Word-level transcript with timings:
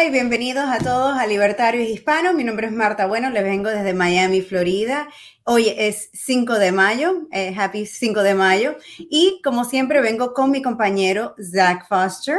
Hola 0.00 0.08
y 0.08 0.12
bienvenidos 0.12 0.64
a 0.66 0.78
todos 0.78 1.18
a 1.18 1.26
Libertarios 1.26 1.86
Hispanos. 1.86 2.32
Mi 2.32 2.42
nombre 2.42 2.66
es 2.66 2.72
Marta 2.72 3.04
Bueno, 3.04 3.28
les 3.28 3.42
vengo 3.42 3.68
desde 3.68 3.92
Miami, 3.92 4.40
Florida. 4.40 5.06
Hoy 5.44 5.74
es 5.76 6.08
5 6.14 6.58
de 6.58 6.72
mayo, 6.72 7.26
eh, 7.32 7.54
happy 7.54 7.84
5 7.84 8.22
de 8.22 8.34
mayo. 8.34 8.76
Y 8.98 9.42
como 9.44 9.64
siempre 9.64 10.00
vengo 10.00 10.32
con 10.32 10.50
mi 10.50 10.62
compañero 10.62 11.34
Zach 11.38 11.86
Foster. 11.86 12.38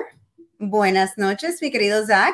Buenas 0.58 1.20
noches, 1.20 1.62
mi 1.62 1.70
querido 1.70 2.04
Zach. 2.04 2.34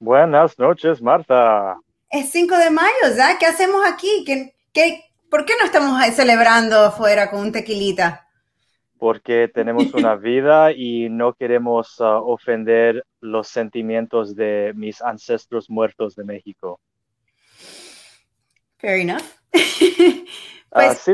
Buenas 0.00 0.58
noches, 0.58 1.00
Marta. 1.00 1.76
Es 2.10 2.32
5 2.32 2.56
de 2.56 2.70
mayo, 2.70 3.14
Zach. 3.14 3.38
¿Qué 3.38 3.46
hacemos 3.46 3.86
aquí? 3.86 4.24
¿Qué, 4.26 4.56
qué, 4.72 5.04
por 5.30 5.44
qué 5.44 5.52
no 5.60 5.66
estamos 5.66 6.04
celebrando 6.16 6.80
afuera 6.80 7.30
con 7.30 7.42
un 7.42 7.52
tequilita? 7.52 8.21
Porque 9.02 9.48
tenemos 9.48 9.92
una 9.94 10.14
vida 10.30 10.70
y 10.70 11.08
no 11.10 11.32
queremos 11.32 11.98
uh, 11.98 12.22
ofender 12.24 13.04
los 13.20 13.48
sentimientos 13.48 14.36
de 14.36 14.72
mis 14.76 15.02
ancestros 15.02 15.68
muertos 15.68 16.14
de 16.14 16.22
México. 16.22 16.78
Fair 18.78 19.00
enough. 19.00 19.24
Ah, 20.70 20.94
pues... 20.94 21.04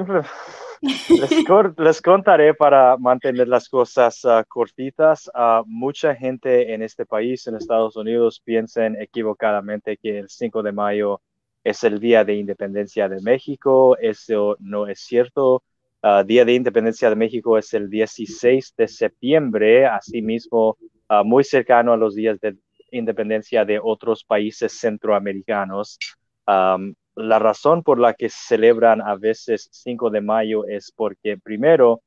les, 1.78 2.02
contaré 2.02 2.52
para 2.52 2.98
mantener 2.98 3.48
las 3.48 3.70
cosas 3.70 4.22
uh, 4.26 4.44
cortitas. 4.46 5.30
Uh, 5.34 5.64
mucha 5.64 6.14
gente 6.14 6.74
en 6.74 6.82
este 6.82 7.06
país, 7.06 7.46
en 7.46 7.56
Estados 7.56 7.96
Unidos, 7.96 8.42
piensan 8.44 9.00
equivocadamente 9.00 9.96
que 9.96 10.18
el 10.18 10.28
5 10.28 10.62
de 10.62 10.72
mayo 10.72 11.22
es 11.64 11.82
el 11.84 11.98
Día 11.98 12.22
de 12.22 12.34
Independencia 12.34 13.08
de 13.08 13.22
México. 13.22 13.96
Eso 13.98 14.58
no 14.60 14.86
es 14.86 15.00
cierto. 15.00 15.62
Uh, 16.00 16.22
Día 16.24 16.44
de 16.44 16.54
Independencia 16.54 17.10
de 17.10 17.16
México 17.16 17.58
es 17.58 17.74
el 17.74 17.90
16 17.90 18.74
de 18.76 18.86
septiembre, 18.86 19.84
asimismo 19.84 20.78
uh, 21.10 21.24
muy 21.24 21.42
cercano 21.42 21.92
a 21.92 21.96
los 21.96 22.14
días 22.14 22.38
de 22.40 22.56
independencia 22.92 23.64
de 23.64 23.80
otros 23.82 24.22
países 24.24 24.78
centroamericanos. 24.78 25.98
La 26.46 27.38
razón 27.40 27.82
por 27.82 27.98
la 27.98 28.14
que 28.14 28.28
celebran 28.28 29.02
a 29.02 29.16
veces 29.16 29.68
5 29.72 30.08
de 30.10 30.20
mayo 30.20 30.64
es 30.66 30.92
porque 30.92 31.36
primero, 31.36 32.00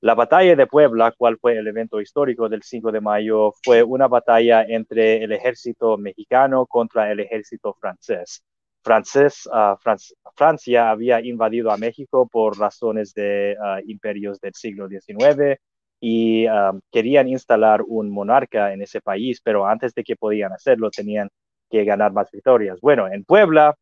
la 0.00 0.14
batalla 0.14 0.54
de 0.54 0.68
Puebla, 0.68 1.12
cual 1.18 1.36
fue 1.38 1.58
el 1.58 1.66
evento 1.66 2.00
histórico 2.00 2.48
del 2.48 2.62
5 2.62 2.92
de 2.92 3.00
mayo, 3.00 3.52
fue 3.64 3.82
una 3.82 4.06
batalla 4.06 4.62
entre 4.62 5.24
el 5.24 5.32
ejército 5.32 5.98
mexicano 5.98 6.64
contra 6.66 7.10
el 7.10 7.20
ejército 7.20 7.74
francés 7.74 8.42
francés, 8.86 9.48
ah, 9.52 9.76
Francia 10.36 10.90
había 10.90 11.20
invadido 11.20 11.72
a 11.72 11.76
México 11.76 12.28
por 12.28 12.56
razones 12.56 13.12
de 13.14 13.56
ah, 13.60 13.80
imperios 13.84 14.40
del 14.40 14.54
siglo 14.54 14.88
XIX 14.88 15.58
y 16.00 16.46
ah, 16.46 16.72
querían 16.92 17.26
instalar 17.26 17.82
un 17.82 18.10
monarca 18.10 18.72
en 18.72 18.82
ese 18.82 19.00
país, 19.00 19.40
pero 19.42 19.66
antes 19.66 19.92
de 19.92 20.04
que 20.04 20.14
podían 20.14 20.52
hacerlo 20.52 20.88
tenían 20.90 21.28
que 21.68 21.84
ganar 21.84 22.12
más 22.12 22.30
victorias. 22.30 22.78
Bueno, 22.80 23.08
en 23.08 23.24
Puebla 23.24 23.74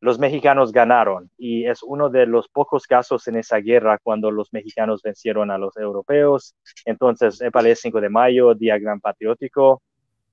los 0.00 0.18
mexicanos 0.18 0.72
ganaron 0.72 1.30
y 1.38 1.66
es 1.66 1.84
uno 1.84 2.10
de 2.10 2.26
los 2.26 2.48
pocos 2.48 2.88
casos 2.88 3.28
en 3.28 3.36
esa 3.36 3.58
guerra 3.58 4.00
cuando 4.02 4.32
los 4.32 4.52
mexicanos 4.52 5.02
vencieron 5.02 5.52
a 5.52 5.58
los 5.58 5.76
europeos. 5.76 6.56
Entonces, 6.84 7.40
el 7.40 7.76
5 7.76 8.00
de 8.00 8.08
mayo, 8.08 8.54
Día 8.54 8.76
Gran 8.80 8.98
Patriótico. 8.98 9.80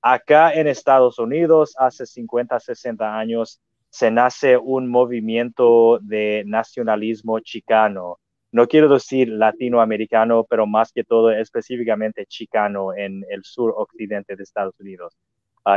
Acá 0.02 0.52
en 0.52 0.66
Estados 0.66 1.20
Unidos, 1.20 1.76
hace 1.78 2.06
50, 2.06 2.58
60 2.58 3.16
años, 3.16 3.60
se 3.90 4.10
nace 4.10 4.56
un 4.56 4.88
movimiento 4.88 5.98
de 6.00 6.44
nacionalismo 6.46 7.40
chicano. 7.40 8.18
No 8.52 8.66
quiero 8.66 8.88
decir 8.88 9.28
latinoamericano, 9.28 10.44
pero 10.44 10.66
más 10.66 10.92
que 10.92 11.04
todo 11.04 11.30
específicamente 11.32 12.24
chicano 12.26 12.94
en 12.94 13.24
el 13.30 13.44
sur 13.44 13.74
occidente 13.76 14.36
de 14.36 14.42
Estados 14.42 14.78
Unidos. 14.80 15.16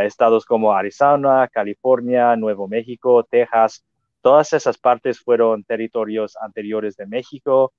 estados 0.04 0.46
como 0.46 0.74
Arizona, 0.74 1.48
California, 1.52 2.36
Nuevo 2.36 2.68
México, 2.68 3.24
Texas, 3.24 3.84
todas 4.22 4.54
esas 4.54 4.78
partes 4.78 5.20
fueron 5.20 5.64
territorios 5.64 6.36
anteriores 6.38 6.96
de 6.96 7.06
México. 7.08 7.74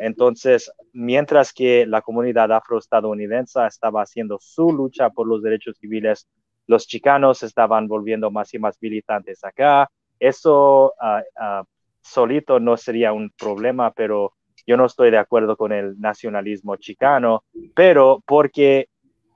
entonces, 0.00 0.70
mientras 0.92 1.52
que 1.52 1.86
la 1.86 2.02
comunidad 2.02 2.52
afroestadounidense 2.52 3.66
estaba 3.66 4.02
haciendo 4.02 4.38
su 4.40 4.72
lucha 4.72 5.10
por 5.10 5.26
los 5.26 5.42
derechos 5.42 5.78
civiles, 5.78 6.28
los 6.70 6.86
chicanos 6.86 7.42
estaban 7.42 7.88
volviendo 7.88 8.30
más 8.30 8.54
y 8.54 8.60
más 8.60 8.78
militantes 8.80 9.42
acá. 9.42 9.90
Eso 10.20 10.94
ah, 11.00 11.20
ah, 11.36 11.64
solito 12.00 12.60
no 12.60 12.76
sería 12.76 13.12
un 13.12 13.32
problema, 13.36 13.90
pero 13.90 14.34
yo 14.68 14.76
no 14.76 14.86
estoy 14.86 15.10
de 15.10 15.18
acuerdo 15.18 15.56
con 15.56 15.72
el 15.72 15.98
nacionalismo 15.98 16.76
chicano, 16.76 17.42
pero 17.74 18.22
porque 18.24 18.86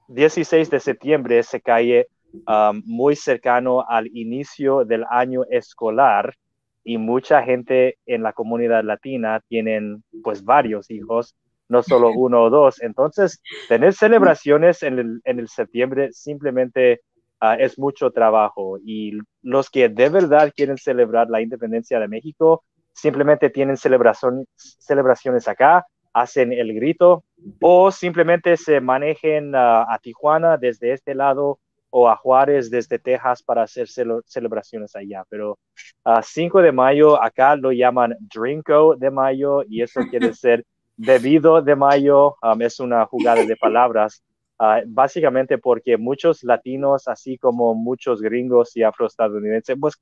16 0.07 0.71
de 0.71 0.79
septiembre 0.79 1.43
se 1.43 1.61
cae 1.61 2.07
ah, 2.47 2.73
muy 2.85 3.17
cercano 3.17 3.85
al 3.89 4.07
inicio 4.17 4.85
del 4.85 5.05
año 5.11 5.43
escolar 5.51 6.37
y 6.85 6.99
mucha 6.99 7.43
gente 7.43 7.99
en 8.07 8.23
la 8.23 8.33
comunidad 8.33 8.85
latina 8.85 9.41
tienen 9.49 10.05
pues 10.23 10.45
varios 10.45 10.89
hijos, 10.89 11.35
no 11.69 11.83
solo 11.83 12.13
uno 12.15 12.45
o 12.45 12.51
dos. 12.51 12.81
Entonces, 12.81 13.43
tener 13.69 13.93
celebraciones 13.93 14.85
en 14.85 15.01
el, 15.01 15.21
en 15.25 15.41
el 15.41 15.49
septiembre 15.49 16.13
simplemente 16.13 17.01
Ah, 17.47 17.57
es 17.61 17.79
mucho 17.79 18.11
trabajo 18.11 18.79
y 18.83 19.19
los 19.43 19.69
que 19.69 19.91
de 19.91 20.09
verdad 20.09 20.51
quieren 20.57 20.79
celebrar 20.79 21.29
la 21.29 21.43
independencia 21.43 22.01
de 22.01 22.09
México 22.09 22.65
simplemente 22.95 23.51
tienen 23.51 23.77
celebración, 23.77 24.47
celebraciones 24.57 25.47
acá, 25.47 25.85
hacen 26.15 26.55
el 26.55 26.73
grito 26.73 27.23
o 27.61 27.91
simplemente 27.91 28.57
se 28.57 28.81
manejen 28.81 29.53
a 29.55 29.99
Tijuana 30.01 30.57
desde 30.57 30.95
este 30.95 31.15
lado 31.15 31.59
o 31.97 32.09
a 32.09 32.17
Juárez 32.17 32.71
desde 32.71 32.99
Texas 32.99 33.43
para 33.43 33.65
hacer 33.65 33.89
celebraciones 34.25 34.97
allá. 34.97 35.23
Pero 35.29 35.59
a 36.03 36.23
5 36.23 36.63
de 36.63 36.73
mayo 36.73 37.23
acá 37.23 37.57
lo 37.57 37.73
llaman 37.73 38.17
Drinko 38.19 38.97
de 38.97 39.11
mayo 39.11 39.63
y 39.69 39.83
eso 39.83 40.01
quiere 40.11 40.33
ser 40.35 40.65
bebido 40.97 41.61
de 41.61 41.77
mayo. 41.77 42.37
Um, 42.43 42.63
es 42.63 42.81
una 42.81 43.05
jugada 43.05 43.45
de 43.45 43.57
palabras. 43.57 44.25
Ah, 44.59 44.83
básicamente 44.87 45.59
porque 45.59 45.97
muchos 45.97 46.45
latinos, 46.45 47.09
así 47.09 47.39
como 47.39 47.75
muchos 47.75 48.23
gringos 48.23 48.77
y 48.77 48.85
afroestadounidenses, 48.85 49.77
pues 49.81 49.95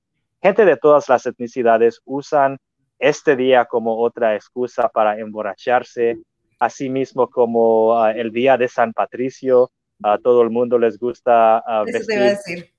gente 0.43 0.67
de 0.67 0.77
todas 0.77 1.09
las 1.09 1.25
etnicidades 1.25 2.03
usan 2.05 2.59
este 2.99 3.35
día 3.35 3.65
como 3.65 3.99
otra 3.99 4.35
excusa 4.35 4.89
para 4.89 5.19
emborracharse, 5.19 6.19
así 6.59 6.91
mismo 6.91 7.31
como 7.31 7.97
ah, 7.99 8.13
el 8.13 8.31
día 8.31 8.59
de 8.59 8.69
San 8.69 8.93
Patricio, 8.93 9.71
a 10.03 10.19
todo 10.19 10.43
el 10.43 10.51
mundo 10.51 10.79
les 10.79 10.99
gusta 10.99 11.63
uh, 11.67 11.85
vestir 11.85 12.71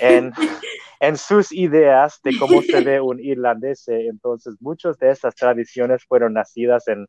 en, 0.00 0.32
en, 1.00 1.16
sus 1.16 1.50
ideas 1.50 2.20
de 2.22 2.36
cómo 2.38 2.60
se 2.60 2.80
ve 2.82 3.00
un 3.00 3.20
irlandés. 3.20 3.88
Entonces, 3.88 4.56
muchas 4.60 4.98
de 4.98 5.10
estas 5.10 5.34
tradiciones 5.34 6.04
fueron 6.04 6.34
nacidas 6.34 6.88
en 6.88 7.06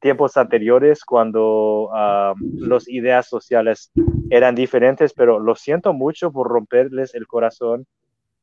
tiempos 0.00 0.36
anteriores 0.36 1.04
cuando 1.04 1.90
uh, 1.90 2.34
las 2.54 2.88
ideas 2.88 3.28
sociales 3.28 3.90
eran 4.30 4.54
diferentes, 4.54 5.12
pero 5.12 5.38
lo 5.38 5.54
siento 5.54 5.92
mucho 5.92 6.30
por 6.30 6.48
romperles 6.48 7.14
el 7.14 7.26
corazón. 7.26 7.86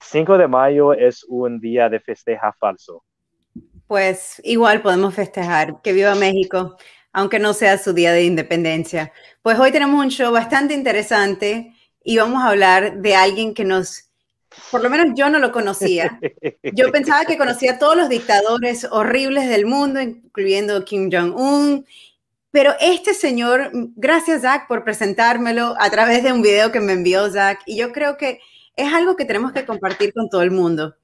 5 0.01 0.37
de 0.37 0.47
mayo 0.47 0.93
es 0.93 1.23
un 1.27 1.59
día 1.59 1.89
de 1.89 1.99
festeja 1.99 2.53
falso. 2.59 3.03
Pues 3.87 4.41
igual 4.43 4.81
podemos 4.81 5.13
festejar. 5.13 5.81
Que 5.81 5.93
viva 5.93 6.15
México, 6.15 6.75
aunque 7.13 7.39
no 7.39 7.53
sea 7.53 7.77
su 7.77 7.93
día 7.93 8.11
de 8.11 8.23
independencia. 8.23 9.11
Pues 9.41 9.59
hoy 9.59 9.71
tenemos 9.71 10.03
un 10.03 10.09
show 10.09 10.33
bastante 10.33 10.73
interesante 10.73 11.73
y 12.03 12.17
vamos 12.17 12.43
a 12.43 12.49
hablar 12.49 12.97
de 12.97 13.15
alguien 13.15 13.53
que 13.53 13.63
nos 13.63 14.11
por 14.71 14.83
lo 14.83 14.89
menos 14.89 15.13
yo 15.15 15.29
no 15.29 15.39
lo 15.39 15.51
conocía. 15.51 16.19
Yo 16.63 16.91
pensaba 16.91 17.25
que 17.25 17.37
conocía 17.37 17.73
a 17.73 17.79
todos 17.79 17.95
los 17.95 18.09
dictadores 18.09 18.87
horribles 18.91 19.49
del 19.49 19.65
mundo, 19.65 20.01
incluyendo 20.01 20.83
Kim 20.85 21.09
Jong-un, 21.11 21.85
pero 22.51 22.73
este 22.79 23.13
señor, 23.13 23.69
gracias 23.95 24.43
Zach 24.43 24.67
por 24.67 24.83
presentármelo 24.83 25.75
a 25.77 25.89
través 25.89 26.23
de 26.23 26.31
un 26.31 26.41
video 26.41 26.71
que 26.71 26.79
me 26.79 26.93
envió 26.93 27.29
Zach, 27.29 27.59
y 27.65 27.77
yo 27.77 27.91
creo 27.91 28.15
que 28.17 28.39
es 28.75 28.93
algo 28.93 29.15
que 29.15 29.25
tenemos 29.25 29.51
que 29.51 29.65
compartir 29.65 30.13
con 30.13 30.29
todo 30.29 30.41
el 30.41 30.51
mundo. 30.51 30.95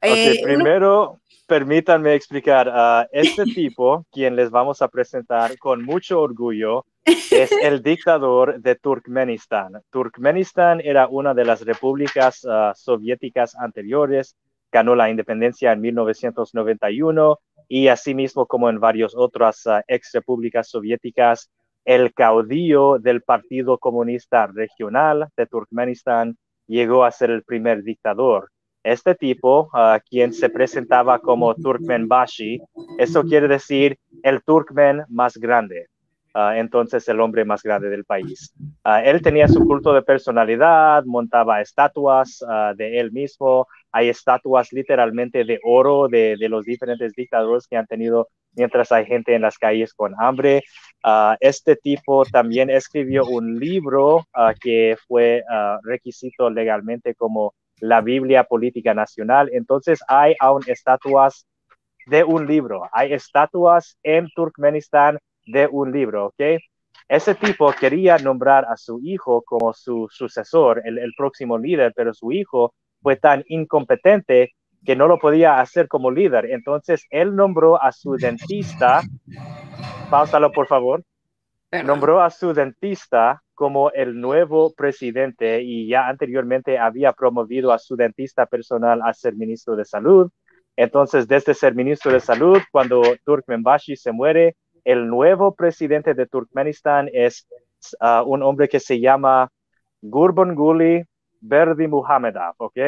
Eh, 0.00 0.40
primero, 0.42 1.18
permítanme 1.46 2.14
explicar 2.14 2.68
a 2.68 3.08
este 3.10 3.44
tipo, 3.44 4.06
quien 4.12 4.36
les 4.36 4.50
vamos 4.50 4.82
a 4.82 4.88
presentar 4.88 5.58
con 5.58 5.82
mucho 5.82 6.20
orgullo, 6.20 6.84
es 7.30 7.50
el 7.62 7.82
dictador 7.82 8.60
de 8.60 8.74
Turkmenistán. 8.76 9.80
Turkmenistán 9.90 10.80
era 10.80 11.08
una 11.08 11.34
de 11.34 11.44
las 11.44 11.64
repúblicas 11.64 12.46
ah, 12.48 12.72
soviéticas 12.74 13.54
anteriores, 13.56 14.36
ganó 14.70 14.94
la 14.94 15.10
independencia 15.10 15.72
en 15.72 15.80
1991 15.80 17.38
y 17.68 17.88
asimismo 17.88 18.46
como 18.46 18.70
en 18.70 18.80
varias 18.80 19.14
otras 19.14 19.64
uh, 19.66 19.80
ex 19.86 20.12
repúblicas 20.12 20.68
soviéticas, 20.68 21.50
el 21.84 22.12
caudillo 22.14 22.98
del 22.98 23.22
Partido 23.22 23.78
Comunista 23.78 24.46
Regional 24.46 25.28
de 25.36 25.46
Turkmenistán 25.46 26.36
llegó 26.66 27.04
a 27.04 27.10
ser 27.10 27.30
el 27.30 27.42
primer 27.42 27.82
dictador. 27.82 28.50
Este 28.82 29.14
tipo, 29.14 29.70
uh, 29.72 29.98
quien 30.08 30.32
se 30.32 30.48
presentaba 30.48 31.18
como 31.18 31.54
Turkmenbashi, 31.54 32.60
eso 32.98 33.22
quiere 33.24 33.48
decir 33.48 33.98
el 34.22 34.42
Turkmen 34.42 35.04
más 35.08 35.36
grande. 35.36 35.88
Ah, 36.38 36.58
entonces 36.58 37.08
el 37.08 37.20
hombre 37.20 37.44
más 37.44 37.62
grande 37.62 37.88
del 37.88 38.04
país. 38.04 38.54
Ah, 38.84 39.02
él 39.02 39.20
tenía 39.22 39.48
su 39.48 39.64
culto 39.64 39.92
de 39.92 40.02
personalidad, 40.02 41.04
montaba 41.04 41.60
estatuas 41.60 42.44
de 42.76 43.00
él 43.00 43.12
mismo, 43.12 43.66
hay 43.92 44.08
estatuas 44.08 44.72
literalmente 44.72 45.44
de 45.44 45.58
oro 45.64 46.08
de, 46.08 46.36
de, 46.38 46.48
los 46.48 46.64
diferentes 46.64 47.12
dictadores 47.14 47.66
que 47.66 47.76
han 47.76 47.86
tenido 47.86 48.28
mientras 48.54 48.92
hay 48.92 49.06
gente 49.06 49.34
en 49.34 49.42
las 49.42 49.58
calles 49.58 49.94
con 49.94 50.14
hambre. 50.18 50.62
este 51.40 51.76
tipo 51.76 52.24
también 52.24 52.70
escribió 52.70 53.24
un 53.24 53.58
libro 53.58 54.26
que 54.60 54.96
fue 55.06 55.42
requisito 55.84 56.50
legalmente 56.50 57.14
como 57.14 57.54
la 57.80 58.00
Biblia 58.00 58.44
Política 58.44 58.94
Nacional. 58.94 59.50
Entonces 59.52 60.00
hay 60.08 60.34
aún 60.40 60.62
estatuas 60.66 61.46
de 62.08 62.24
un 62.24 62.46
libro. 62.46 62.82
Hay 62.92 63.12
estatuas 63.12 63.98
en 64.02 64.28
Turkmenistán 64.34 65.18
de 65.48 65.66
un 65.70 65.92
libro, 65.92 66.26
¿ok? 66.26 66.60
Ese 67.08 67.34
tipo 67.34 67.72
quería 67.72 68.18
nombrar 68.18 68.66
a 68.66 68.76
su 68.76 69.00
hijo 69.02 69.42
como 69.42 69.72
su 69.72 70.08
sucesor, 70.10 70.82
el, 70.84 71.12
próximo 71.16 71.56
líder, 71.56 71.92
pero 71.96 72.12
su 72.12 72.32
hijo 72.32 72.74
fue 73.00 73.16
tan 73.16 73.42
incompetente 73.48 74.52
que 74.84 74.94
no 74.94 75.08
lo 75.08 75.18
podía 75.18 75.58
hacer 75.60 75.88
como 75.88 76.10
líder. 76.10 76.50
Entonces 76.50 77.06
él 77.10 77.34
nombró 77.34 77.82
a 77.82 77.92
su 77.92 78.16
dentista, 78.16 79.00
pausalo 80.10 80.52
por 80.52 80.66
favor, 80.66 81.02
nombró 81.84 82.20
a 82.20 82.28
su 82.28 82.52
dentista 82.52 83.42
como 83.54 83.90
el 83.90 84.20
nuevo 84.20 84.74
presidente 84.74 85.62
y 85.62 85.88
ya 85.88 86.08
anteriormente 86.08 86.78
había 86.78 87.12
promovido 87.12 87.72
a 87.72 87.78
su 87.78 87.96
dentista 87.96 88.44
personal 88.46 89.00
a 89.02 89.14
ser 89.14 89.34
ministro 89.34 89.76
de 89.76 89.86
salud. 89.86 90.30
Entonces, 90.76 91.26
desde 91.26 91.54
ser 91.54 91.74
ministro 91.74 92.12
de 92.12 92.20
salud, 92.20 92.58
cuando 92.70 93.02
Turkmenbashi 93.24 93.96
se 93.96 94.12
muere, 94.12 94.54
el 94.88 95.06
nuevo 95.06 95.54
presidente 95.54 96.14
de 96.14 96.26
Turkmenistán 96.26 97.10
es 97.12 97.46
uh, 98.00 98.22
un 98.24 98.42
hombre 98.42 98.70
que 98.70 98.80
se 98.80 98.98
llama 98.98 99.50
Gurbanguly 100.00 101.04
Berdi 101.40 101.86
Muhammadov, 101.86 102.54
¿ok? 102.56 102.78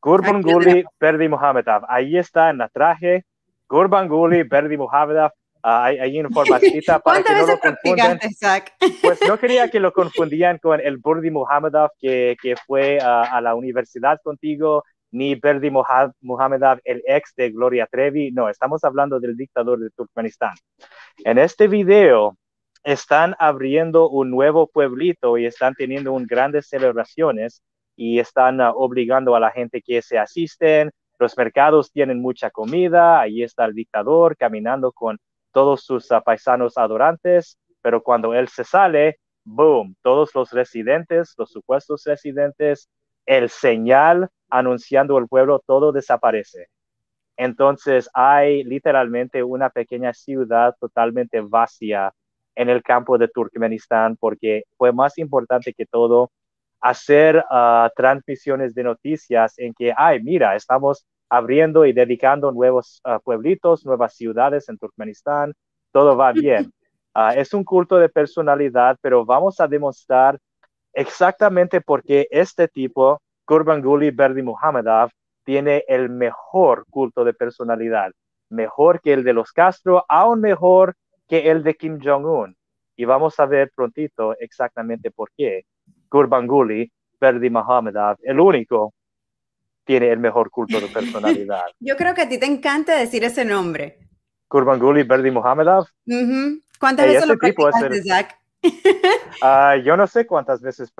Gurbanguly 0.00 0.84
Berdi 0.98 1.28
Muhammadov. 1.28 1.84
Ahí 1.88 2.18
está 2.18 2.50
en 2.50 2.58
la 2.58 2.68
traje. 2.68 3.24
Gurbanguly 3.68 4.42
Berdi 4.42 4.76
Muhammadov 4.76 5.30
Ah, 5.64 5.84
hay, 5.84 5.98
hay, 5.98 6.18
información 6.18 6.82
para 7.04 7.22
que 7.22 7.32
no 7.32 7.46
lo 7.46 7.60
confundan. 7.60 8.18
Pues 9.00 9.20
no 9.28 9.38
quería 9.38 9.70
que 9.70 9.78
lo 9.78 9.92
confundían 9.92 10.58
con 10.58 10.80
el 10.80 10.96
Burdi 10.96 11.30
Muhammadov 11.30 11.90
que, 12.00 12.36
que 12.42 12.56
fue 12.56 12.98
a 13.00 13.40
la 13.40 13.54
universidad 13.54 14.20
contigo, 14.24 14.82
ni 15.12 15.34
Burdi 15.34 15.70
Muhammadov, 15.70 16.80
el 16.84 17.02
ex 17.06 17.34
de 17.36 17.50
Gloria 17.50 17.86
Trevi. 17.86 18.32
No, 18.32 18.48
estamos 18.48 18.82
hablando 18.82 19.20
del 19.20 19.36
dictador 19.36 19.78
de 19.78 19.90
Turkmenistán. 19.90 20.54
En 21.24 21.38
este 21.38 21.68
video 21.68 22.36
están 22.82 23.36
abriendo 23.38 24.08
un 24.08 24.30
nuevo 24.30 24.66
pueblito 24.66 25.38
y 25.38 25.46
están 25.46 25.74
teniendo 25.74 26.12
un 26.12 26.26
grandes 26.26 26.68
celebraciones 26.68 27.62
y 27.94 28.18
están 28.18 28.60
ah, 28.60 28.72
obligando 28.72 29.36
a 29.36 29.40
la 29.40 29.50
gente 29.50 29.82
que 29.82 30.02
se 30.02 30.18
asisten. 30.18 30.90
Los 31.18 31.36
mercados 31.36 31.92
tienen 31.92 32.20
mucha 32.20 32.50
comida, 32.50 33.20
ahí 33.20 33.42
está 33.42 33.66
el 33.66 33.74
dictador 33.74 34.36
caminando 34.36 34.92
con 34.92 35.18
todos 35.52 35.84
sus 35.84 36.10
ah, 36.10 36.22
paisanos 36.22 36.78
adorantes, 36.78 37.58
pero 37.82 38.02
cuando 38.02 38.34
él 38.34 38.48
se 38.48 38.64
sale, 38.64 39.18
boom, 39.44 39.94
todos 40.02 40.34
los 40.34 40.50
residentes, 40.52 41.34
los 41.36 41.50
supuestos 41.50 42.02
residentes, 42.06 42.88
el 43.26 43.48
señal 43.50 44.28
anunciando 44.50 45.18
el 45.18 45.28
pueblo, 45.28 45.62
todo 45.66 45.92
desaparece. 45.92 46.68
Entonces 47.36 48.08
hay 48.14 48.62
literalmente 48.64 49.42
una 49.42 49.70
pequeña 49.70 50.12
ciudad 50.12 50.74
totalmente 50.78 51.40
vacía 51.40 52.12
en 52.54 52.68
el 52.68 52.82
campo 52.82 53.18
de 53.18 53.28
Turkmenistán 53.28 54.16
porque 54.16 54.64
fue 54.76 54.92
más 54.92 55.18
importante 55.18 55.72
que 55.72 55.86
todo 55.86 56.30
hacer 56.80 57.42
ah, 57.48 57.90
transmisiones 57.96 58.74
de 58.74 58.82
noticias 58.82 59.58
en 59.58 59.72
que, 59.72 59.92
ay, 59.96 60.20
mira, 60.22 60.56
estamos 60.56 61.06
abriendo 61.30 61.86
y 61.86 61.92
dedicando 61.92 62.52
nuevos 62.52 63.00
ah, 63.04 63.18
pueblitos, 63.20 63.86
nuevas 63.86 64.14
ciudades 64.14 64.68
en 64.68 64.78
Turkmenistán. 64.78 65.54
Todo 65.92 66.16
va 66.16 66.32
bien. 66.32 66.72
Ah, 67.14 67.34
es 67.36 67.52
un 67.52 67.62
culto 67.62 67.98
de 67.98 68.08
personalidad, 68.08 68.96
pero 69.02 69.22
vamos 69.22 69.60
a 69.60 69.68
demostrar 69.68 70.38
exactamente 70.92 71.80
por 71.80 72.02
qué 72.02 72.28
este 72.30 72.68
tipo, 72.68 73.20
Kurbanguly 73.44 74.10
Berdi 74.10 74.42
Muhammadov, 74.42 75.10
tiene 75.44 75.84
el 75.88 76.08
mejor 76.08 76.84
culto 76.90 77.24
de 77.24 77.34
personalidad, 77.34 78.12
mejor 78.48 79.00
que 79.00 79.12
el 79.12 79.24
de 79.24 79.32
los 79.32 79.52
Castro, 79.52 80.04
aún 80.08 80.40
mejor 80.40 80.94
que 81.28 81.50
el 81.50 81.62
de 81.62 81.74
Kim 81.74 81.98
Jong-un. 82.02 82.56
Y 82.96 83.04
vamos 83.04 83.40
a 83.40 83.46
ver 83.46 83.72
prontito 83.74 84.36
exactamente 84.38 85.10
por 85.10 85.30
qué 85.36 85.64
Kurbanguly 86.08 86.92
Berdi 87.20 87.50
Muhammadov, 87.50 88.16
el 88.22 88.38
único 88.38 88.92
tiene 89.84 90.10
el 90.10 90.18
mejor 90.18 90.50
culto 90.50 90.80
de 90.80 90.88
personalidad. 90.88 91.64
Yo 91.80 91.96
creo 91.96 92.14
que 92.14 92.22
a 92.22 92.28
ti 92.28 92.38
te 92.38 92.46
encanta 92.46 92.96
decir 92.96 93.24
ese 93.24 93.44
nombre. 93.44 93.98
Kurbanguly 94.48 95.02
Berdi 95.02 95.30
Muhammadov. 95.30 95.86
¿Cuántas 96.78 97.06
veces 97.06 97.26
lo 97.26 97.36
practicaste, 97.38 98.02
Zach? 98.02 98.41
Ah, 99.42 99.76
yo 99.76 99.96
no 99.96 100.06
sé 100.06 100.26
cuántas 100.26 100.60
veces 100.60 100.92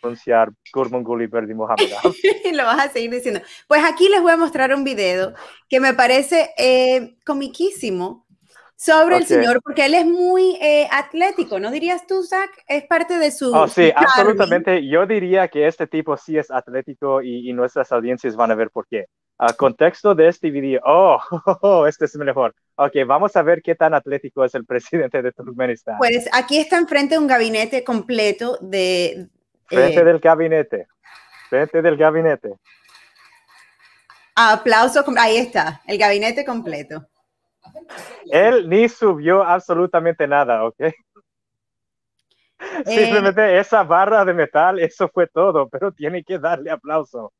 pronunciar 0.00 0.50
Kurbanguly 0.72 1.26
Berdi 1.26 1.54
Muhammadov. 1.54 2.14
lo 2.52 2.64
vas 2.64 2.86
a 2.86 2.92
seguir 2.92 3.10
diciendo. 3.10 3.40
Pues 3.66 3.82
aquí 3.84 4.08
les 4.08 4.22
voy 4.22 4.32
a 4.32 4.36
mostrar 4.36 4.72
un 4.72 4.84
video 4.84 5.34
que 5.68 5.80
me 5.80 5.94
parece 5.94 6.50
eh, 6.56 7.16
comiquísimo 7.24 8.26
sobre 8.80 9.18
el 9.18 9.26
señor, 9.26 9.60
porque 9.62 9.84
él 9.84 9.92
es 9.92 10.06
muy 10.06 10.56
eh, 10.58 10.88
atlético, 10.90 11.60
¿no 11.60 11.70
dirías 11.70 12.06
tú, 12.06 12.24
Zach? 12.24 12.48
Es 12.66 12.84
parte 12.84 13.18
de 13.18 13.30
su... 13.30 13.54
Oh, 13.54 13.68
sí, 13.68 13.92
absolutamente. 13.94 14.88
Yo 14.88 15.04
diría 15.04 15.48
que 15.48 15.66
este 15.66 15.86
tipo 15.86 16.16
sí 16.16 16.38
es 16.38 16.50
atlético 16.50 17.20
y, 17.20 17.52
nuestras 17.52 17.92
audiencias 17.92 18.36
van 18.36 18.52
a 18.52 18.54
ver 18.54 18.70
por 18.70 18.86
qué. 18.86 19.04
Uh, 19.38 19.54
contexto 19.54 20.14
de 20.14 20.28
este 20.28 20.50
video. 20.50 20.80
Oh, 20.86 21.18
oh, 21.60 21.86
este 21.86 22.06
es 22.06 22.16
mejor. 22.16 22.54
Ok, 22.76 22.92
vamos 23.06 23.36
a 23.36 23.42
ver 23.42 23.60
qué 23.60 23.74
tan 23.74 23.92
atlético 23.92 24.46
es 24.46 24.54
el 24.54 24.64
presidente 24.66 25.20
de 25.20 25.32
Turkmenistán. 25.32 25.98
Pues 25.98 26.26
aquí 26.32 26.58
está 26.58 26.78
enfrente 26.78 27.16
de 27.16 27.18
un 27.18 27.26
gabinete 27.26 27.84
completo 27.84 28.56
de... 28.62 29.28
Frente 29.66 30.00
eh, 30.00 30.04
del 30.04 30.20
gabinete. 30.20 30.86
Frente 31.50 31.82
del 31.82 31.98
gabinete. 31.98 32.54
Aplauso. 34.36 35.04
Ahí 35.18 35.36
está, 35.36 35.82
el 35.86 35.98
gabinete 35.98 36.46
completo. 36.46 37.06
Él 38.30 38.68
ni 38.68 38.88
subió 38.88 39.42
absolutamente 39.42 40.26
nada, 40.26 40.64
¿ok? 40.64 40.80
Eh, 40.80 40.94
Simplemente 42.84 43.58
esa 43.58 43.82
barra 43.82 44.24
de 44.24 44.34
metal, 44.34 44.78
eso 44.78 45.08
fue 45.08 45.26
todo, 45.26 45.68
pero 45.68 45.92
tiene 45.92 46.22
que 46.22 46.38
darle 46.38 46.70
aplauso. 46.70 47.32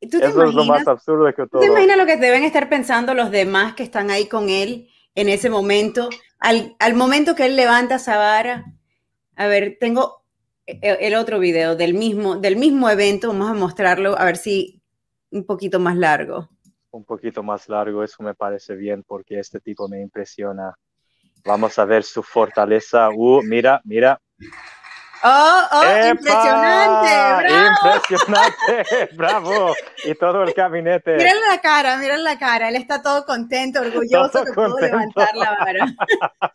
eso 0.00 0.44
es 0.44 0.54
lo 0.54 0.64
más 0.64 0.86
absurdo 0.86 1.32
que 1.34 1.46
todo. 1.46 1.60
¿Te 1.60 1.66
imaginas 1.66 1.96
lo 1.96 2.06
que 2.06 2.16
deben 2.16 2.44
estar 2.44 2.68
pensando 2.68 3.14
los 3.14 3.30
demás 3.30 3.74
que 3.74 3.82
están 3.82 4.10
ahí 4.10 4.28
con 4.28 4.50
él 4.50 4.88
en 5.14 5.28
ese 5.28 5.48
momento? 5.48 6.10
Al, 6.38 6.76
al 6.78 6.94
momento 6.94 7.34
que 7.34 7.46
él 7.46 7.56
levanta 7.56 7.94
esa 7.94 8.18
vara. 8.18 8.66
A 9.36 9.46
ver, 9.46 9.78
tengo 9.80 10.24
e, 10.66 10.78
e, 10.82 11.06
el 11.06 11.14
otro 11.14 11.38
video 11.38 11.74
del 11.74 11.94
mismo, 11.94 12.36
del 12.36 12.56
mismo 12.56 12.90
evento, 12.90 13.28
vamos 13.28 13.50
a 13.50 13.54
mostrarlo, 13.54 14.18
a 14.18 14.24
ver 14.24 14.36
si 14.36 14.82
un 15.30 15.46
poquito 15.46 15.80
más 15.80 15.96
largo 15.96 16.50
un 16.94 17.04
poquito 17.04 17.42
más 17.42 17.68
largo, 17.68 18.04
eso 18.04 18.22
me 18.22 18.34
parece 18.34 18.74
bien 18.76 19.02
porque 19.02 19.38
este 19.40 19.60
tipo 19.60 19.88
me 19.88 20.00
impresiona. 20.00 20.74
Vamos 21.44 21.78
a 21.78 21.84
ver 21.84 22.04
su 22.04 22.22
fortaleza. 22.22 23.10
Uh, 23.10 23.42
mira, 23.42 23.80
mira. 23.84 24.18
Oh, 25.26 25.62
oh, 25.72 26.08
impresionante, 26.08 27.48
bravo. 27.48 27.66
Impresionante, 27.66 29.08
bravo. 29.16 29.74
Y 30.04 30.14
todo 30.14 30.42
el 30.42 30.52
gabinete. 30.52 31.16
Miren 31.16 31.36
la 31.50 31.58
cara, 31.60 31.96
miren 31.96 32.22
la 32.22 32.38
cara. 32.38 32.68
Él 32.68 32.76
está 32.76 33.02
todo 33.02 33.24
contento, 33.24 33.80
orgulloso 33.80 34.44
que 34.44 34.52
pudo 34.52 34.78
levantar 34.78 35.34
la 35.34 35.56
vara. 35.58 35.86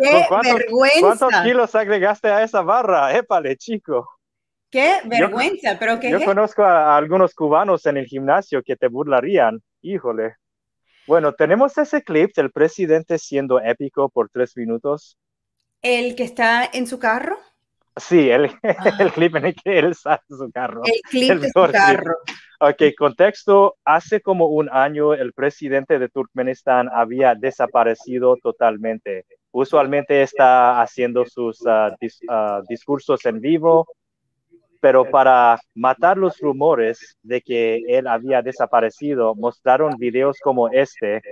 Qué 0.00 0.26
vergüenza. 0.42 1.00
¿Cuántos 1.00 1.42
kilos 1.42 1.74
agregaste 1.74 2.28
a 2.28 2.42
esa 2.42 2.62
barra? 2.62 3.12
Épale, 3.14 3.56
chico. 3.56 4.08
Qué 4.72 5.00
vergüenza, 5.04 5.76
pero 5.78 6.00
qué. 6.00 6.10
Yo 6.10 6.24
conozco 6.24 6.64
a, 6.64 6.96
algunos 6.96 7.34
cubanos 7.34 7.84
en 7.84 7.98
el 7.98 8.06
gimnasio 8.06 8.62
que 8.62 8.74
te 8.74 8.88
burlarían. 8.88 9.62
Híjole. 9.82 10.36
Bueno, 11.06 11.34
tenemos 11.34 11.76
ese 11.76 12.02
clip 12.02 12.34
del 12.34 12.50
presidente 12.50 13.18
siendo 13.18 13.60
épico 13.60 14.08
por 14.08 14.30
tres 14.30 14.56
minutos. 14.56 15.18
¿El 15.82 16.16
que 16.16 16.22
está 16.22 16.64
en 16.72 16.86
su 16.86 16.98
carro? 16.98 17.36
Sí, 17.96 18.30
el, 18.30 18.46
ah. 18.62 18.96
el 18.98 19.12
clip 19.12 19.36
en 19.36 19.46
el 19.46 19.54
que 19.54 19.78
él 19.78 19.94
sale 19.94 20.22
en 20.30 20.36
su 20.38 20.50
carro. 20.50 20.80
El 20.86 21.00
clip 21.02 21.40
de 21.40 21.48
su 21.50 21.70
carro. 21.70 22.16
Ok, 22.60 22.82
contexto. 22.96 23.76
Hace 23.84 24.22
como 24.22 24.46
un 24.46 24.70
año 24.72 25.12
el 25.12 25.34
presidente 25.34 25.98
de 25.98 26.08
Turkmenistán 26.08 26.88
había 26.90 27.34
desaparecido 27.34 28.36
totalmente. 28.36 29.26
Usualmente 29.50 30.22
está 30.22 30.80
haciendo 30.80 31.26
sus 31.26 31.58
ah, 31.66 31.94
ah, 32.30 32.62
discursos 32.66 33.26
en 33.26 33.38
vivo 33.40 33.86
pero 34.82 35.08
para 35.08 35.60
matar 35.76 36.18
los 36.18 36.40
rumores 36.40 37.16
de 37.22 37.40
que 37.40 37.84
él 37.86 38.08
había 38.08 38.42
desaparecido, 38.42 39.32
mostraron 39.36 39.94
videos 39.96 40.38
como 40.42 40.68
este. 40.70 41.22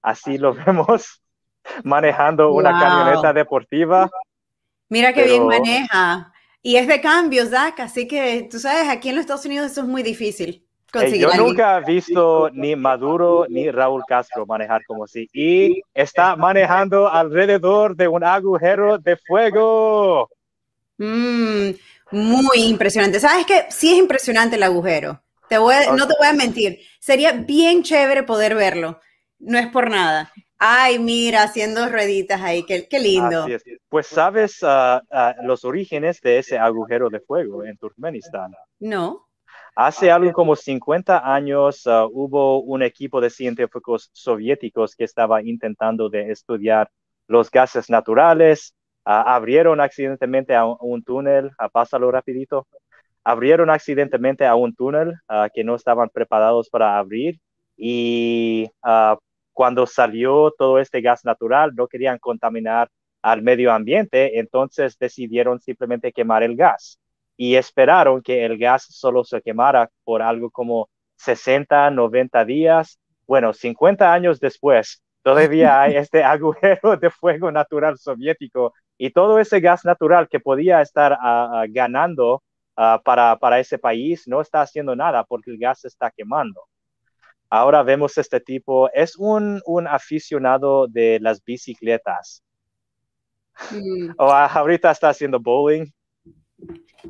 Así 0.00 0.38
lo 0.38 0.54
vemos 0.54 1.20
manejando 1.82 2.52
una 2.52 2.70
camioneta 2.70 3.32
deportiva. 3.32 4.08
Mira 4.88 5.12
qué 5.12 5.24
bien 5.24 5.48
maneja. 5.48 6.32
Y 6.62 6.76
es 6.76 6.86
de 6.86 7.00
cambio, 7.00 7.44
Zach, 7.46 7.80
así 7.80 8.06
que 8.06 8.46
tú 8.48 8.60
sabes, 8.60 8.88
aquí 8.88 9.08
en 9.08 9.16
los 9.16 9.22
Estados 9.22 9.46
Unidos 9.46 9.72
eso 9.72 9.80
es 9.80 9.88
muy 9.88 10.04
difícil. 10.04 10.64
yo 11.18 11.34
nunca 11.34 11.78
he 11.78 11.84
visto 11.84 12.50
ni 12.52 12.76
Maduro 12.76 13.46
ni 13.48 13.68
Raúl 13.68 14.04
Castro 14.06 14.46
manejar 14.46 14.84
como 14.84 15.04
así. 15.04 15.28
Y 15.32 15.82
está 15.92 16.36
manejando 16.36 17.08
alrededor 17.08 17.96
de 17.96 18.06
un 18.06 18.22
agujero 18.22 18.96
de 18.98 19.16
fuego. 19.16 20.30
Mm, 20.98 21.70
muy 22.12 22.64
impresionante. 22.64 23.18
¿Sabes 23.20 23.46
qué? 23.46 23.66
Sí 23.70 23.92
es 23.92 23.98
impresionante 23.98 24.56
el 24.56 24.62
agujero. 24.62 25.22
Te 25.48 25.58
voy 25.58 25.74
No 25.96 26.06
te 26.06 26.14
voy 26.18 26.28
a 26.28 26.32
mentir. 26.32 26.78
Sería 27.00 27.32
bien 27.32 27.82
chévere 27.82 28.22
poder 28.22 28.54
verlo. 28.54 29.00
No 29.38 29.58
es 29.58 29.66
por 29.68 29.90
nada. 29.90 30.32
Ay, 30.58 31.00
mira, 31.00 31.42
haciendo 31.42 31.88
rueditas 31.88 32.40
ahí, 32.40 32.62
qué, 32.62 32.86
qué 32.88 33.00
lindo. 33.00 33.46
Pues 33.88 34.06
sabes 34.06 34.60
ah, 34.62 35.02
ah, 35.10 35.34
los 35.42 35.64
orígenes 35.64 36.20
de 36.20 36.38
ese 36.38 36.56
agujero 36.56 37.10
de 37.10 37.18
fuego 37.18 37.64
en 37.64 37.76
Turkmenistán. 37.76 38.52
No. 38.78 39.26
Hace 39.74 40.12
algo 40.12 40.32
como 40.32 40.54
50 40.54 41.34
años 41.34 41.84
ah, 41.88 42.06
hubo 42.06 42.60
un 42.62 42.84
equipo 42.84 43.20
de 43.20 43.30
científicos 43.30 44.10
soviéticos 44.12 44.94
que 44.94 45.02
estaba 45.02 45.42
intentando 45.42 46.08
de 46.08 46.30
estudiar 46.30 46.88
los 47.26 47.50
gases 47.50 47.90
naturales. 47.90 48.72
Abrieron 49.04 49.80
accidentalmente 49.80 50.54
a 50.54 50.64
un, 50.64 51.02
túnel, 51.02 51.50
pásalo 51.72 52.10
rapidito. 52.10 52.66
Abrieron 53.24 53.70
accidentalmente 53.70 54.46
a 54.46 54.54
un 54.54 54.74
túnel 54.74 55.14
que 55.54 55.64
no 55.64 55.74
estaban 55.74 56.08
preparados 56.08 56.68
para 56.70 56.98
abrir 56.98 57.38
y 57.76 58.68
cuando 59.52 59.86
salió 59.86 60.52
todo 60.56 60.78
este 60.78 61.00
gas 61.00 61.24
natural, 61.24 61.72
no 61.74 61.86
querían 61.86 62.18
contaminar 62.18 62.88
al 63.22 63.42
medio 63.42 63.72
ambiente, 63.72 64.38
entonces 64.38 64.98
decidieron 64.98 65.60
simplemente 65.60 66.12
quemar 66.12 66.42
el 66.42 66.56
gas 66.56 66.98
y 67.36 67.54
esperaron 67.56 68.22
que 68.22 68.44
el 68.44 68.58
gas 68.58 68.86
solo 68.88 69.24
se 69.24 69.40
quemara 69.42 69.90
por 70.04 70.22
algo 70.22 70.50
como 70.50 70.88
60, 71.16 71.90
90 71.90 72.44
días. 72.44 72.98
Bueno, 73.26 73.52
50 73.52 74.12
años 74.12 74.40
después, 74.40 75.02
todavía 75.22 75.80
hay 75.82 75.96
este 75.96 76.24
agujero 76.24 76.96
de 76.96 77.10
fuego 77.10 77.52
natural 77.52 77.98
soviético 77.98 78.74
y 79.04 79.10
todo 79.10 79.40
ese 79.40 79.58
gas 79.58 79.84
natural 79.84 80.28
que 80.28 80.38
podía 80.38 80.80
estar 80.80 81.14
ah, 81.14 81.50
ah, 81.52 81.64
ganando 81.68 82.44
ah, 82.76 83.02
para, 83.04 83.36
para 83.36 83.58
ese 83.58 83.76
país 83.76 84.28
no 84.28 84.40
está 84.40 84.60
haciendo 84.60 84.94
nada 84.94 85.24
porque 85.24 85.50
el 85.50 85.58
gas 85.58 85.80
se 85.80 85.88
está 85.88 86.12
quemando. 86.12 86.62
Ahora 87.50 87.82
vemos 87.82 88.16
este 88.16 88.38
tipo, 88.38 88.88
es 88.92 89.16
un, 89.16 89.60
aficionado 89.88 90.86
de 90.86 91.18
las 91.20 91.42
bicicletas. 91.44 92.44
Mm. 93.72 94.12
O 94.18 94.30
ahorita 94.30 94.92
está 94.92 95.08
haciendo 95.08 95.40
bowling. 95.40 95.86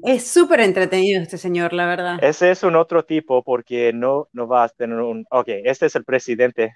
Es 0.02 0.26
súper 0.26 0.60
entretenido 0.60 1.20
este 1.20 1.36
señor, 1.36 1.74
la 1.74 1.84
verdad. 1.84 2.24
Ese 2.24 2.52
es 2.52 2.62
un 2.62 2.74
otro 2.74 3.04
tipo 3.04 3.42
porque 3.42 3.92
no, 3.92 4.28
no 4.32 4.48
va 4.48 4.64
a 4.64 4.68
tener 4.70 4.98
un... 4.98 5.26
Ok, 5.30 5.48
este 5.48 5.84
es 5.84 5.94
el 5.94 6.04
presidente. 6.06 6.74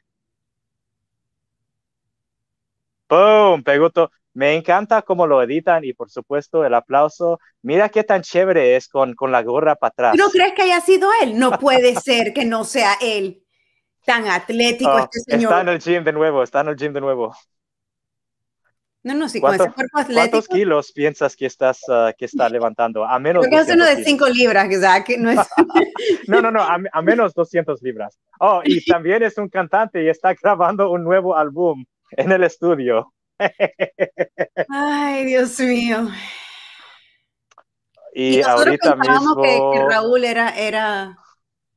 ¡Boom! 3.08 3.62
Pegó 3.62 3.90
todo. 3.90 4.10
Me 4.36 4.54
encanta 4.54 5.00
cómo 5.00 5.26
lo 5.26 5.42
editan 5.42 5.82
y 5.84 5.94
por 5.94 6.10
supuesto 6.10 6.62
el 6.64 6.74
aplauso. 6.74 7.40
Mira 7.62 7.88
qué 7.88 8.04
tan 8.04 8.20
chévere 8.20 8.76
es 8.76 8.86
con, 8.86 9.14
con 9.14 9.32
la 9.32 9.42
gorra 9.42 9.76
para 9.76 9.88
atrás. 9.88 10.14
¿No 10.14 10.28
crees 10.28 10.52
que 10.52 10.62
haya 10.62 10.80
sido 10.82 11.08
él? 11.22 11.38
No 11.38 11.52
puede 11.58 11.94
ser 11.96 12.34
que 12.34 12.44
no 12.44 12.64
sea 12.64 12.98
él 13.00 13.42
tan 14.04 14.26
atlético 14.28 14.90
oh, 14.90 14.98
este 14.98 15.20
señor. 15.20 15.52
Está 15.52 15.60
en 15.62 15.68
el 15.68 15.78
gym 15.80 16.04
de 16.04 16.12
nuevo, 16.12 16.42
está 16.42 16.60
en 16.60 16.68
el 16.68 16.76
gym 16.76 16.92
de 16.92 17.00
nuevo. 17.00 17.34
No, 19.02 19.14
no, 19.14 19.28
sí, 19.28 19.40
con 19.40 19.54
ese 19.54 19.72
cuerpo 19.72 19.98
atlético. 19.98 20.30
¿Cuántos 20.30 20.48
kilos 20.48 20.92
piensas 20.92 21.34
que 21.34 21.46
estás 21.46 21.80
uh, 21.88 22.12
que 22.18 22.26
está 22.26 22.48
levantando? 22.50 23.04
A 23.04 23.18
menos. 23.18 23.46
Porque 23.46 23.60
es 23.60 23.74
uno 23.74 23.86
de 23.86 24.04
5 24.04 24.28
libras, 24.28 24.68
que 25.04 25.16
no 25.16 25.30
es. 25.30 25.38
no, 26.28 26.42
no, 26.42 26.50
no, 26.50 26.60
a, 26.60 26.76
a, 26.92 27.02
menos 27.02 27.32
200 27.32 27.80
libras. 27.82 28.18
Oh, 28.38 28.60
y 28.64 28.84
también 28.84 29.22
es 29.22 29.38
un 29.38 29.48
cantante 29.48 30.02
y 30.02 30.08
está 30.08 30.34
grabando 30.34 30.90
un 30.90 31.04
nuevo 31.04 31.36
álbum 31.36 31.84
en 32.10 32.32
el 32.32 32.44
estudio. 32.44 33.12
Ay, 34.70 35.24
Dios 35.24 35.58
mío. 35.60 36.08
Y, 38.14 38.38
y 38.38 38.42
ahorita 38.42 38.96
mismo... 38.96 39.42
que, 39.42 39.60
que 39.74 39.84
Raúl 39.88 40.24
era, 40.24 40.48
era 40.50 41.18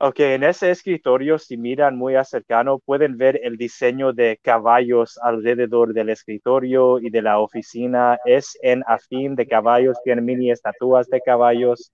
Ok, 0.02 0.22
en 0.22 0.46
ese 0.46 0.72
escritorio, 0.72 1.38
si 1.38 1.58
miran 1.58 1.98
muy 1.98 2.16
a 2.16 2.24
cercano, 2.24 2.80
pueden 2.80 3.18
ver 3.18 3.38
el 3.44 3.58
diseño 3.58 4.14
de 4.14 4.40
caballos 4.42 5.20
alrededor 5.22 5.94
del 5.94 6.08
escritorio 6.08 7.00
y 7.00 7.10
de 7.10 7.22
la 7.22 7.40
oficina. 7.40 8.18
Es 8.24 8.58
en 8.62 8.82
afín 8.88 9.36
de 9.36 9.46
caballos, 9.46 9.98
tiene 10.06 10.22
mini 10.22 10.52
estatuas 10.52 11.08
de 11.10 11.20
caballos. 11.20 11.92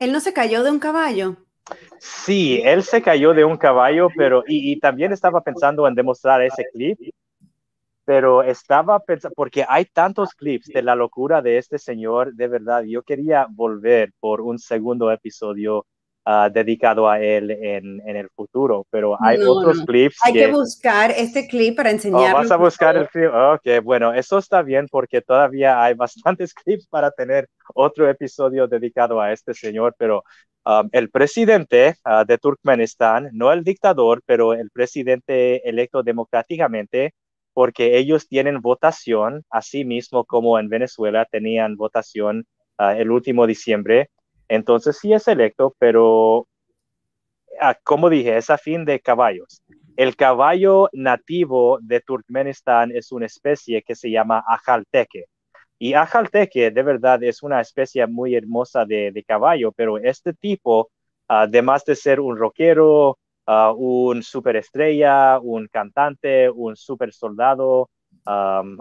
¿Él 0.00 0.10
no 0.10 0.18
se 0.18 0.32
cayó 0.32 0.64
de 0.64 0.72
un 0.72 0.80
caballo? 0.80 1.36
Sí, 1.98 2.60
él 2.64 2.82
se 2.82 3.02
cayó 3.02 3.34
de 3.34 3.44
un 3.44 3.56
caballo, 3.56 4.08
pero 4.16 4.42
y, 4.46 4.78
también 4.80 5.12
estaba 5.12 5.42
pensando 5.42 5.86
en 5.86 5.94
demostrar 5.94 6.42
ese 6.42 6.66
clip, 6.72 6.98
pero 8.04 8.42
estaba 8.42 8.98
pensando, 9.00 9.34
porque 9.34 9.64
hay 9.68 9.84
tantos 9.84 10.34
clips 10.34 10.66
de 10.66 10.82
la 10.82 10.94
locura 10.94 11.42
de 11.42 11.58
este 11.58 11.78
señor, 11.78 12.34
de 12.34 12.48
verdad, 12.48 12.82
yo 12.82 13.02
quería 13.02 13.46
volver 13.50 14.12
por 14.20 14.40
un 14.40 14.58
segundo 14.58 15.10
episodio 15.10 15.86
Ah, 16.26 16.50
dedicado 16.52 17.08
a 17.08 17.18
él 17.18 17.50
en, 17.50 18.00
en, 18.06 18.14
el 18.14 18.28
futuro, 18.28 18.86
pero 18.90 19.16
hay 19.20 19.38
otros 19.40 19.80
clips. 19.86 20.18
Hay 20.22 20.34
que, 20.34 20.48
buscar 20.48 21.10
este 21.10 21.48
clip 21.48 21.74
para 21.74 21.90
enseñar. 21.90 22.34
Oh, 22.34 22.38
vas 22.38 22.50
a 22.50 22.56
buscar 22.56 22.94
el 22.94 23.08
clip. 23.08 23.30
Ok, 23.32 23.82
bueno, 23.82 24.12
eso 24.12 24.36
está 24.36 24.60
bien 24.60 24.86
porque 24.90 25.22
todavía 25.22 25.82
hay 25.82 25.94
bastantes 25.94 26.52
clips 26.64 26.86
para 26.88 27.10
tener 27.10 27.48
otro 27.74 28.08
episodio 28.08 28.68
dedicado 28.68 29.18
a 29.18 29.32
este 29.32 29.54
señor, 29.54 29.94
pero 29.96 30.22
um, 30.64 30.88
el 30.92 31.10
presidente 31.10 31.96
uh, 32.04 32.24
de 32.24 32.38
Turkmenistán, 32.38 33.30
no 33.32 33.52
el 33.52 33.64
dictador, 33.64 34.22
pero 34.26 34.54
el 34.54 34.70
presidente 34.70 35.68
electo 35.68 36.02
democráticamente, 36.02 37.14
porque 37.52 37.98
ellos 37.98 38.28
tienen 38.28 38.60
votación, 38.60 39.44
así 39.50 39.84
mismo 39.84 40.24
como 40.24 40.58
en 40.58 40.68
Venezuela 40.68 41.26
tenían 41.30 41.76
votación 41.76 42.46
uh, 42.78 42.90
el 42.96 43.10
último 43.10 43.46
diciembre 43.46 44.08
entonces 44.50 44.98
sí 44.98 45.12
es 45.12 45.28
electo, 45.28 45.76
pero 45.78 46.48
ah, 47.60 47.76
como 47.84 48.10
dije, 48.10 48.36
es 48.36 48.50
a 48.50 48.58
fin 48.58 48.84
de 48.84 48.98
caballos. 48.98 49.62
El 49.96 50.16
caballo 50.16 50.88
nativo 50.92 51.78
de 51.80 52.00
Turkmenistán 52.00 52.90
es 52.90 53.12
una 53.12 53.26
especie 53.26 53.82
que 53.82 53.94
se 53.94 54.10
llama 54.10 54.42
ajalteque. 54.44 55.26
Y 55.80 55.94
ajalteque 55.94 56.70
de 56.70 56.82
verdad 56.82 57.22
es 57.24 57.42
una 57.42 57.60
especie 57.62 58.06
muy 58.06 58.34
hermosa 58.36 58.84
de, 58.84 59.24
caballo, 59.26 59.72
pero 59.72 59.96
este 59.98 60.34
tipo, 60.34 60.90
además 61.26 61.84
de 61.86 61.96
ser 61.96 62.20
un 62.20 62.36
rockero, 62.36 63.18
uh, 63.46 63.72
un 63.76 64.22
superestrella, 64.22 65.40
un 65.40 65.68
cantante, 65.68 66.50
un 66.50 66.76
super 66.76 67.12
soldado, 67.14 67.88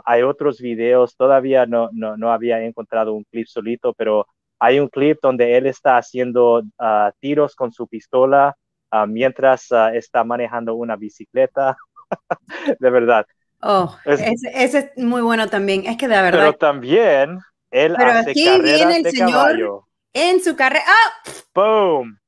hay 0.05 0.21
otros 0.23 0.59
videos, 0.59 1.15
todavía 1.15 1.65
no, 1.65 1.89
no, 1.93 2.31
había 2.33 2.61
encontrado 2.63 3.13
un 3.13 3.23
clip 3.31 3.47
solito, 3.47 3.93
pero 3.93 4.27
hay 4.59 4.79
un 4.79 4.89
clip 4.89 5.19
donde 5.21 5.57
él 5.57 5.67
está 5.67 5.97
haciendo 5.97 6.63
ah, 6.77 7.13
tiros 7.19 7.55
con 7.55 7.71
su 7.71 7.87
pistola 7.87 8.55
ah, 8.91 9.05
mientras 9.05 9.71
ah, 9.71 9.95
está 9.95 10.23
manejando 10.25 10.75
una 10.75 10.97
bicicleta. 10.97 11.77
de 12.79 12.89
verdad. 12.89 13.25
Oh, 13.61 13.95
ese, 14.05 14.91
es 14.95 15.03
muy 15.03 15.21
bueno 15.21 15.47
también. 15.47 15.85
Es 15.85 15.97
que 15.97 16.07
de 16.07 16.21
verdad. 16.21 16.39
Pero 16.39 16.53
también 16.53 17.39
él 17.71 17.95
hace 17.97 18.31
aquí 18.31 18.61
viene 18.61 18.97
el 18.97 19.11
señor 19.11 19.83
En 20.13 20.41
su 20.41 20.55
carrera. 20.55 20.85
¡Ah! 20.87 21.31
¡Boom! 21.53 22.19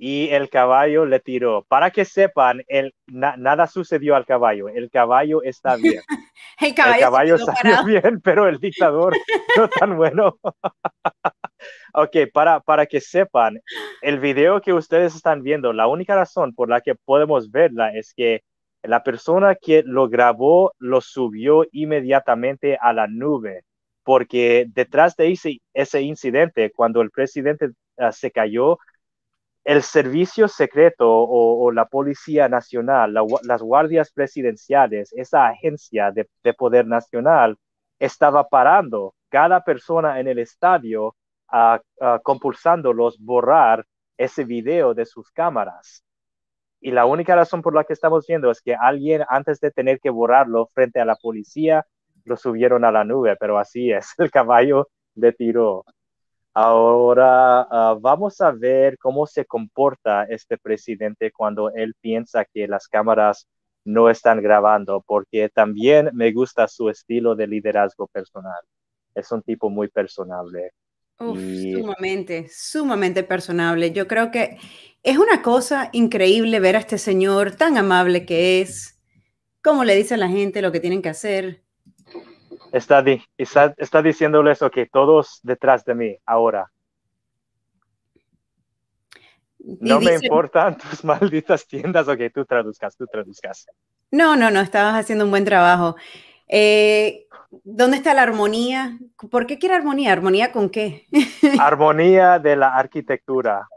Y 0.00 0.28
el 0.28 0.48
caballo 0.48 1.04
le 1.04 1.18
tiró. 1.18 1.64
Para 1.68 1.90
que 1.90 2.04
sepan, 2.04 2.62
el, 2.68 2.94
nada 3.06 3.66
sucedió 3.66 4.14
al 4.14 4.24
caballo. 4.24 4.68
El 4.68 4.90
caballo 4.90 5.42
está 5.42 5.74
bien. 5.74 6.00
el 6.60 6.74
caballo, 6.74 7.38
salió 7.38 7.84
bien, 7.84 8.20
pero 8.22 8.46
el 8.46 8.58
dictador 8.58 9.16
no 9.56 9.68
tan 9.68 9.96
bueno. 9.96 10.38
Ok, 11.92 12.16
para, 12.32 12.60
para 12.60 12.86
que 12.86 13.00
sepan, 13.00 13.60
el 14.02 14.20
video 14.20 14.60
que 14.60 14.72
ustedes 14.72 15.16
están 15.16 15.42
viendo, 15.42 15.72
la 15.72 15.88
única 15.88 16.14
razón 16.14 16.54
por 16.54 16.68
la 16.68 16.80
que 16.80 16.94
podemos 16.94 17.50
verla 17.50 17.92
es 17.92 18.14
que 18.14 18.42
la 18.82 19.02
persona 19.02 19.54
que 19.54 19.82
lo 19.84 20.08
grabó 20.08 20.72
lo 20.78 21.00
subió 21.00 21.64
inmediatamente 21.72 22.78
a 22.80 22.92
la 22.92 23.06
nube, 23.06 23.64
porque 24.04 24.66
detrás 24.68 25.16
de 25.16 25.32
ese, 25.74 26.02
incidente, 26.02 26.72
cuando 26.72 27.00
el 27.02 27.10
presidente 27.10 27.70
ah, 27.98 28.12
se 28.12 28.30
cayó, 28.30 28.78
el 29.64 29.82
servicio 29.82 30.48
secreto 30.48 31.06
o, 31.08 31.70
la 31.72 31.86
Policía 31.86 32.48
Nacional, 32.48 33.14
las 33.42 33.62
guardias 33.62 34.10
presidenciales, 34.12 35.12
esa 35.12 35.48
agencia 35.48 36.10
de, 36.10 36.26
de 36.42 36.54
poder 36.54 36.86
nacional, 36.86 37.56
estaba 37.98 38.48
parando 38.48 39.14
cada 39.28 39.62
persona 39.62 40.20
en 40.20 40.28
el 40.28 40.38
estadio 40.38 41.14
compulsándolos 42.22 43.18
borrar 43.18 43.84
ese 44.16 44.44
video 44.44 44.94
de 44.94 45.06
sus 45.06 45.30
cámaras. 45.30 46.04
Y 46.80 46.90
la 46.92 47.06
única 47.06 47.34
razón 47.34 47.62
por 47.62 47.74
la 47.74 47.84
que 47.84 47.92
estamos 47.92 48.26
viendo 48.26 48.50
es 48.50 48.60
que 48.60 48.74
alguien 48.74 49.22
antes 49.28 49.60
de 49.60 49.70
tener 49.70 50.00
que 50.00 50.10
borrarlo 50.10 50.66
frente 50.66 51.00
a 51.00 51.04
la 51.04 51.16
policía, 51.16 51.86
lo 52.24 52.36
subieron 52.36 52.84
a 52.84 52.92
la 52.92 53.04
nube, 53.04 53.36
pero 53.38 53.58
así 53.58 53.90
es, 53.90 54.14
el 54.18 54.30
caballo 54.30 54.88
de 55.14 55.32
tiro. 55.32 55.84
Ahora 56.54 57.62
ah, 57.70 57.96
vamos 58.00 58.40
a 58.40 58.50
ver 58.52 58.98
cómo 58.98 59.26
se 59.26 59.44
comporta 59.44 60.24
este 60.24 60.58
presidente 60.58 61.30
cuando 61.32 61.70
él 61.74 61.94
piensa 62.00 62.44
que 62.44 62.66
las 62.68 62.88
cámaras 62.88 63.46
no 63.84 64.10
están 64.10 64.42
grabando, 64.42 65.02
porque 65.06 65.48
también 65.48 66.10
me 66.12 66.32
gusta 66.32 66.68
su 66.68 66.90
estilo 66.90 67.34
de 67.36 67.46
liderazgo 67.46 68.06
personal. 68.08 68.60
Es 69.14 69.32
un 69.32 69.42
tipo 69.42 69.70
muy 69.70 69.88
personable. 69.88 70.72
Sumamente, 71.18 72.48
sumamente 72.48 73.24
personable. 73.24 73.90
Yo 73.90 74.06
creo 74.06 74.30
que 74.30 74.58
es 75.02 75.18
una 75.18 75.42
cosa 75.42 75.90
increíble 75.92 76.60
ver 76.60 76.76
a 76.76 76.80
este 76.80 76.98
señor 76.98 77.56
tan 77.56 77.76
amable 77.76 78.24
que 78.24 78.60
es, 78.60 79.00
cómo 79.62 79.84
le 79.84 79.96
dice 79.96 80.14
a 80.14 80.18
la 80.18 80.28
gente 80.28 80.62
lo 80.62 80.70
que 80.70 80.80
tienen 80.80 81.02
que 81.02 81.08
hacer. 81.08 81.62
Está, 82.72 83.04
está, 83.36 83.74
está 83.78 84.02
diciéndole 84.02 84.52
eso, 84.52 84.70
que 84.70 84.86
todos 84.86 85.40
detrás 85.42 85.84
de 85.84 85.94
mí 85.94 86.16
ahora. 86.24 86.70
no 89.80 90.00
me 90.00 90.14
importan 90.14 90.78
tus 90.90 91.04
malditas 91.04 91.66
tiendas, 91.66 92.08
o 92.08 92.16
que 92.16 92.30
tú 92.30 92.44
traduzcas, 92.44 92.96
tú 92.96 93.06
traduzcas. 93.06 93.66
No, 94.10 94.36
no, 94.36 94.50
no, 94.50 94.60
estabas 94.60 94.94
haciendo 94.94 95.24
un 95.24 95.30
buen 95.30 95.44
trabajo. 95.44 95.96
Eh, 96.48 97.26
¿Dónde 97.64 97.96
está 97.96 98.14
la 98.14 98.22
armonía? 98.22 98.98
¿Por 99.30 99.46
qué 99.46 99.58
quiere 99.58 99.74
armonía? 99.74 100.12
¿Armonía 100.12 100.52
con 100.52 100.70
qué? 100.70 101.06
armonía 101.60 102.38
de 102.38 102.56
la 102.56 102.74
arquitectura. 102.74 103.68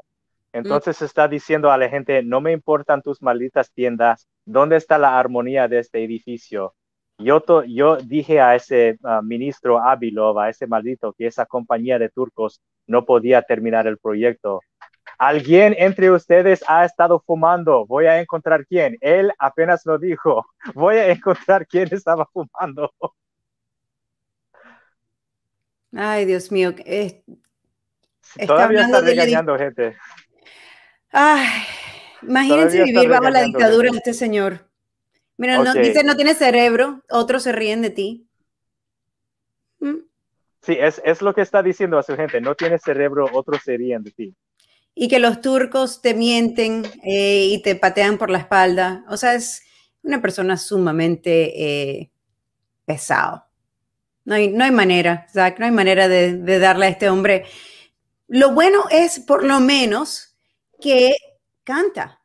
Mm. 0.53 0.57
Entonces 0.57 1.01
está 1.01 1.27
diciendo 1.27 1.71
a 1.71 1.77
la 1.77 1.89
gente, 1.89 2.23
no 2.23 2.41
me 2.41 2.51
importan 2.51 3.01
tus 3.01 3.21
malditas 3.21 3.71
tiendas, 3.71 4.27
¿dónde 4.45 4.77
está 4.77 4.97
la 4.97 5.17
armonía 5.17 5.67
de 5.67 5.79
este 5.79 6.03
edificio? 6.03 6.73
Yo, 7.17 7.43
yo 7.65 7.97
dije 7.97 8.41
a 8.41 8.55
ese 8.55 8.97
ministro 9.23 9.79
Abilov, 9.79 10.39
a 10.39 10.49
ese 10.49 10.65
maldito, 10.65 11.13
que 11.13 11.27
esa 11.27 11.45
compañía 11.45 11.99
de 11.99 12.09
turcos 12.09 12.61
no 12.87 13.05
podía 13.05 13.43
terminar 13.43 13.85
el 13.85 13.99
proyecto. 13.99 14.61
Alguien 15.21 15.75
entre 15.77 16.09
ustedes 16.09 16.63
ha 16.67 16.83
estado 16.83 17.19
fumando. 17.19 17.85
Voy 17.85 18.07
a 18.07 18.19
encontrar 18.19 18.65
quién. 18.65 18.97
Él 19.01 19.31
apenas 19.37 19.85
lo 19.85 19.99
dijo. 19.99 20.47
Voy 20.73 20.95
a 20.95 21.11
encontrar 21.11 21.67
quién 21.67 21.87
estaba 21.91 22.27
fumando. 22.33 22.91
Ay, 25.93 26.25
Dios 26.25 26.51
mío. 26.51 26.73
Todavía 28.47 28.81
está 28.81 29.01
regañando 29.01 29.55
gente. 29.59 29.95
Ay, 31.11 31.47
imagínense 32.23 32.83
vivir 32.83 33.07
bajo 33.07 33.29
la 33.29 33.43
dictadura 33.43 33.91
de 33.91 33.97
este 33.97 34.15
señor. 34.15 34.71
Mira, 35.37 35.59
no, 35.59 35.71
dice 35.75 36.03
no 36.03 36.15
tiene 36.15 36.33
cerebro, 36.33 37.03
otros 37.11 37.43
se 37.43 37.51
ríen 37.51 37.83
de 37.83 37.91
ti. 37.91 38.27
¿Mm? 39.81 39.97
Sí, 40.63 40.77
es, 40.79 40.99
es, 41.05 41.21
lo 41.21 41.35
que 41.35 41.41
está 41.41 41.61
diciendo 41.61 41.99
a 41.99 42.03
su 42.03 42.15
gente, 42.15 42.41
no 42.41 42.55
tiene 42.55 42.79
cerebro, 42.79 43.27
otros 43.33 43.61
se 43.61 43.77
ríen 43.77 44.01
de 44.01 44.11
ti. 44.11 44.35
Y 44.93 45.07
que 45.07 45.19
los 45.19 45.41
turcos 45.41 46.01
te 46.01 46.13
mienten 46.13 46.85
eh, 47.03 47.45
y 47.49 47.61
te 47.61 47.75
patean 47.75 48.17
por 48.17 48.29
la 48.29 48.39
espalda. 48.39 49.03
O 49.09 49.17
sea, 49.17 49.35
es 49.35 49.63
una 50.03 50.21
persona 50.21 50.57
sumamente 50.57 51.99
eh, 51.99 52.11
pesado. 52.85 53.45
No 54.25 54.35
hay, 54.35 54.49
no 54.49 54.63
hay 54.63 54.71
manera, 54.71 55.25
Zach, 55.31 55.57
no 55.59 55.65
hay 55.65 55.71
manera 55.71 56.07
de, 56.07 56.37
de 56.37 56.59
darle 56.59 56.85
a 56.85 56.89
este 56.89 57.09
hombre. 57.09 57.45
Lo 58.27 58.53
bueno 58.53 58.83
es, 58.89 59.19
por 59.19 59.43
lo 59.43 59.59
menos, 59.59 60.37
que 60.79 61.15
canta. 61.63 62.21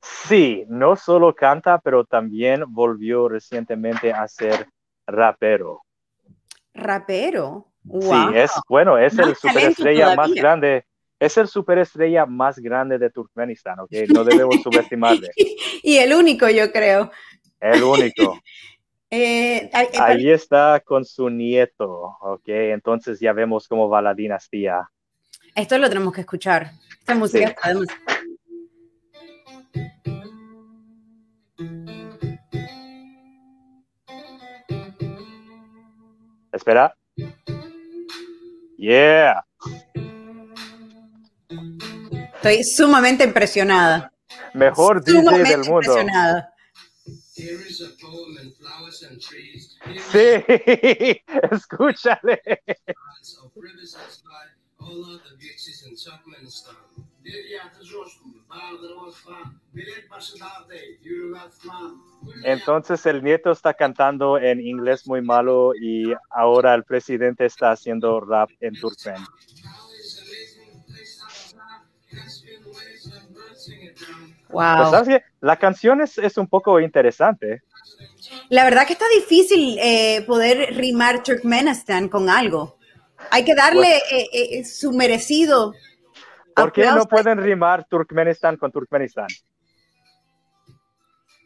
Sí, 0.00 0.64
no 0.68 0.96
solo 0.96 1.34
canta, 1.34 1.78
pero 1.78 2.04
también 2.04 2.64
volvió 2.68 3.28
recientemente 3.28 4.12
a 4.12 4.28
ser 4.28 4.68
rapero. 5.06 5.82
¿Rapero? 6.74 7.72
Sí, 7.84 8.16
es 8.34 8.52
bueno, 8.68 8.98
es 8.98 9.18
el 9.18 9.36
superestrella 9.36 10.14
más 10.14 10.32
grande. 10.32 10.85
Es 11.18 11.36
el 11.38 11.48
superestrella 11.48 12.26
más 12.26 12.58
grande 12.58 12.98
de 12.98 13.10
Turkmenistán, 13.10 13.80
¿ok? 13.80 13.90
No 14.12 14.22
debemos 14.22 14.62
subestimarle. 14.62 15.30
y 15.82 15.96
el 15.96 16.12
único, 16.12 16.48
yo 16.48 16.70
creo. 16.72 17.10
El 17.60 17.82
único. 17.82 18.38
Eh, 19.08 19.70
Ahí 19.72 20.32
está 20.32 20.82
con 20.84 21.04
su 21.04 21.30
nieto, 21.30 22.16
¿ok? 22.20 22.48
Entonces 22.48 23.20
ya 23.20 23.32
vemos 23.32 23.68
cómo 23.68 23.88
va 23.88 24.02
la 24.02 24.14
dinastía. 24.14 24.90
Esto 25.54 25.78
lo 25.78 25.88
tenemos 25.88 26.12
que 26.12 26.22
escuchar. 26.22 26.72
Esta 26.98 27.14
música 27.14 27.54
además. 27.62 27.86
Espera. 36.52 36.96
Yeah. 38.76 39.45
Estoy 42.46 42.62
sumamente 42.62 43.24
impresionada. 43.24 44.12
Mejor 44.54 45.02
DJ 45.02 45.42
del 45.42 45.64
mundo. 45.64 45.98
Impresionada. 45.98 46.54
Sí, 50.12 50.44
escúchale. 51.50 52.40
Entonces 62.44 63.06
el 63.06 63.24
nieto 63.24 63.50
está 63.50 63.74
cantando 63.74 64.38
en 64.38 64.60
inglés 64.60 65.08
muy 65.08 65.20
malo 65.20 65.72
y 65.74 66.12
ahora 66.30 66.74
el 66.74 66.84
presidente 66.84 67.46
está 67.46 67.72
haciendo 67.72 68.20
rap 68.20 68.50
en 68.60 68.74
turkmen. 68.74 69.16
Wow. 74.56 74.90
Pues, 75.04 75.22
la 75.42 75.56
canción 75.56 76.00
es, 76.00 76.16
es, 76.16 76.38
un 76.38 76.48
poco 76.48 76.80
interesante. 76.80 77.62
La 78.48 78.64
verdad 78.64 78.86
que 78.86 78.94
está 78.94 79.04
difícil 79.14 79.76
eh, 79.78 80.24
poder 80.26 80.74
rimar 80.74 81.22
Turkmenistan 81.22 82.08
con 82.08 82.30
algo. 82.30 82.78
Hay 83.30 83.44
que 83.44 83.54
darle 83.54 84.00
pues 84.08 84.22
eh, 84.22 84.28
eh, 84.32 84.64
su 84.64 84.92
merecido. 84.92 85.74
¿Por 86.54 86.72
qué 86.72 86.86
no 86.86 87.04
pueden 87.04 87.36
rimar 87.42 87.84
Turkmenistán 87.84 88.56
con 88.56 88.72
Turkmenistán? 88.72 89.26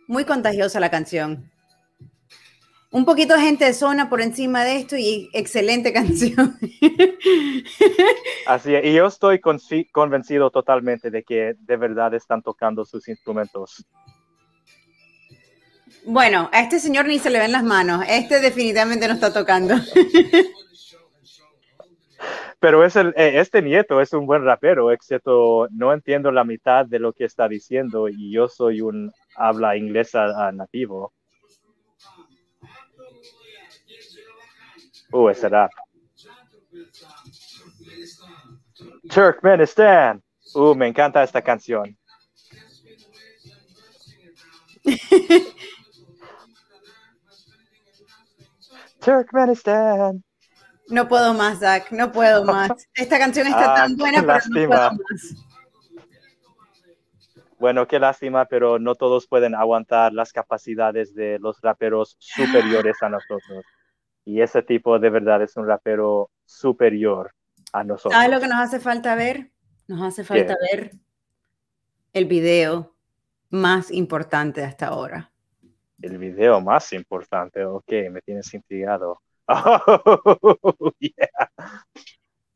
Muy 0.06 0.24
contagiosa 0.24 0.78
la 0.78 0.90
canción. 0.90 1.50
Un 2.92 3.04
poquito 3.04 3.34
de 3.34 3.40
gente 3.40 3.64
de 3.64 3.72
zona 3.72 4.08
por 4.10 4.20
encima 4.20 4.64
de 4.64 4.76
esto 4.76 4.96
y 4.96 5.30
excelente 5.32 5.92
canción. 5.94 6.58
Así 8.46 8.74
es, 8.74 8.84
y 8.84 8.94
yo 8.94 9.06
estoy 9.06 9.40
convencido 9.40 10.50
totalmente 10.50 11.10
de 11.10 11.22
que 11.22 11.54
de 11.58 11.76
verdad 11.76 12.14
están 12.14 12.42
tocando 12.42 12.84
sus 12.84 13.08
instrumentos. 13.08 13.86
Bueno, 16.04 16.48
a 16.52 16.60
este 16.60 16.80
señor 16.80 17.06
ni 17.06 17.18
se 17.18 17.30
le 17.30 17.38
ven 17.38 17.52
las 17.52 17.62
manos. 17.62 18.04
Este 18.08 18.40
definitivamente 18.40 19.06
no 19.06 19.14
está 19.14 19.32
tocando. 19.32 19.74
Pero 22.58 22.84
es 22.84 22.96
el, 22.96 23.14
eh, 23.16 23.40
este 23.40 23.62
nieto 23.62 24.00
es 24.00 24.12
un 24.12 24.26
buen 24.26 24.44
rapero, 24.44 24.90
excepto 24.90 25.66
no 25.70 25.92
entiendo 25.94 26.30
la 26.30 26.44
mitad 26.44 26.84
de 26.84 26.98
lo 26.98 27.14
que 27.14 27.24
está 27.24 27.48
diciendo 27.48 28.08
y 28.08 28.30
yo 28.30 28.48
soy 28.48 28.82
un 28.82 29.12
habla 29.34 29.76
inglesa 29.76 30.52
nativo. 30.52 31.14
Rap. 35.12 35.70
Turkmenistan. 39.08 40.22
Uh, 40.54 40.74
me 40.74 40.88
encanta 40.88 41.22
esta 41.22 41.42
canción. 41.42 41.96
Turkmenistan. 49.00 50.22
No 50.88 51.08
puedo 51.08 51.34
más, 51.34 51.60
Zach, 51.60 51.92
no 51.92 52.10
puedo 52.10 52.44
más. 52.44 52.70
Esta 52.94 53.18
canción 53.18 53.46
está 53.46 53.72
ah, 53.72 53.76
tan 53.76 53.96
buena, 53.96 54.22
pero 54.22 54.38
no 54.48 54.66
puedo 54.68 54.90
más. 54.90 54.98
Bueno, 57.60 57.86
qué 57.86 58.00
lástima, 58.00 58.46
pero 58.46 58.78
no 58.78 58.94
todos 58.94 59.26
pueden 59.28 59.54
aguantar 59.54 60.12
las 60.14 60.32
capacidades 60.32 61.14
de 61.14 61.38
los 61.38 61.60
raperos 61.60 62.16
superiores 62.18 62.96
a 63.02 63.10
nosotros. 63.10 63.64
Y 64.30 64.40
ese 64.40 64.62
tipo 64.62 64.96
de 65.00 65.10
verdad 65.10 65.42
es 65.42 65.56
un 65.56 65.66
rapero 65.66 66.30
superior 66.44 67.34
a 67.72 67.82
nosotros. 67.82 68.12
¿Sabes 68.12 68.30
lo 68.30 68.40
que 68.40 68.46
nos 68.46 68.60
hace 68.60 68.78
falta 68.78 69.16
ver? 69.16 69.50
Nos 69.88 70.02
hace 70.02 70.22
falta 70.22 70.56
ver 70.70 70.92
el 72.12 72.26
video 72.26 72.94
más 73.48 73.90
importante 73.90 74.62
hasta 74.62 74.86
ahora. 74.86 75.32
El 76.00 76.16
video 76.18 76.60
más 76.60 76.92
importante, 76.92 77.64
ok, 77.64 77.90
me 78.12 78.20
tienes 78.22 78.54
intrigado. 78.54 79.20
Oh, 79.52 80.92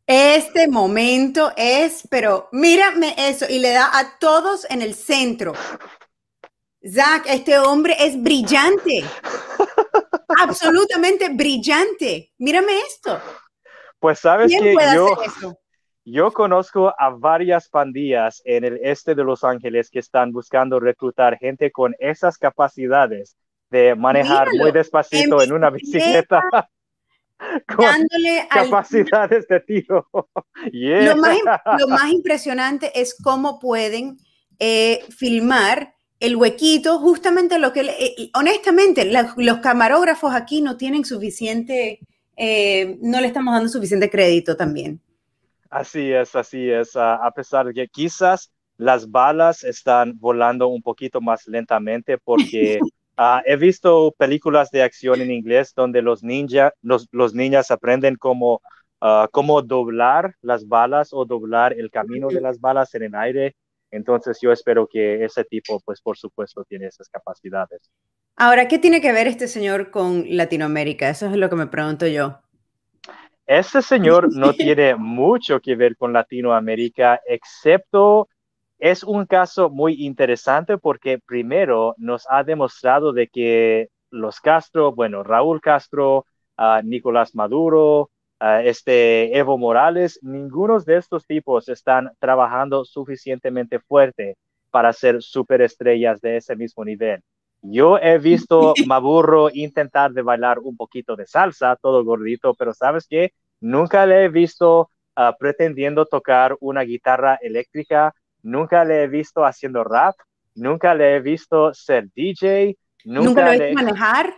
Este 0.07 0.69
momento 0.69 1.51
es, 1.57 2.07
pero 2.09 2.49
mírame 2.53 3.17
eso, 3.19 3.47
y 3.49 3.59
le 3.59 3.73
da 3.73 3.99
a 3.99 4.17
todos 4.21 4.65
en 4.71 4.81
el 4.81 4.95
centro. 4.95 5.55
Zach, 6.89 7.25
este 7.27 7.59
hombre 7.59 7.97
es 7.99 8.23
brillante. 8.23 9.03
Absolutamente 10.45 11.29
brillante. 11.31 12.33
Mírame 12.39 12.81
esto. 12.81 13.21
Pues 13.99 14.19
sabes 14.19 14.51
que 14.51 14.75
yo, 14.95 15.17
yo 16.05 16.33
conozco 16.33 16.93
a 16.99 17.11
varias 17.11 17.69
pandillas 17.69 18.43
en 18.45 18.65
el 18.65 18.79
este 18.83 19.15
de 19.15 19.25
Los 19.25 19.43
Ángeles 19.43 19.91
que 19.91 20.01
están 20.01 20.33
buscando 20.33 20.79
reclutar 20.79 21.39
gente 21.39 21.73
con 21.73 21.95
esas 21.99 22.37
capacidades 22.37 23.37
de 23.71 23.95
manejar 23.95 24.49
muy 24.59 24.71
despacito 24.71 25.43
en, 25.43 25.53
una 25.53 25.71
bicicleta. 25.71 26.43
dándole 27.79 28.47
capacidades 28.49 29.47
de 29.49 29.61
tiro. 29.61 30.07
Lo, 30.73 31.89
más, 31.89 32.11
impresionante 32.11 32.93
es 33.01 33.17
cómo 33.23 33.59
pueden 33.59 34.19
eh, 34.59 35.05
filmar 35.09 35.95
el 36.25 36.37
huequito, 36.37 36.99
justamente 36.99 37.59
lo 37.59 37.73
que, 37.73 37.81
eh, 37.81 38.31
honestamente, 38.35 39.11
los 39.37 39.59
camarógrafos 39.59 40.35
aquí 40.35 40.61
no 40.61 40.77
tienen 40.77 41.05
suficiente, 41.05 42.01
eh, 42.37 42.99
no 43.01 43.21
le 43.21 43.27
estamos 43.27 43.55
dando 43.55 43.69
suficiente 43.69 44.11
crédito 44.11 44.57
también. 44.57 45.01
Así 45.71 46.13
es, 46.13 46.35
así 46.37 46.71
es, 46.71 46.97
a 46.97 47.31
pesar 47.35 47.67
de 47.67 47.75
que 47.75 47.89
quizás 47.89 48.53
las 48.77 49.11
balas 49.11 49.65
están 49.65 50.19
volando 50.19 50.69
un 50.69 50.83
poquito 50.83 51.21
más 51.21 51.47
lentamente 51.47 52.19
porque 52.19 52.79
Ah, 53.17 53.43
he 53.47 53.57
visto 53.57 54.13
películas 54.19 54.71
de 54.73 54.83
acción 54.83 55.21
en 55.21 55.31
inglés 55.31 55.73
donde 55.77 56.03
los 56.03 56.25
ninja, 56.25 56.73
los, 56.83 57.07
los 57.13 57.33
niñas 57.33 57.71
aprenden 57.71 58.17
cómo, 58.17 58.61
uh, 59.01 59.29
cómo 59.31 59.63
doblar 59.63 60.35
las 60.43 60.67
balas 60.67 61.11
o 61.13 61.25
doblar 61.25 61.75
el 61.75 61.91
camino 61.91 62.27
de 62.29 62.41
las 62.41 62.61
balas 62.61 62.93
en 62.97 63.05
el 63.05 63.15
aire. 63.15 63.55
Entonces 63.95 64.39
yo 64.41 64.53
espero 64.53 64.87
que 64.87 65.25
ese 65.25 65.45
tipo, 65.45 65.81
pues 65.81 66.01
por 66.01 66.17
supuesto, 66.17 66.65
tiene 66.65 66.87
esas 66.87 67.09
capacidades. 67.09 67.91
Ahora, 68.37 68.67
¿qué 68.67 68.79
tiene 68.79 69.01
que 69.01 69.13
ver 69.13 69.27
este 69.27 69.47
señor 69.47 69.91
con 69.91 70.25
Latinoamérica? 70.29 71.09
Eso 71.09 71.27
es 71.27 71.37
lo 71.37 71.49
que 71.49 71.57
me 71.57 71.67
pregunto 71.67 72.07
yo. 72.07 72.41
Este 73.47 73.83
señor 73.83 74.29
no 74.35 74.53
tiene 74.53 74.97
mucho 74.97 75.61
que 75.61 75.77
ver 75.77 75.97
con 75.97 76.13
Latinoamérica, 76.13 77.21
excepto 77.27 78.29
es 78.79 79.03
un 79.03 79.25
caso 79.25 79.71
muy 79.71 80.05
interesante 80.05 80.79
porque 80.79 81.19
primero 81.19 81.95
nos 81.97 82.27
ha 82.29 82.43
demostrado 82.43 83.13
de 83.13 83.29
que 83.29 83.89
los 84.11 84.41
Castro, 84.41 84.93
bueno, 84.93 85.23
Raúl 85.23 85.61
Castro, 85.61 86.27
uh, 86.59 86.83
Nicolás 86.85 87.35
Maduro, 87.35 88.11
uh, 88.40 88.61
este 88.64 89.37
Evo 89.37 89.59
Morales, 89.59 90.18
ninguno 90.23 90.79
de 90.81 90.97
estos 90.97 91.27
tipos 91.27 91.68
están 91.68 92.11
trabajando 92.18 92.85
suficientemente 92.85 93.79
fuerte 93.81 94.37
para 94.70 94.92
ser 94.92 95.23
superestrellas 95.23 96.20
de 96.20 96.37
ese 96.37 96.57
mismo 96.57 96.85
nivel. 96.85 97.20
Yo 97.62 97.99
he 97.99 98.18
visto 98.18 98.75
Maduro 98.87 99.49
intentar 99.53 100.12
de 100.12 100.23
bailar 100.23 100.59
un 100.59 100.77
poquito 100.77 101.16
de 101.16 101.27
salsa, 101.27 101.77
todo 101.77 102.05
gordito, 102.05 102.55
pero 102.55 102.75
sabes 102.75 103.07
qué? 103.09 103.33
Nunca 103.61 104.05
le 104.07 104.25
he 104.25 104.29
visto 104.29 104.90
uh, 105.16 105.37
pretendiendo 105.38 106.07
tocar 106.07 106.57
una 106.61 106.83
guitarra 106.83 107.38
eléctrica 107.40 108.14
nunca 108.44 108.85
le 108.85 109.03
he 109.03 109.09
visto 109.09 109.44
haciendo 109.44 109.83
rap, 109.83 110.14
nunca 110.55 110.94
le 110.94 111.16
he 111.16 111.20
visto 111.20 111.75
ser 111.75 112.09
DJ, 112.14 112.77
nunca, 113.05 113.51
le 113.51 113.57
he 113.57 113.66
visto 113.68 113.83
manejar. 113.83 114.35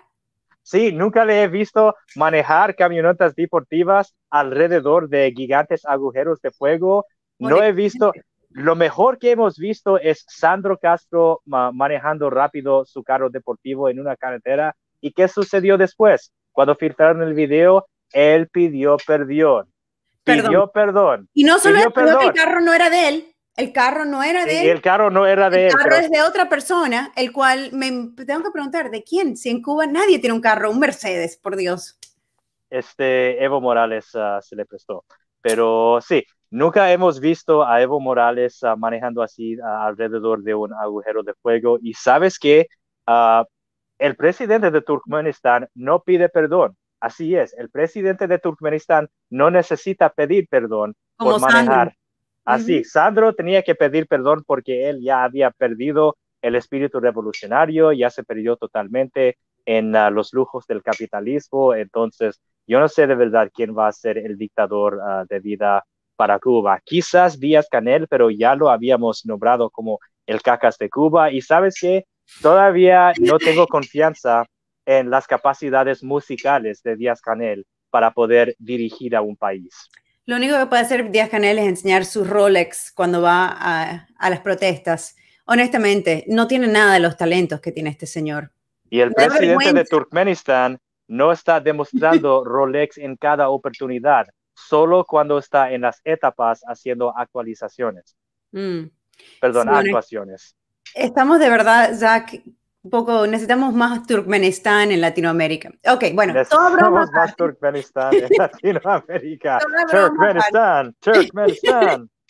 Sí, 0.66 0.90
nunca 0.90 1.24
le 1.24 1.44
he 1.44 1.46
visto 1.46 1.94
manejar 2.16 2.74
camionetas 2.74 3.37
deportivas 3.37 4.16
alrededor 4.31 5.09
de 5.09 5.33
gigantes 5.33 5.87
agujeros 5.87 6.40
de 6.42 6.50
fuego. 6.50 7.07
No 7.38 7.62
he 7.62 7.70
visto, 7.70 8.12
lo 8.50 8.74
mejor 8.74 9.20
que 9.20 9.31
hemos 9.31 9.59
visto 9.59 9.96
es 9.96 10.24
Sandro 10.26 10.76
Castro 10.76 11.40
manejando 11.44 12.31
rápido 12.31 12.85
su 12.85 13.05
carro 13.05 13.31
deportivo 13.31 13.88
en 13.88 14.00
una 14.00 14.16
carretera. 14.16 14.74
¿Y 15.00 15.12
qué 15.12 15.29
sucedió 15.29 15.79
después? 15.79 16.33
Cuando 16.50 16.74
filtraron 16.74 17.22
el 17.22 17.35
video, 17.35 17.87
él 18.12 18.48
pidió 18.48 18.96
perdón. 19.07 19.68
Pidió 20.24 20.72
perdón. 20.72 21.29
Y 21.33 21.44
no 21.44 21.61
solo 21.61 21.79
que 21.92 22.26
el 22.26 22.33
carro 22.33 22.61
no 22.61 22.74
era 22.74 22.90
de 22.90 23.09
él, 23.09 23.36
el 23.57 23.73
carro 23.73 24.05
no 24.05 24.23
era 24.23 24.45
de 24.45 24.62
él. 24.62 24.69
El 24.69 24.83
carro 24.83 25.11
no 25.11 25.27
era 25.27 25.49
de 25.49 25.66
él. 25.66 25.73
El 25.73 25.77
carro 25.77 25.97
es 25.97 26.11
de 26.11 26.23
otra 26.23 26.49
persona, 26.49 27.12
el 27.16 27.33
cual 27.33 27.71
me 27.73 27.90
tengo 28.27 28.45
que 28.45 28.51
preguntar, 28.51 28.90
¿de 28.90 29.03
quién? 29.03 29.37
Si 29.37 29.49
en 29.49 29.62
Cuba 29.62 29.87
nadie 29.87 30.19
tiene 30.19 30.35
un 30.35 30.42
carro, 30.42 30.71
un 30.71 30.79
Mercedes, 30.79 31.38
por 31.38 31.57
Dios. 31.57 31.99
Este 32.69 33.42
Evo 33.42 33.61
Morales 33.62 34.11
ah, 34.14 34.40
se 34.42 34.57
le 34.57 34.66
prestó. 34.66 35.05
Pero 35.40 36.01
sí, 36.03 36.25
nunca 36.51 36.92
hemos 36.92 37.19
visto 37.19 37.66
a 37.66 37.81
Evo 37.81 37.99
Morales 37.99 38.62
ah, 38.62 38.77
manejando 38.77 39.23
así 39.23 39.57
ah, 39.64 39.87
alrededor 39.87 40.42
de 40.42 40.55
un 40.55 40.75
agujero 40.75 41.23
de 41.23 41.33
fuego. 41.40 41.79
Y 41.81 41.95
sabes 41.95 42.38
que 42.38 42.66
el 43.99 44.16
presidente 44.16 44.71
de 44.71 44.83
Turkmenistán 44.83 45.69
no 45.75 46.03
pide 46.03 46.29
perdón. 46.29 46.77
Así 47.01 47.37
es, 47.37 47.55
el 47.55 47.71
presidente 47.71 48.27
de 48.27 48.38
Turkmenistán 48.38 49.09
no 49.31 49.51
necesita 49.51 50.11
pedir 50.11 50.49
perdón 50.49 50.95
por 51.16 51.40
manejar. 51.40 51.95
Así, 52.46 52.85
Sandro 52.85 53.35
tenía 53.35 53.62
que 53.62 53.74
pedir 53.74 54.06
perdón 54.06 54.44
porque 54.46 54.88
él 54.88 55.00
ya 55.02 55.24
había 55.24 55.50
perdido 55.50 56.16
el 56.40 56.54
espíritu 56.54 57.00
revolucionario, 57.00 57.92
ya 57.92 58.09
se 58.09 58.22
perdió 58.22 58.56
totalmente 58.56 59.37
en 59.64 59.96
ah, 59.96 60.11
los 60.11 60.32
lujos 60.32 60.64
del 60.66 60.82
capitalismo. 60.82 61.74
Entonces, 61.74 62.40
yo 62.66 62.78
no 62.78 62.88
sé 62.88 63.09
de 63.09 63.16
verdad 63.16 63.50
quién 63.52 63.76
va 63.76 63.88
a 63.88 63.92
ser 63.92 64.16
el 64.16 64.38
dictador 64.38 65.00
ah, 65.02 65.24
de 65.28 65.40
vida 65.40 65.85
para 66.14 66.38
Cuba. 66.38 66.80
Quizás 66.85 67.40
Díaz 67.40 67.66
Canel, 67.68 68.06
pero 68.09 68.30
ya 68.30 68.54
lo 68.54 68.70
habíamos 68.70 69.26
nombrado 69.26 69.68
como 69.68 69.98
el 70.24 70.40
cacas 70.40 70.78
de 70.78 70.88
Cuba. 70.88 71.32
Y 71.32 71.40
sabes 71.42 71.76
qué? 71.80 72.06
Todavía 72.42 73.12
no 73.20 73.38
tengo 73.38 73.66
confianza 73.66 74.46
en 74.85 75.11
las 75.11 75.26
capacidades 75.26 76.04
musicales 76.04 76.80
de 76.82 76.94
Díaz 76.94 77.20
Canel 77.20 77.66
para 77.90 78.12
poder 78.12 78.54
dirigir 78.59 79.16
a 79.16 79.20
un 79.20 79.37
país. 79.37 79.88
Lo 80.26 80.34
único 80.34 80.58
que 80.58 80.66
puede 80.66 80.82
hacer 80.82 81.10
Díaz 81.10 81.30
Canel 81.30 81.58
es 81.60 81.66
enseñar 81.66 82.04
su 82.04 82.24
Rolex 82.24 82.90
cuando 82.92 83.22
va 83.22 83.46
a, 83.48 84.30
las 84.30 84.40
protestas. 84.40 85.16
Honestamente, 85.44 86.24
no 86.26 86.48
tiene 86.48 86.66
nada 86.66 86.94
de 86.94 87.00
los 87.00 87.16
talentos 87.16 87.60
que 87.60 87.70
tiene 87.70 87.90
este 87.90 88.06
señor. 88.06 88.50
Y 88.90 89.00
el 89.00 89.12
presidente 89.12 89.72
de 89.72 89.84
Turkmenistán 89.84 90.78
no 91.06 91.30
está 91.30 91.60
demostrando 91.60 92.44
Rolex 92.44 92.98
en 92.98 93.14
cada 93.16 93.50
oportunidad, 93.50 94.26
solo 94.52 95.04
cuando 95.04 95.38
está 95.38 95.70
en 95.70 95.82
las 95.82 96.00
etapas 96.04 96.62
haciendo 96.66 97.16
actualizaciones. 97.16 98.16
Mm. 98.50 98.86
Perdón, 99.40 99.68
actuaciones. 99.68 100.56
Estamos 100.92 101.38
de 101.38 101.50
verdad, 101.50 101.94
Zach, 101.94 102.42
un 102.87 102.90
poco, 102.90 103.27
necesitamos 103.27 103.75
más 103.75 104.07
Turkmenistán 104.07 104.92
en 104.92 105.01
Latinoamérica. 105.01 105.72
Ok, 105.90 106.05
bueno, 106.14 106.33
necesitamos 106.33 107.11
más 107.11 107.35
Turkmenistán 107.35 108.14
en 108.14 108.29
Latinoamérica. 108.38 109.59
Turkmenistán, 109.90 110.94
Turkmenistán. 111.01 112.11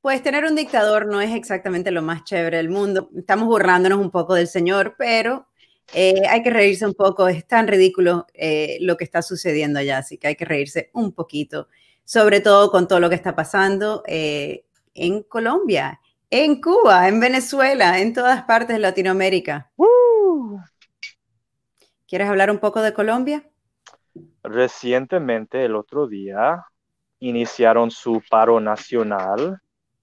Pues 0.00 0.22
tener 0.22 0.44
un 0.44 0.54
dictador 0.54 1.06
no 1.06 1.22
es 1.22 1.34
exactamente 1.34 1.90
lo 1.90 2.02
más 2.02 2.24
chévere 2.24 2.58
del 2.58 2.68
mundo. 2.68 3.08
Estamos 3.16 3.46
burlándonos 3.46 3.98
un 3.98 4.10
poco 4.10 4.34
del 4.34 4.48
señor, 4.48 4.96
pero 4.98 5.48
eh, 5.94 6.20
hay 6.28 6.42
que 6.42 6.50
reírse 6.50 6.84
un 6.84 6.92
poco. 6.92 7.26
Es 7.26 7.46
tan 7.46 7.66
ridículo 7.66 8.26
eh, 8.34 8.76
lo 8.82 8.98
que 8.98 9.04
está 9.04 9.22
sucediendo 9.22 9.78
allá, 9.78 9.96
así 9.96 10.18
que 10.18 10.26
hay 10.26 10.34
que 10.36 10.44
reírse 10.44 10.90
un 10.92 11.12
poquito, 11.14 11.68
sobre 12.04 12.40
todo 12.40 12.70
con 12.70 12.86
todo 12.86 13.00
lo 13.00 13.08
que 13.08 13.14
está 13.14 13.34
pasando 13.34 14.02
eh, 14.06 14.66
en 14.92 15.22
Colombia 15.22 15.98
en 16.36 16.60
Cuba, 16.60 17.06
en 17.06 17.20
Venezuela, 17.20 18.00
en 18.00 18.12
todas 18.12 18.42
partes 18.42 18.74
de 18.74 18.80
Latinoamérica. 18.80 19.70
¿Quieres 22.08 22.28
hablar 22.28 22.50
un 22.50 22.58
poco 22.58 22.82
de 22.82 22.92
Colombia? 22.92 23.48
Recientemente, 24.42 25.64
el 25.64 25.76
otro 25.76 26.08
día, 26.08 26.64
iniciaron 27.20 27.92
su 27.92 28.20
paro 28.28 28.58
nacional. 28.58 29.60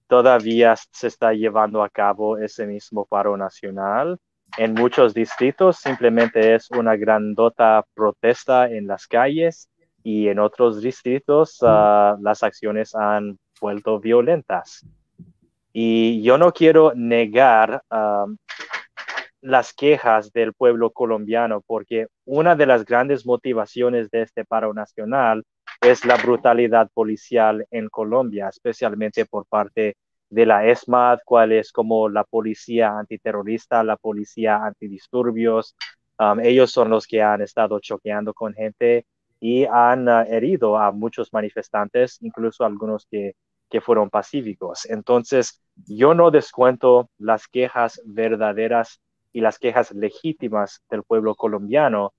Todavía 0.07 0.73
se 0.91 1.07
está 1.07 1.33
llevando 1.33 1.83
a 1.83 1.89
cabo 1.89 2.37
ese 2.37 2.65
mismo 2.65 3.05
paro 3.05 3.35
nacional. 3.35 4.17
En 4.57 4.73
muchos 4.73 5.13
distritos 5.13 5.79
simplemente 5.79 6.55
es 6.55 6.71
una 6.71 6.95
grandota 6.95 7.83
protesta 7.93 8.71
en 8.71 8.87
las 8.87 9.05
calles 9.05 9.69
y 10.01 10.29
en 10.29 10.39
otros 10.39 10.81
distritos 10.81 11.57
ah, 11.61 12.15
las 12.21 12.41
acciones 12.41 12.95
han 12.95 13.37
vuelto 13.59 13.99
violentas. 13.99 14.85
Y 15.73 16.21
yo 16.21 16.37
no 16.37 16.51
quiero 16.51 16.93
negar 16.95 17.83
um, 17.89 18.37
las 19.41 19.73
quejas 19.73 20.31
del 20.31 20.53
pueblo 20.53 20.91
colombiano, 20.91 21.61
porque 21.65 22.07
una 22.25 22.55
de 22.55 22.65
las 22.65 22.85
grandes 22.85 23.25
motivaciones 23.25 24.09
de 24.11 24.23
este 24.23 24.45
paro 24.45 24.73
nacional 24.73 25.43
es 25.81 26.05
la 26.05 26.17
brutalidad 26.17 26.89
policial 26.93 27.65
en 27.71 27.89
Colombia, 27.89 28.49
especialmente 28.49 29.25
por 29.25 29.45
parte 29.47 29.95
de 30.29 30.45
la 30.45 30.65
ESMAD, 30.67 31.19
cual 31.25 31.51
es 31.51 31.71
como 31.71 32.07
la 32.07 32.23
policía 32.23 32.97
antiterrorista, 32.97 33.83
la 33.83 33.97
policía 33.97 34.63
antidisturbios. 34.63 35.75
Um, 36.19 36.39
ellos 36.39 36.71
son 36.71 36.89
los 36.89 37.07
que 37.07 37.21
han 37.21 37.41
estado 37.41 37.79
choqueando 37.79 38.33
con 38.33 38.53
gente 38.53 39.05
y 39.39 39.65
han 39.65 40.07
ah, 40.07 40.23
herido 40.23 40.77
a 40.77 40.91
muchos 40.91 41.33
manifestantes, 41.33 42.19
incluso 42.21 42.63
algunos 42.63 43.07
que, 43.09 43.33
que 43.71 43.81
fueron 43.81 44.09
pacíficos. 44.09 44.85
Entonces, 44.85 45.63
yo 45.87 46.13
no 46.13 46.29
descuento 46.29 47.09
las 47.17 47.47
quejas 47.47 48.01
verdaderas 48.05 49.01
y 49.33 49.41
las 49.41 49.57
quejas 49.57 49.91
legítimas 49.91 50.83
del 50.89 51.03
pueblo 51.03 51.35
colombiano, 51.35 52.13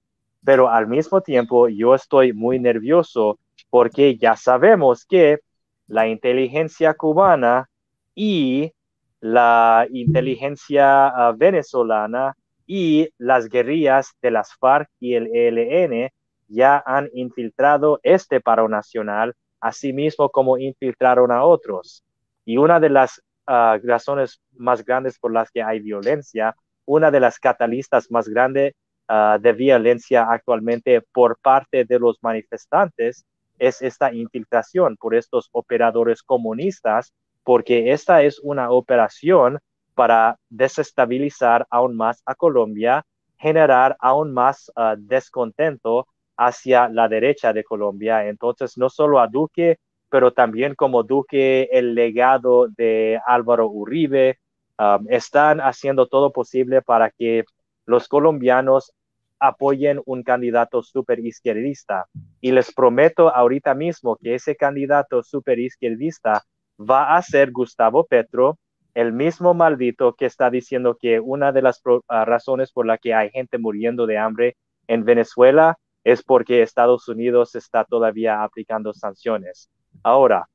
pero 0.45 0.69
al 0.69 0.89
mismo 0.89 1.21
tiempo 1.21 1.69
yo 1.69 1.95
estoy 1.95 2.33
muy 2.33 2.59
nervioso 2.59 3.39
porque 3.71 4.17
ya 4.17 4.35
sabemos 4.35 5.05
que 5.05 5.41
la 5.87 6.09
inteligencia 6.09 6.95
cubana 6.95 7.69
y 8.15 8.73
la 9.21 9.87
inteligencia 9.91 11.09
ah, 11.09 11.33
venezolana 11.37 12.35
y 12.67 13.11
las 13.19 13.49
guerrillas 13.49 14.13
de 14.23 14.31
las 14.31 14.55
FARC 14.55 14.89
y 14.99 15.15
el 15.15 15.29
ELN 15.29 16.11
ya 16.49 16.83
han 16.85 17.09
infiltrado 17.15 18.01
este 18.03 18.41
paro 18.41 18.69
nacional, 18.69 19.35
así 19.63 19.93
mismo 19.93 20.29
como 20.29 20.59
infiltraron 20.59 21.31
a 21.33 21.45
otros. 21.45 22.05
Y 22.45 22.59
una 22.59 22.81
de 22.81 22.91
las 22.91 23.23
ah, 23.47 23.79
razones 23.83 24.43
más 24.57 24.85
grandes 24.85 25.19
por 25.19 25.33
las 25.33 25.51
que 25.51 25.63
hay 25.63 25.81
violencia, 25.81 26.55
una 26.85 27.11
de 27.11 27.21
las 27.21 27.39
catalistas 27.39 28.11
más 28.11 28.29
grandes 28.29 28.75
ah, 29.09 29.39
de 29.41 29.53
violencia 29.53 30.27
actualmente 30.29 31.01
por 31.01 31.39
parte 31.39 31.85
de 31.85 31.99
los 31.99 32.19
manifestantes 32.23 33.25
es 33.59 33.81
esta 33.81 34.13
infiltración 34.13 34.97
por 34.97 35.15
estos 35.15 35.49
operadores 35.53 36.23
comunistas, 36.23 37.13
porque 37.45 37.93
esta 37.93 38.23
es 38.23 38.41
una 38.41 38.71
operación 38.71 39.61
para 39.95 40.37
desestabilizar 40.49 41.67
aún 41.71 41.97
más 41.97 42.21
a 42.27 42.35
Colombia, 42.35 43.05
generar 43.39 43.97
aún 44.01 44.33
más 44.33 44.73
ah, 44.75 44.97
descontento 44.99 46.09
hacia 46.37 46.89
la 46.89 47.09
derecha 47.09 47.53
de 47.53 47.65
Colombia. 47.65 48.27
Entonces, 48.27 48.77
no 48.79 48.89
solo 48.89 49.21
a 49.21 49.27
Duque, 49.27 49.79
pero 50.09 50.33
también 50.33 50.75
como 50.75 51.03
Duque, 51.03 51.69
el 51.73 51.95
legado 51.95 52.69
de 52.69 53.19
Álvaro 53.27 53.69
Uribe, 53.69 54.39
um, 54.79 55.07
están 55.09 55.61
haciendo 55.61 56.07
todo 56.07 56.33
posible 56.33 56.83
para 56.83 57.11
que 57.11 57.45
los 57.87 58.09
colombianos 58.09 58.93
apoyen 59.39 60.01
un 60.07 60.23
candidato 60.23 60.83
super 60.83 61.19
izquierdista. 61.19 62.07
Y 62.41 62.53
les 62.53 62.73
prometo 62.73 63.35
ahorita 63.35 63.75
mismo 63.75 64.17
que 64.17 64.37
ese 64.37 64.55
candidato 64.55 65.23
super 65.23 65.59
izquierdista 65.59 66.43
va 66.79 67.17
a 67.17 67.23
ser 67.23 67.51
Gustavo 67.51 68.05
Petro, 68.05 68.59
el 68.95 69.13
mismo 69.13 69.55
maldito 69.55 70.15
que 70.15 70.27
está 70.27 70.51
diciendo 70.51 70.97
que 71.01 71.19
una 71.19 71.51
de 71.51 71.63
las 71.63 71.83
ah, 72.09 72.25
razones 72.25 72.71
por 72.71 72.87
la 72.87 72.99
que 72.99 73.15
hay 73.15 73.31
gente 73.31 73.59
muriendo 73.59 74.07
de 74.07 74.19
hambre 74.19 74.57
en 74.87 75.05
Venezuela 75.05 75.79
es 76.05 76.23
porque 76.23 76.63
Estados 76.63 77.09
Unidos 77.09 77.55
está 77.55 77.85
todavía 77.85 78.43
aplicando 78.43 78.93
sanciones. 78.93 79.71
Ahora, 80.03 80.49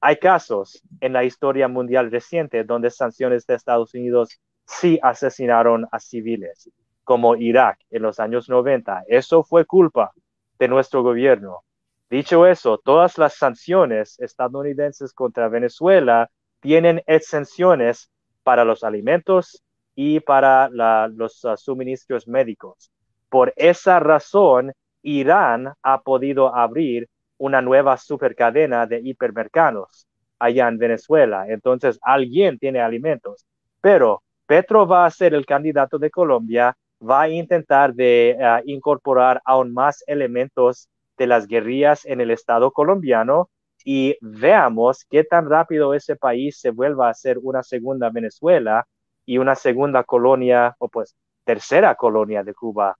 hay 0.00 0.16
casos 0.16 0.82
en 1.00 1.12
la 1.12 1.24
historia 1.24 1.68
mundial 1.68 2.10
reciente 2.10 2.64
donde 2.64 2.90
sanciones 2.90 3.46
de 3.46 3.54
Estados 3.54 3.94
Unidos 3.94 4.38
sí 4.66 4.98
asesinaron 5.02 5.86
a 5.92 5.98
civiles, 5.98 6.70
como 7.04 7.36
Irak 7.36 7.78
en 7.90 8.02
los 8.02 8.20
años 8.20 8.48
90. 8.48 9.04
Eso 9.08 9.42
fue 9.44 9.64
culpa 9.64 10.12
de 10.58 10.68
nuestro 10.68 11.02
gobierno. 11.02 11.64
Dicho 12.10 12.46
eso, 12.46 12.78
todas 12.78 13.18
las 13.18 13.34
sanciones 13.34 14.18
estadounidenses 14.20 15.12
contra 15.12 15.48
Venezuela 15.48 16.30
tienen 16.60 17.02
exenciones 17.06 18.10
para 18.42 18.64
los 18.64 18.84
alimentos 18.84 19.64
y 19.94 20.20
para 20.20 20.68
los 20.68 21.44
ah, 21.44 21.56
suministros 21.56 22.28
médicos. 22.28 22.90
Por 23.28 23.52
esa 23.56 24.00
razón, 24.00 24.72
Irán 25.02 25.72
ha 25.82 26.00
podido 26.00 26.54
abrir 26.54 27.08
una 27.38 27.60
nueva 27.60 27.96
supercadena 27.96 28.86
de 28.86 29.00
hipermercados 29.02 30.06
allá 30.38 30.68
en 30.68 30.78
Venezuela. 30.78 31.46
Entonces, 31.48 31.98
alguien 32.02 32.58
tiene 32.58 32.80
alimentos. 32.80 33.46
Pero 33.80 34.22
Petro 34.46 34.86
va 34.86 35.06
a 35.06 35.10
ser 35.10 35.34
el 35.34 35.46
candidato 35.46 35.98
de 35.98 36.10
Colombia, 36.10 36.76
va 37.02 37.22
a 37.22 37.28
intentar 37.28 37.94
de 37.94 38.30
eh, 38.30 38.62
incorporar 38.66 39.40
aún 39.44 39.72
más 39.72 40.02
elementos 40.06 40.88
de 41.16 41.26
las 41.26 41.46
guerrillas 41.46 42.04
en 42.06 42.20
el 42.20 42.30
Estado 42.30 42.70
colombiano 42.70 43.50
y 43.84 44.16
veamos 44.20 45.04
qué 45.10 45.24
tan 45.24 45.48
rápido 45.48 45.94
ese 45.94 46.16
país 46.16 46.58
se 46.58 46.70
vuelva 46.70 47.08
a 47.08 47.14
ser 47.14 47.38
una 47.42 47.62
segunda 47.62 48.10
Venezuela 48.10 48.86
y 49.26 49.38
una 49.38 49.54
segunda 49.54 50.04
colonia 50.04 50.74
o 50.78 50.88
pues 50.88 51.14
tercera 51.44 51.94
colonia 51.94 52.42
de 52.42 52.54
Cuba 52.54 52.96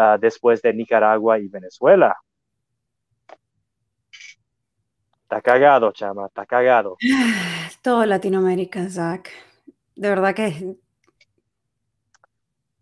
Ah, 0.00 0.16
después 0.16 0.62
de 0.62 0.72
Nicaragua 0.72 1.40
y 1.40 1.48
Venezuela. 1.48 2.16
Está 5.22 5.42
cagado, 5.42 5.90
chama, 5.90 6.26
está 6.28 6.46
cagado. 6.46 6.96
Todo 7.82 8.06
Latinoamérica, 8.06 8.88
Zach. 8.88 9.28
De 9.96 10.08
verdad 10.08 10.36
que... 10.36 10.76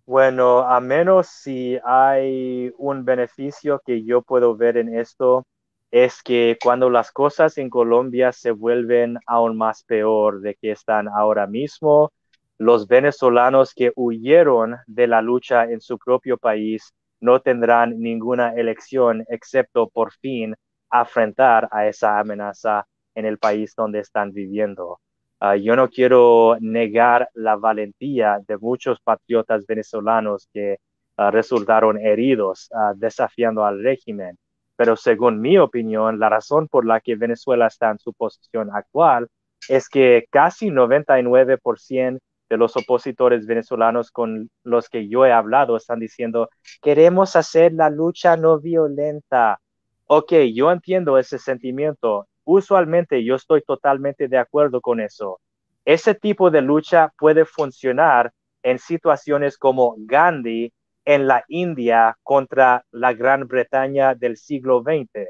Bueno, 0.04 0.58
a 0.58 0.78
menos 0.80 1.28
si 1.28 1.78
hay 1.82 2.70
un 2.76 3.06
beneficio 3.06 3.80
que 3.82 4.04
yo 4.04 4.20
puedo 4.20 4.54
ver 4.54 4.76
en 4.76 4.94
esto, 4.94 5.46
es 5.90 6.22
que 6.22 6.58
cuando 6.62 6.90
las 6.90 7.12
cosas 7.12 7.56
en 7.56 7.70
Colombia 7.70 8.30
se 8.32 8.50
vuelven 8.50 9.18
aún 9.26 9.56
más 9.56 9.84
peor 9.84 10.42
de 10.42 10.54
que 10.54 10.70
están 10.70 11.08
ahora 11.08 11.46
mismo, 11.46 12.12
los 12.58 12.86
venezolanos 12.86 13.72
que 13.72 13.90
huyeron 13.96 14.76
de 14.86 15.06
la 15.06 15.22
lucha 15.22 15.64
en 15.64 15.80
su 15.80 15.98
propio 15.98 16.36
país 16.36 16.92
no 17.20 17.40
tendrán 17.40 17.98
ninguna 18.00 18.54
elección 18.54 19.24
excepto 19.28 19.88
por 19.88 20.12
fin 20.12 20.54
afrontar 20.90 21.68
a 21.72 21.86
esa 21.86 22.18
amenaza 22.18 22.86
en 23.14 23.26
el 23.26 23.38
país 23.38 23.74
donde 23.74 24.00
están 24.00 24.32
viviendo. 24.32 25.00
Ah, 25.40 25.56
yo 25.56 25.76
no 25.76 25.90
quiero 25.90 26.56
negar 26.60 27.28
la 27.34 27.56
valentía 27.56 28.40
de 28.46 28.56
muchos 28.58 29.00
patriotas 29.00 29.66
venezolanos 29.66 30.48
que 30.52 30.78
ah, 31.16 31.30
resultaron 31.30 31.98
heridos 31.98 32.70
uh, 32.72 32.94
desafiando 32.96 33.64
al 33.64 33.82
régimen, 33.82 34.38
pero 34.76 34.96
según 34.96 35.40
mi 35.40 35.58
opinión, 35.58 36.18
la 36.18 36.28
razón 36.28 36.68
por 36.68 36.86
la 36.86 37.00
que 37.00 37.16
Venezuela 37.16 37.66
está 37.66 37.90
en 37.90 37.98
su 37.98 38.12
posición 38.14 38.70
actual 38.72 39.28
es 39.68 39.88
que 39.88 40.26
casi 40.30 40.70
99% 40.70 42.18
de 42.48 42.56
los 42.56 42.76
opositores 42.76 43.46
venezolanos 43.46 44.10
con 44.10 44.50
los 44.62 44.88
que 44.88 45.08
yo 45.08 45.26
he 45.26 45.32
hablado 45.32 45.76
están 45.76 45.98
diciendo, 45.98 46.48
queremos 46.82 47.36
hacer 47.36 47.72
la 47.72 47.90
lucha 47.90 48.36
no 48.36 48.60
violenta. 48.60 49.60
Ok, 50.06 50.32
yo 50.54 50.70
entiendo 50.70 51.18
ese 51.18 51.38
sentimiento. 51.38 52.28
Usualmente 52.44 53.24
yo 53.24 53.34
estoy 53.34 53.62
totalmente 53.62 54.28
de 54.28 54.38
acuerdo 54.38 54.80
con 54.80 55.00
eso. 55.00 55.40
Ese 55.84 56.14
tipo 56.14 56.50
de 56.50 56.62
lucha 56.62 57.12
puede 57.18 57.44
funcionar 57.44 58.32
en 58.62 58.78
situaciones 58.78 59.58
como 59.58 59.94
Gandhi 59.98 60.72
en 61.04 61.26
la 61.26 61.44
India 61.48 62.16
contra 62.22 62.84
la 62.90 63.12
Gran 63.12 63.46
Bretaña 63.46 64.14
del 64.14 64.36
siglo 64.36 64.82
XX. 64.82 65.28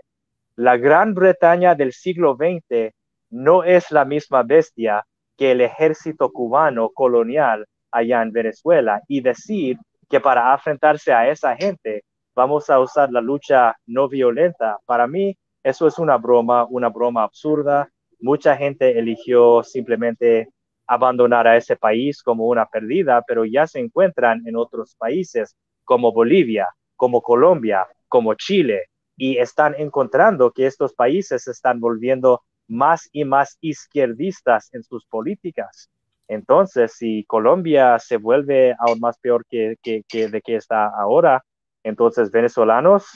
La 0.57 0.77
Gran 0.79 1.15
Bretaña 1.15 1.75
del 1.75 1.93
siglo 1.93 2.37
XX 2.37 2.95
no 3.31 3.63
es 3.65 3.91
la 3.91 4.05
misma 4.05 4.43
bestia 4.43 5.05
que 5.37 5.53
el 5.53 5.61
ejército 5.61 6.31
cubano 6.31 6.91
colonial 6.91 7.67
allá 7.91 8.23
en 8.23 8.33
Venezuela 8.33 9.03
y 9.09 9.21
decir 9.21 9.79
que 10.09 10.21
para 10.21 10.53
enfrentarse 10.53 11.13
a 11.13 11.29
esa 11.29 11.57
gente 11.57 12.05
vamos 12.35 12.69
a 12.71 12.81
usar 12.81 13.11
la 13.11 13.21
lucha 13.21 13.75
no 13.87 14.09
violenta. 14.09 14.79
Para 14.87 15.07
mí 15.07 15.37
eso 15.63 15.87
es 15.87 15.99
una 15.99 16.17
broma, 16.17 16.67
una 16.69 16.89
broma 16.89 17.25
absurda. 17.25 17.89
Mucha 18.21 18.57
gente 18.57 18.99
eligió 18.99 19.63
simplemente 19.63 20.49
abandonar 20.87 21.49
a 21.49 21.57
ese 21.57 21.77
país 21.77 22.23
como 22.23 22.47
una 22.47 22.67
perdida, 22.67 23.23
pero 23.27 23.45
ya 23.45 23.67
se 23.67 23.81
encuentran 23.81 24.47
en 24.47 24.57
otros 24.57 24.95
países 24.97 25.57
como 25.85 26.13
Bolivia, 26.13 26.69
como 26.95 27.21
Colombia, 27.21 27.87
como 28.09 28.35
Chile, 28.35 28.85
y 29.17 29.39
están 29.39 29.75
encontrando 29.79 30.53
que 30.53 30.67
estos 30.67 30.95
países 30.95 31.45
se 31.45 31.51
están 31.51 31.81
volviendo 31.81 32.43
más 32.69 33.09
y 33.13 33.25
más 33.25 33.59
izquierdistas 33.61 34.73
en 34.73 34.83
sus 34.83 35.05
políticas. 35.07 35.91
Entonces, 36.29 36.95
si 36.97 37.25
Colombia 37.25 37.99
se 37.99 38.17
vuelve 38.17 38.75
aún 38.79 39.01
más 39.01 39.19
peor 39.19 39.45
que, 39.47 39.77
de 39.83 40.43
que 40.43 40.57
está 40.57 40.89
ahora, 40.89 41.45
entonces 41.85 42.31
venezolanos, 42.31 43.07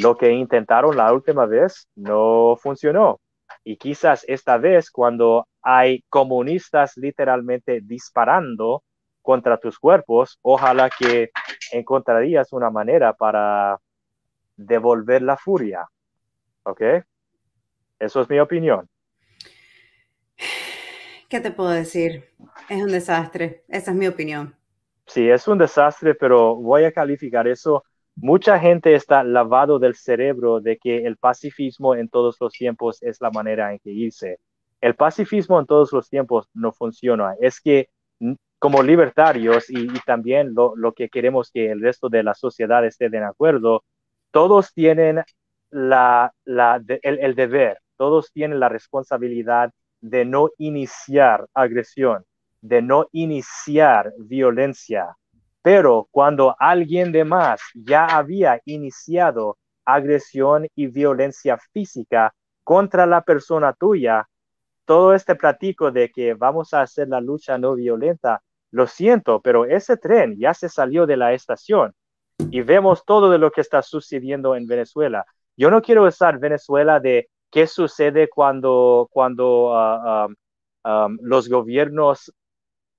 lo 0.00 0.16
que 0.16 0.32
intentaron 0.32 0.96
la 0.96 1.12
última 1.12 1.46
vez 1.46 1.88
no 1.94 2.56
funcionó. 2.60 3.20
Y 3.64 3.76
quizás 3.76 4.24
esta 4.26 4.56
vez, 4.58 4.90
cuando 4.90 5.46
hay 5.62 6.02
comunistas 6.08 6.96
literalmente 6.96 7.80
disparando 7.82 8.82
contra 9.20 9.58
tus 9.58 9.78
cuerpos, 9.78 10.38
ojalá 10.42 10.90
que 10.90 11.30
encontrarías 11.70 12.52
una 12.52 12.70
manera 12.70 13.12
para 13.12 13.78
devolver 14.56 15.22
la 15.22 15.36
furia. 15.36 15.86
¿Ok? 16.64 16.82
Eso 18.02 18.20
es 18.20 18.28
mi 18.28 18.38
opinión. 18.40 18.88
¿Qué 21.28 21.40
te 21.40 21.50
puedo 21.50 21.70
decir? 21.70 22.28
Es 22.68 22.82
un 22.82 22.90
desastre. 22.90 23.64
Esa 23.68 23.92
es 23.92 23.96
mi 23.96 24.06
opinión. 24.06 24.54
Sí, 25.06 25.28
es 25.28 25.46
un 25.48 25.58
desastre, 25.58 26.14
pero 26.14 26.56
voy 26.56 26.84
a 26.84 26.92
calificar 26.92 27.46
eso 27.48 27.84
mucha 28.16 28.58
gente 28.58 28.94
está 28.94 29.24
lavado 29.24 29.78
del 29.78 29.94
cerebro 29.94 30.60
de 30.60 30.78
que 30.78 31.04
el 31.06 31.16
pacifismo 31.16 31.94
en 31.94 32.08
todos 32.08 32.36
los 32.40 32.52
tiempos 32.52 33.02
es 33.02 33.20
la 33.20 33.30
manera 33.30 33.72
en 33.72 33.78
que 33.78 33.90
irse. 33.90 34.38
El 34.80 34.94
pacifismo 34.94 35.58
en 35.60 35.66
todos 35.66 35.92
los 35.92 36.08
tiempos 36.08 36.48
no 36.54 36.72
funciona. 36.72 37.34
Es 37.40 37.60
que 37.60 37.88
como 38.58 38.82
libertarios 38.82 39.68
y, 39.70 39.88
también 40.06 40.54
lo, 40.54 40.92
que 40.92 41.08
queremos 41.08 41.50
que 41.50 41.70
el 41.70 41.80
resto 41.80 42.08
de 42.08 42.22
la 42.22 42.34
sociedad 42.34 42.84
esté 42.84 43.08
de 43.08 43.18
acuerdo, 43.18 43.84
todos 44.30 44.72
tienen 44.72 45.22
la, 45.70 46.32
el, 46.44 47.34
deber, 47.34 47.78
todos 47.96 48.32
tienen 48.32 48.60
la 48.60 48.68
responsabilidad 48.68 49.72
de 50.00 50.24
no 50.24 50.50
iniciar 50.58 51.46
agresión, 51.54 52.24
de 52.60 52.82
no 52.82 53.06
iniciar 53.12 54.12
violencia. 54.18 55.16
Pero 55.62 56.08
cuando 56.10 56.56
alguien 56.58 57.12
de 57.12 57.24
más 57.24 57.60
ya 57.74 58.06
había 58.06 58.60
iniciado 58.64 59.58
agresión 59.84 60.66
y 60.74 60.88
violencia 60.88 61.58
física 61.72 62.34
contra 62.64 63.06
la 63.06 63.22
persona 63.22 63.72
tuya, 63.72 64.28
todo 64.84 65.14
este 65.14 65.34
platico 65.36 65.90
de 65.90 66.10
que 66.10 66.34
vamos 66.34 66.74
a 66.74 66.82
hacer 66.82 67.08
la 67.08 67.20
lucha 67.20 67.58
no 67.58 67.74
violenta, 67.74 68.42
lo 68.72 68.86
siento, 68.86 69.40
pero 69.40 69.64
ese 69.66 69.96
tren 69.96 70.36
ya 70.38 70.54
se 70.54 70.68
salió 70.68 71.06
de 71.06 71.16
la 71.16 71.32
estación 71.32 71.94
y 72.50 72.62
vemos 72.62 73.04
todo 73.04 73.30
de 73.30 73.38
lo 73.38 73.50
que 73.50 73.60
está 73.60 73.82
sucediendo 73.82 74.56
en 74.56 74.66
Venezuela. 74.66 75.24
Yo 75.56 75.70
no 75.70 75.82
quiero 75.82 76.04
usar 76.04 76.38
Venezuela 76.38 76.98
de 76.98 77.28
qué 77.52 77.66
sucede 77.68 78.28
cuando, 78.28 79.08
cuando 79.12 79.76
ah, 79.76 80.26
ah, 80.84 81.08
los 81.20 81.48
gobiernos 81.48 82.32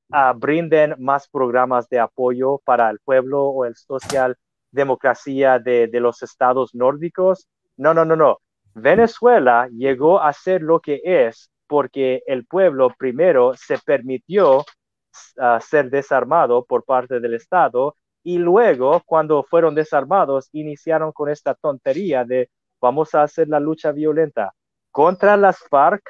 uh, 0.09 0.37
brinden 0.37 0.95
más 0.99 1.27
programas 1.27 1.89
de 1.89 1.99
apoyo 1.99 2.59
para 2.63 2.89
el 2.89 2.99
pueblo 2.99 3.43
o 3.45 3.65
el 3.65 3.75
social 3.75 4.37
democracia 4.71 5.59
de, 5.59 5.87
de 5.87 5.99
los 5.99 6.23
estados 6.23 6.73
nórdicos. 6.73 7.47
No, 7.77 7.93
no, 7.93 8.05
no, 8.05 8.15
no. 8.15 8.39
Venezuela 8.75 9.67
llegó 9.71 10.21
a 10.21 10.31
ser 10.33 10.61
lo 10.61 10.79
que 10.79 11.01
es 11.03 11.49
porque 11.67 12.21
el 12.27 12.45
pueblo 12.45 12.91
primero 12.97 13.53
se 13.55 13.77
permitió 13.79 14.63
ser 15.59 15.89
desarmado 15.89 16.65
por 16.65 16.83
parte 16.83 17.19
del 17.19 17.35
Estado 17.35 17.95
y 18.23 18.37
luego 18.37 19.01
cuando 19.05 19.43
fueron 19.43 19.75
desarmados 19.75 20.49
iniciaron 20.53 21.11
con 21.11 21.29
esta 21.29 21.53
tontería 21.55 22.25
de 22.25 22.49
vamos 22.83 23.15
a 23.15 23.23
hacer 23.23 23.47
la 23.47 23.61
lucha 23.61 23.93
violenta 23.93 24.53
contra 24.91 25.37
las 25.37 25.57
FARC, 25.69 26.03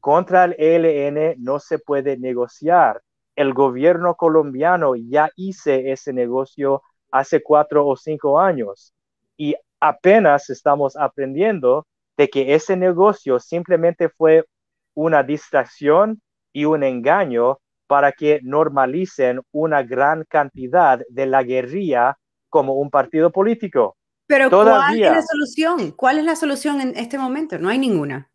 contra 0.00 0.44
el 0.44 0.54
ELN 0.58 1.34
no 1.36 1.60
se 1.60 1.78
puede 1.78 2.16
negociar. 2.16 3.02
El 3.36 3.52
gobierno 3.52 4.14
colombiano 4.14 4.94
ya 4.96 5.28
hizo 5.36 5.70
ese 5.70 6.14
negocio 6.14 6.82
hace 7.10 7.42
cuatro 7.42 7.86
o 7.86 7.94
cinco 7.94 8.40
años 8.40 8.94
y 9.36 9.54
apenas 9.80 10.48
estamos 10.48 10.96
aprendiendo 10.96 11.86
de 12.16 12.28
que 12.28 12.54
ese 12.54 12.74
negocio 12.74 13.38
simplemente 13.38 14.08
fue 14.08 14.46
una 14.94 15.22
distracción 15.22 16.22
y 16.54 16.64
un 16.64 16.84
engaño 16.84 17.58
para 17.86 18.12
que 18.12 18.40
normalicen 18.42 19.42
una 19.52 19.82
gran 19.82 20.24
cantidad 20.24 21.00
de 21.10 21.26
la 21.26 21.42
guerrilla 21.42 22.16
como 22.48 22.76
un 22.76 22.88
partido 22.88 23.30
político. 23.30 23.97
Pero 24.28 24.50
¿cuál 24.50 24.94
es 24.94 25.10
la 25.10 25.22
solución? 25.22 25.90
¿Cuál 25.92 26.18
es 26.18 26.24
la 26.24 26.36
solución 26.36 26.80
en 26.82 26.96
este 26.96 27.18
momento? 27.18 27.58
No 27.58 27.70
hay 27.70 27.78
ninguna. 27.78 28.30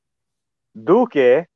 Duque, 0.74 1.48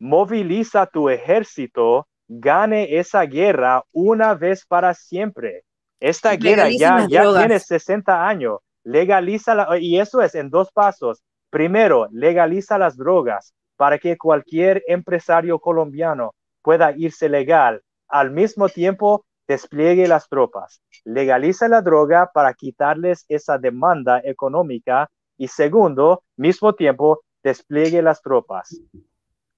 moviliza 0.00 0.86
tu 0.86 1.08
ejército, 1.08 2.08
gane 2.26 2.98
esa 2.98 3.22
guerra 3.22 3.84
una 3.92 4.34
vez 4.34 4.66
para 4.66 4.92
siempre. 4.92 5.62
Esta 6.00 6.34
guerra 6.34 6.68
ya, 6.68 7.06
ya 7.08 7.22
tiene 7.32 7.60
60 7.60 8.26
años. 8.26 8.58
Legaliza 8.82 9.78
y 9.78 10.00
eso 10.00 10.20
es 10.20 10.34
en 10.34 10.50
dos 10.50 10.72
pasos. 10.72 11.22
Primero, 11.48 12.08
legaliza 12.10 12.78
las 12.78 12.96
drogas 12.96 13.54
para 13.76 13.98
que 13.98 14.18
cualquier 14.18 14.82
empresario 14.88 15.60
colombiano 15.60 16.34
pueda 16.60 16.92
irse 16.96 17.28
legal. 17.28 17.82
Al 18.08 18.32
mismo 18.32 18.68
tiempo, 18.68 19.24
despliegue 19.48 20.08
las 20.08 20.28
tropas, 20.28 20.82
legaliza 21.04 21.68
la 21.68 21.82
droga 21.82 22.30
para 22.32 22.54
quitarles 22.54 23.24
esa 23.28 23.58
demanda 23.58 24.20
económica 24.24 25.10
y 25.36 25.48
segundo, 25.48 26.22
mismo 26.36 26.74
tiempo, 26.74 27.20
despliegue 27.42 28.02
las 28.02 28.22
tropas 28.22 28.80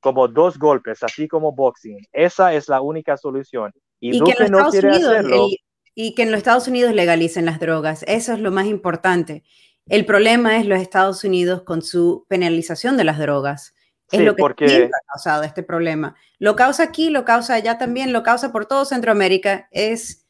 como 0.00 0.28
dos 0.28 0.58
golpes, 0.58 1.02
así 1.02 1.28
como 1.28 1.52
boxing. 1.52 1.98
Esa 2.12 2.54
es 2.54 2.68
la 2.68 2.80
única 2.80 3.16
solución. 3.16 3.72
Y, 4.00 4.22
que 4.22 4.44
en 4.44 4.52
no 4.52 4.70
quiere 4.70 4.90
hacerlo. 4.90 5.48
y 5.94 6.14
que 6.14 6.22
en 6.22 6.30
los 6.30 6.38
Estados 6.38 6.68
Unidos 6.68 6.94
legalicen 6.94 7.44
las 7.44 7.58
drogas. 7.58 8.04
Eso 8.06 8.32
es 8.32 8.40
lo 8.40 8.50
más 8.50 8.66
importante. 8.66 9.42
El 9.86 10.06
problema 10.06 10.58
es 10.58 10.66
los 10.66 10.80
Estados 10.80 11.24
Unidos 11.24 11.62
con 11.62 11.82
su 11.82 12.26
penalización 12.28 12.96
de 12.96 13.04
las 13.04 13.18
drogas. 13.18 13.74
Es 14.10 14.20
lo 14.20 14.34
que 14.34 14.40
porque... 14.40 14.84
ha 14.84 15.12
causado 15.12 15.42
este 15.42 15.62
problema. 15.62 16.16
Lo 16.38 16.56
causa 16.56 16.82
aquí, 16.82 17.10
lo 17.10 17.24
causa 17.24 17.54
allá 17.54 17.78
también, 17.78 18.12
lo 18.12 18.22
causa 18.22 18.52
por 18.52 18.66
todo 18.66 18.84
Centroamérica. 18.84 19.68
Es, 19.70 20.26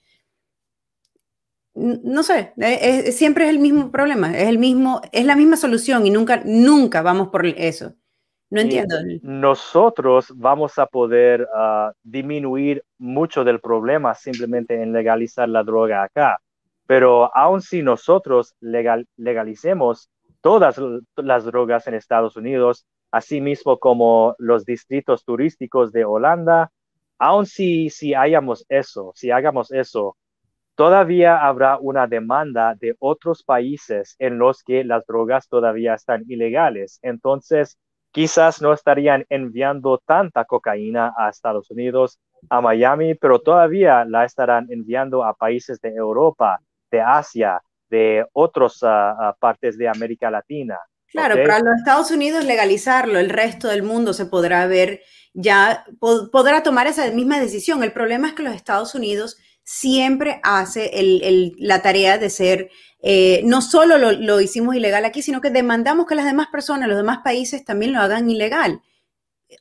no 1.74 2.22
sé, 2.22 2.52
e, 2.56 3.12
siempre 3.12 3.44
es 3.44 3.50
el 3.50 3.60
mismo 3.60 3.92
problema, 3.92 4.36
es, 4.36 4.48
el 4.48 4.58
mismo, 4.58 5.00
es 5.12 5.24
la 5.24 5.36
misma 5.36 5.56
solución 5.56 6.06
y 6.06 6.10
nunca, 6.10 6.42
nunca 6.44 7.02
vamos 7.02 7.28
por 7.28 7.46
eso. 7.46 7.94
No 8.50 8.62
entiendo. 8.62 8.96
nosotros 9.20 10.32
vamos 10.34 10.78
a 10.78 10.86
poder 10.86 11.46
ah, 11.54 11.92
disminuir 12.02 12.82
mucho 12.96 13.44
del 13.44 13.60
problema 13.60 14.14
simplemente 14.14 14.82
en 14.82 14.92
legalizar 14.92 15.48
la 15.50 15.62
droga 15.62 16.02
acá. 16.02 16.38
Pero 16.86 17.30
aun 17.36 17.60
si 17.60 17.82
nosotros 17.82 18.54
legal, 18.60 19.06
legalicemos 19.18 20.08
todas 20.40 20.80
las 21.16 21.44
drogas 21.44 21.86
en 21.86 21.94
Estados 21.94 22.36
Unidos, 22.36 22.86
así 23.10 23.40
mismo 23.40 23.78
como 23.78 24.34
los 24.38 24.64
distritos 24.64 25.24
turísticos 25.24 25.92
de 25.92 26.04
Holanda, 26.04 26.70
aun 27.18 27.46
si, 27.46 27.90
si 27.90 28.14
hayamos 28.14 28.64
eso, 28.68 29.12
si 29.14 29.30
hagamos 29.30 29.72
eso, 29.72 30.16
todavía 30.74 31.38
habrá 31.38 31.78
una 31.78 32.06
demanda 32.06 32.74
de 32.74 32.94
otros 33.00 33.42
países 33.42 34.14
en 34.18 34.38
los 34.38 34.62
que 34.62 34.84
las 34.84 35.04
drogas 35.06 35.48
todavía 35.48 35.94
están 35.94 36.24
ilegales. 36.28 37.00
Entonces, 37.02 37.76
quizás 38.12 38.62
no 38.62 38.72
estarían 38.72 39.24
enviando 39.28 39.98
tanta 39.98 40.44
cocaína 40.44 41.14
a 41.16 41.30
Estados 41.30 41.70
Unidos, 41.70 42.20
a 42.48 42.60
Miami, 42.60 43.14
pero 43.14 43.40
todavía 43.40 44.04
la 44.04 44.24
estarán 44.24 44.68
enviando 44.70 45.24
a 45.24 45.34
países 45.34 45.80
de 45.80 45.90
Europa, 45.90 46.60
de 46.90 47.00
Asia, 47.00 47.60
de 47.90 48.26
otras 48.32 48.82
ah, 48.82 49.16
ah, 49.18 49.36
partes 49.38 49.76
de 49.76 49.88
América 49.88 50.30
Latina. 50.30 50.78
Claro, 51.10 51.36
para 51.36 51.60
los 51.60 51.78
Estados 51.78 52.10
Unidos 52.10 52.44
legalizarlo, 52.44 53.18
el 53.18 53.30
resto 53.30 53.68
del 53.68 53.82
mundo 53.82 54.12
se 54.12 54.26
podrá 54.26 54.66
ver, 54.66 55.00
ya 55.32 55.86
podrá 56.00 56.62
tomar 56.62 56.86
esa 56.86 57.10
misma 57.10 57.40
decisión. 57.40 57.82
El 57.82 57.92
problema 57.92 58.28
es 58.28 58.34
que 58.34 58.42
los 58.42 58.54
Estados 58.54 58.94
Unidos 58.94 59.38
siempre 59.64 60.40
hace 60.42 60.90
la 61.58 61.80
tarea 61.80 62.18
de 62.18 62.28
ser, 62.28 62.70
eh, 63.02 63.40
no 63.44 63.62
solo 63.62 63.96
lo, 63.98 64.40
hicimos 64.40 64.76
ilegal 64.76 65.04
aquí, 65.06 65.22
sino 65.22 65.40
que 65.40 65.50
demandamos 65.50 66.06
que 66.06 66.14
las 66.14 66.26
demás 66.26 66.48
personas, 66.52 66.88
los 66.88 66.98
demás 66.98 67.18
países 67.24 67.64
también 67.64 67.94
lo 67.94 68.00
hagan 68.00 68.28
ilegal. 68.28 68.82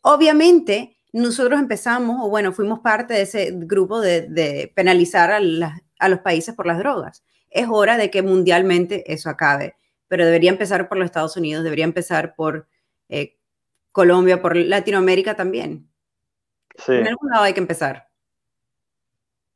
Obviamente, 0.02 0.98
nosotros 1.14 1.60
empezamos, 1.60 2.18
o 2.22 2.30
bueno, 2.30 2.52
fuimos 2.52 2.80
parte 2.80 3.14
de 3.14 3.22
ese 3.22 3.52
grupo 3.54 4.02
de, 4.02 4.72
penalizar 4.76 5.32
a, 5.32 5.40
a 6.00 6.10
los 6.10 6.20
países 6.20 6.54
por 6.56 6.68
las 6.68 6.78
drogas. 6.78 7.24
Es 7.50 7.68
hora 7.70 7.98
de 7.98 8.12
que 8.12 8.22
mundialmente 8.22 9.14
eso 9.14 9.30
acabe 9.30 9.76
pero 10.08 10.26
debería 10.26 10.52
empezar 10.52 10.88
por 10.88 10.98
los 10.98 11.06
Estados 11.06 11.38
Unidos, 11.38 11.64
debería 11.64 11.86
empezar 11.86 12.36
por 12.36 12.68
eh, 13.10 13.38
Colombia, 13.92 14.42
por 14.42 14.56
Latinoamérica 14.56 15.36
también. 15.36 15.90
Sí. 16.76 16.94
En 16.94 17.08
algún 17.08 17.30
lado 17.30 17.44
hay 17.44 17.54
que 17.54 17.60
empezar. 17.60 18.08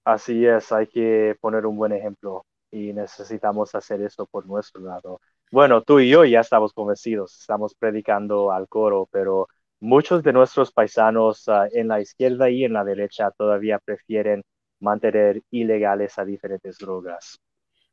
Así 0.03 0.45
es, 0.45 0.71
hay 0.71 0.87
que 0.87 1.35
poner 1.39 1.65
un 1.65 1.77
buen 1.77 1.91
ejemplo 1.91 2.45
y 2.71 2.93
necesitamos 2.93 3.75
hacer 3.75 4.01
eso 4.01 4.25
por 4.25 4.45
nuestro 4.47 4.81
lado. 4.81 5.21
Bueno, 5.51 5.83
tú 5.83 5.99
y 5.99 6.09
yo 6.09 6.23
ya 6.25 6.39
estamos 6.39 6.73
convencidos, 6.73 7.37
estamos 7.39 7.75
predicando 7.75 8.51
al 8.51 8.67
coro, 8.67 9.07
pero 9.11 9.47
muchos 9.79 10.23
de 10.23 10.33
nuestros 10.33 10.71
paisanos 10.71 11.47
ah, 11.49 11.67
en 11.71 11.89
la 11.89 11.99
izquierda 12.01 12.49
y 12.49 12.63
en 12.63 12.73
la 12.73 12.83
derecha 12.83 13.31
todavía 13.31 13.79
prefieren 13.79 14.43
mantener 14.79 15.41
ilegales 15.51 16.17
a 16.17 16.25
diferentes 16.25 16.77
drogas. 16.77 17.39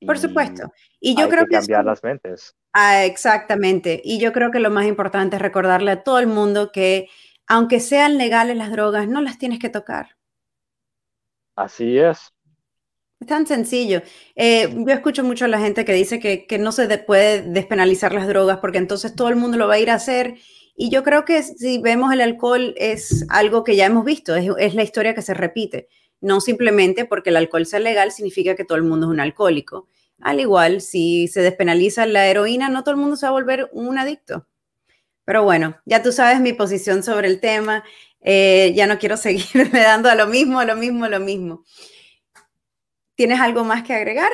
Por 0.07 0.19
supuesto. 0.19 0.73
Y 1.01 1.17
yo 1.17 1.29
creo 1.29 1.45
que, 1.47 1.57
cambiar 1.57 1.85
las 1.85 2.03
mentes. 2.03 2.55
Ah, 2.73 3.05
exactamente. 3.05 4.01
Y 4.05 4.19
yo 4.19 4.33
creo 4.33 4.51
que 4.51 4.61
lo 4.61 4.71
más 4.71 4.87
importante 4.87 5.37
es 5.37 5.43
recordarle 5.43 5.91
a 5.91 6.03
todo 6.03 6.19
el 6.19 6.29
mundo 6.29 6.71
que 6.73 7.09
aunque 7.49 7.81
sean 7.81 8.19
legales 8.19 8.57
las 8.57 8.71
drogas, 8.71 9.09
no 9.09 9.21
las 9.21 9.39
tienes 9.39 9.59
que 9.59 9.71
tocar. 9.71 10.17
Así 11.57 11.99
es. 11.99 12.33
Es 13.21 13.27
tan 13.27 13.47
sencillo. 13.47 14.03
Eh, 14.37 14.69
yo 14.73 14.93
escucho 14.93 15.25
mucho 15.25 15.47
a 15.47 15.49
la 15.49 15.59
gente 15.59 15.85
que 15.85 15.93
dice 15.93 16.21
que, 16.21 16.59
no 16.59 16.71
se 16.71 16.99
puede 16.99 17.43
despenalizar 17.43 18.13
las 18.13 18.29
drogas 18.29 18.59
porque 18.59 18.79
entonces 18.79 19.17
todo 19.17 19.29
el 19.29 19.37
mundo 19.37 19.57
lo 19.57 19.67
va 19.67 19.75
a 19.75 19.79
ir 19.81 19.91
a 19.91 19.95
hacer. 19.95 20.37
Y 20.77 20.91
yo 20.91 21.03
creo 21.03 21.25
que 21.25 21.43
si 21.43 21.79
vemos 21.79 22.13
el 22.13 22.21
alcohol 22.21 22.75
es 22.77 23.27
algo 23.31 23.65
que 23.65 23.75
ya 23.75 23.87
hemos 23.87 24.05
visto, 24.05 24.37
es, 24.37 24.49
es 24.59 24.75
la 24.75 24.85
historia 24.85 25.15
que 25.15 25.23
se 25.23 25.35
repite. 25.35 25.89
No 26.21 26.41
simplemente 26.41 27.05
porque 27.05 27.31
el 27.31 27.37
alcohol 27.37 27.67
sea 27.67 27.79
legal 27.79 28.13
significa 28.13 28.55
que 28.55 28.65
todo 28.65 28.77
el 28.79 28.85
mundo 28.85 29.07
es 29.07 29.13
un 29.13 29.21
alcohólico. 29.21 29.87
Al 30.21 30.41
igual, 30.41 30.81
si 30.81 31.29
se 31.29 31.43
despenaliza 31.43 32.07
la 32.07 32.27
heroína, 32.27 32.69
no 32.69 32.83
todo 32.83 32.95
el 32.95 33.01
mundo 33.01 33.17
se 33.17 33.27
va 33.27 33.31
a 33.31 33.33
volver 33.33 33.69
un 33.73 33.99
adicto. 33.99 34.47
Pero 35.25 35.45
bueno, 35.45 35.77
ya 35.85 36.03
tú 36.03 36.11
sabes 36.11 36.41
mi 36.41 36.53
posición 36.55 37.03
sobre 37.03 37.29
el 37.29 37.41
tema. 37.41 37.85
Eh, 38.21 38.73
ya 38.75 38.87
no 38.87 38.99
quiero 38.99 39.17
seguirme 39.19 39.81
dando 39.81 40.09
a 40.09 40.15
lo 40.15 40.27
mismo, 40.27 40.59
a 40.59 40.65
lo 40.65 40.75
mismo, 40.75 41.05
a 41.05 41.09
lo 41.09 41.21
mismo. 41.21 41.65
¿Tienes 43.15 43.41
algo 43.41 43.65
más 43.65 43.83
que 43.83 43.95
agregar? 43.95 44.31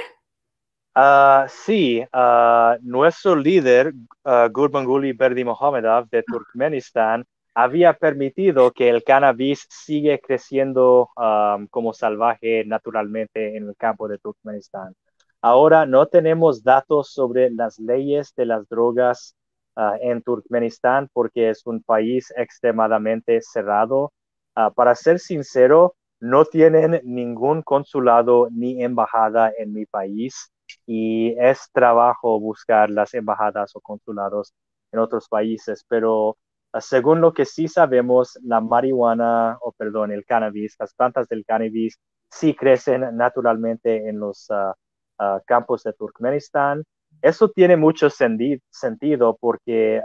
Uh, 0.96 1.48
sí, 1.48 2.04
uh, 2.12 2.76
nuestro 2.82 3.34
líder, 3.34 3.92
uh, 4.24 4.48
Gurbanguly 4.52 5.12
Berdimuhamedov 5.12 6.08
de 6.10 6.22
Turkmenistán, 6.22 7.24
había 7.54 7.94
permitido 7.94 8.72
que 8.72 8.90
el 8.90 9.04
cannabis 9.04 9.66
sigue 9.70 10.20
creciendo 10.20 11.10
um, 11.16 11.66
como 11.68 11.94
salvaje 11.94 12.64
naturalmente 12.64 13.56
en 13.56 13.68
el 13.68 13.76
campo 13.76 14.08
de 14.08 14.18
Turkmenistán. 14.18 14.94
Ahora 15.40 15.86
no 15.86 16.06
tenemos 16.06 16.64
datos 16.64 17.12
sobre 17.12 17.50
las 17.50 17.78
leyes 17.78 18.34
de 18.34 18.46
las 18.46 18.68
drogas 18.68 19.36
uh, 19.76 19.96
en 20.00 20.22
Turkmenistán 20.22 21.08
porque 21.12 21.50
es 21.50 21.64
un 21.66 21.82
país 21.82 22.32
extremadamente 22.36 23.40
cerrado. 23.40 24.12
Uh, 24.56 24.72
para 24.74 24.94
ser 24.94 25.20
sincero, 25.20 25.94
no 26.20 26.44
tienen 26.44 27.00
ningún 27.04 27.62
consulado 27.62 28.48
ni 28.50 28.82
embajada 28.82 29.52
en 29.56 29.72
mi 29.72 29.86
país 29.86 30.50
y 30.86 31.34
es 31.38 31.68
trabajo 31.72 32.40
buscar 32.40 32.90
las 32.90 33.14
embajadas 33.14 33.76
o 33.76 33.80
consulados 33.80 34.54
en 34.92 35.00
otros 35.00 35.28
países, 35.28 35.84
pero 35.86 36.36
según 36.80 37.20
lo 37.20 37.32
que 37.32 37.44
sí 37.44 37.68
sabemos, 37.68 38.38
la 38.42 38.60
marihuana, 38.60 39.58
o 39.60 39.72
perdón, 39.72 40.12
el 40.12 40.24
cannabis, 40.24 40.76
las 40.78 40.94
plantas 40.94 41.28
del 41.28 41.44
cannabis 41.44 41.98
sí 42.30 42.54
crecen 42.54 43.16
naturalmente 43.16 44.08
en 44.08 44.18
los 44.18 44.50
ah, 44.50 44.74
ah, 45.18 45.40
campos 45.46 45.84
de 45.84 45.92
Turkmenistán. 45.92 46.84
Eso 47.22 47.48
tiene 47.48 47.76
mucho 47.76 48.08
sentido 48.10 49.38
porque 49.40 50.02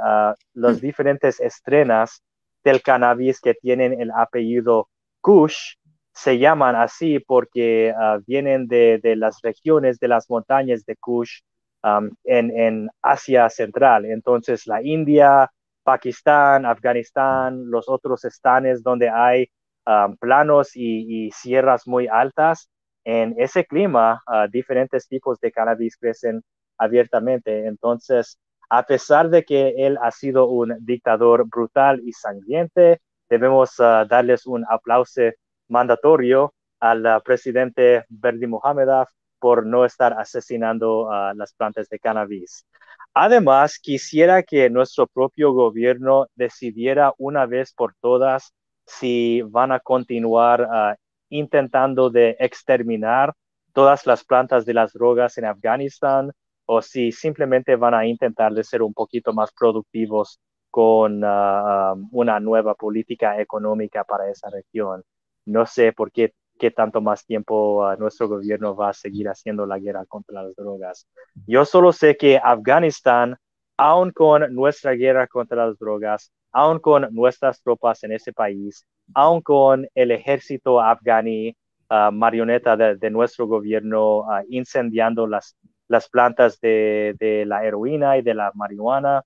las 0.53 0.77
mm. 0.77 0.79
diferentes 0.79 1.39
estrenas 1.39 2.21
del 2.63 2.81
cannabis 2.81 3.41
que 3.41 3.55
tienen 3.55 3.99
el 3.99 4.11
apellido 4.11 4.89
Kush 5.21 5.75
se 6.13 6.37
llaman 6.37 6.75
así 6.75 7.19
porque 7.19 7.93
vienen 8.27 8.67
de, 8.67 9.01
las 9.15 9.41
regiones 9.41 9.99
de 9.99 10.07
las 10.07 10.29
montañas 10.29 10.85
de 10.85 10.95
Kush 10.97 11.39
en, 11.83 12.57
en 12.57 12.89
Asia 13.01 13.49
Central. 13.49 14.05
Entonces, 14.05 14.67
la 14.67 14.83
India, 14.83 15.49
Pakistán, 15.89 16.67
Afganistán, 16.67 17.71
los 17.71 17.89
otros 17.89 18.23
estanes 18.23 18.83
donde 18.83 19.09
hay 19.09 19.49
um, 19.87 20.15
planos 20.17 20.75
y, 20.75 21.31
sierras 21.31 21.87
muy 21.87 22.07
altas, 22.07 22.69
en 23.03 23.33
ese 23.39 23.65
clima 23.65 24.21
uh, 24.27 24.47
diferentes 24.51 25.07
tipos 25.07 25.39
de 25.39 25.51
cannabis 25.51 25.97
crecen 25.97 26.43
abiertamente. 26.77 27.65
Entonces, 27.65 28.37
a 28.69 28.83
pesar 28.83 29.31
de 29.31 29.43
que 29.43 29.73
él 29.77 29.97
ha 29.99 30.11
sido 30.11 30.47
un 30.47 30.77
dictador 30.81 31.49
brutal 31.49 31.99
y 32.05 32.13
sangriente, 32.13 33.01
debemos 33.27 33.79
uh, 33.79 34.05
darles 34.07 34.45
un 34.45 34.63
aplauso 34.69 35.23
mandatorio 35.69 36.53
al 36.79 37.03
uh, 37.03 37.19
presidente 37.23 38.05
Berdi 38.09 38.45
Mohamedov 38.45 39.07
por 39.39 39.65
no 39.65 39.85
estar 39.85 40.13
asesinando 40.19 41.09
las 41.33 41.53
plantas 41.53 41.87
de 41.87 41.97
cannabis. 41.97 42.65
Además, 43.13 43.79
quisiera 43.79 44.43
que 44.43 44.69
nuestro 44.69 45.07
propio 45.07 45.51
gobierno 45.53 46.27
decidiera 46.35 47.13
una 47.17 47.45
vez 47.45 47.73
por 47.73 47.95
todas 47.99 48.53
si 48.85 49.41
van 49.43 49.71
a 49.71 49.79
continuar 49.79 50.67
ah, 50.71 50.95
intentando 51.29 52.09
de 52.09 52.35
exterminar 52.39 53.33
todas 53.73 54.05
las 54.05 54.23
plantas 54.23 54.65
de 54.65 54.73
las 54.73 54.93
drogas 54.93 55.37
en 55.37 55.45
Afganistán 55.45 56.31
o 56.65 56.81
si 56.81 57.11
simplemente 57.11 57.75
van 57.75 57.93
a 57.93 58.05
intentar 58.05 58.53
de 58.53 58.63
ser 58.63 58.81
un 58.81 58.93
poquito 58.93 59.33
más 59.33 59.51
productivos 59.51 60.39
con 60.69 61.21
ah, 61.23 61.95
una 62.11 62.39
nueva 62.39 62.75
política 62.75 63.39
económica 63.41 64.03
para 64.03 64.29
esa 64.29 64.49
región. 64.49 65.03
No 65.45 65.65
sé 65.65 65.93
por 65.93 66.11
qué 66.11 66.33
qué 66.59 66.69
tanto 66.69 67.01
más 67.01 67.25
tiempo 67.25 67.87
uh, 67.87 67.97
nuestro 67.97 68.27
gobierno 68.27 68.75
va 68.75 68.89
a 68.89 68.93
seguir 68.93 69.27
haciendo 69.27 69.65
la 69.65 69.79
guerra 69.79 70.05
contra 70.05 70.43
las 70.43 70.55
drogas. 70.55 71.07
Yo 71.47 71.65
solo 71.65 71.91
sé 71.91 72.17
que 72.17 72.37
Afganistán, 72.37 73.37
aun 73.77 74.11
con 74.11 74.53
nuestra 74.53 74.91
guerra 74.91 75.25
contra 75.27 75.65
las 75.65 75.79
drogas, 75.79 76.31
aun 76.51 76.79
con 76.79 77.07
nuestras 77.11 77.61
tropas 77.63 78.03
en 78.03 78.11
ese 78.11 78.33
país, 78.33 78.85
aun 79.15 79.41
con 79.41 79.87
el 79.95 80.11
ejército 80.11 80.79
afganí, 80.79 81.55
uh, 81.89 82.11
marioneta 82.11 82.75
de, 82.75 83.09
nuestro 83.09 83.47
gobierno, 83.47 84.19
uh, 84.19 84.43
incendiando 84.49 85.25
las, 85.25 85.55
las 85.87 86.09
plantas 86.09 86.59
de, 86.59 87.15
de 87.17 87.45
la 87.45 87.63
heroína 87.63 88.17
y 88.17 88.21
de 88.21 88.33
la 88.33 88.51
marihuana, 88.53 89.23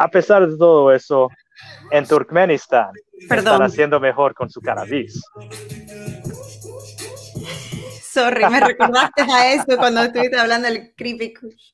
a 0.00 0.08
pesar 0.08 0.48
de 0.48 0.56
todo 0.56 0.90
eso, 0.92 1.28
en 1.90 2.06
Turkmenistán 2.06 2.90
están 3.28 3.60
haciendo 3.60 4.00
mejor 4.00 4.32
con 4.32 4.48
su 4.48 4.60
cannabis. 4.62 5.22
Sorry, 8.20 8.44
me 8.50 8.60
recordaste 8.60 9.22
a 9.22 9.52
eso 9.52 9.76
cuando 9.76 10.02
estuviste 10.02 10.38
hablando 10.38 10.68
del 10.68 10.94
creepy 10.94 11.34
kush. 11.34 11.72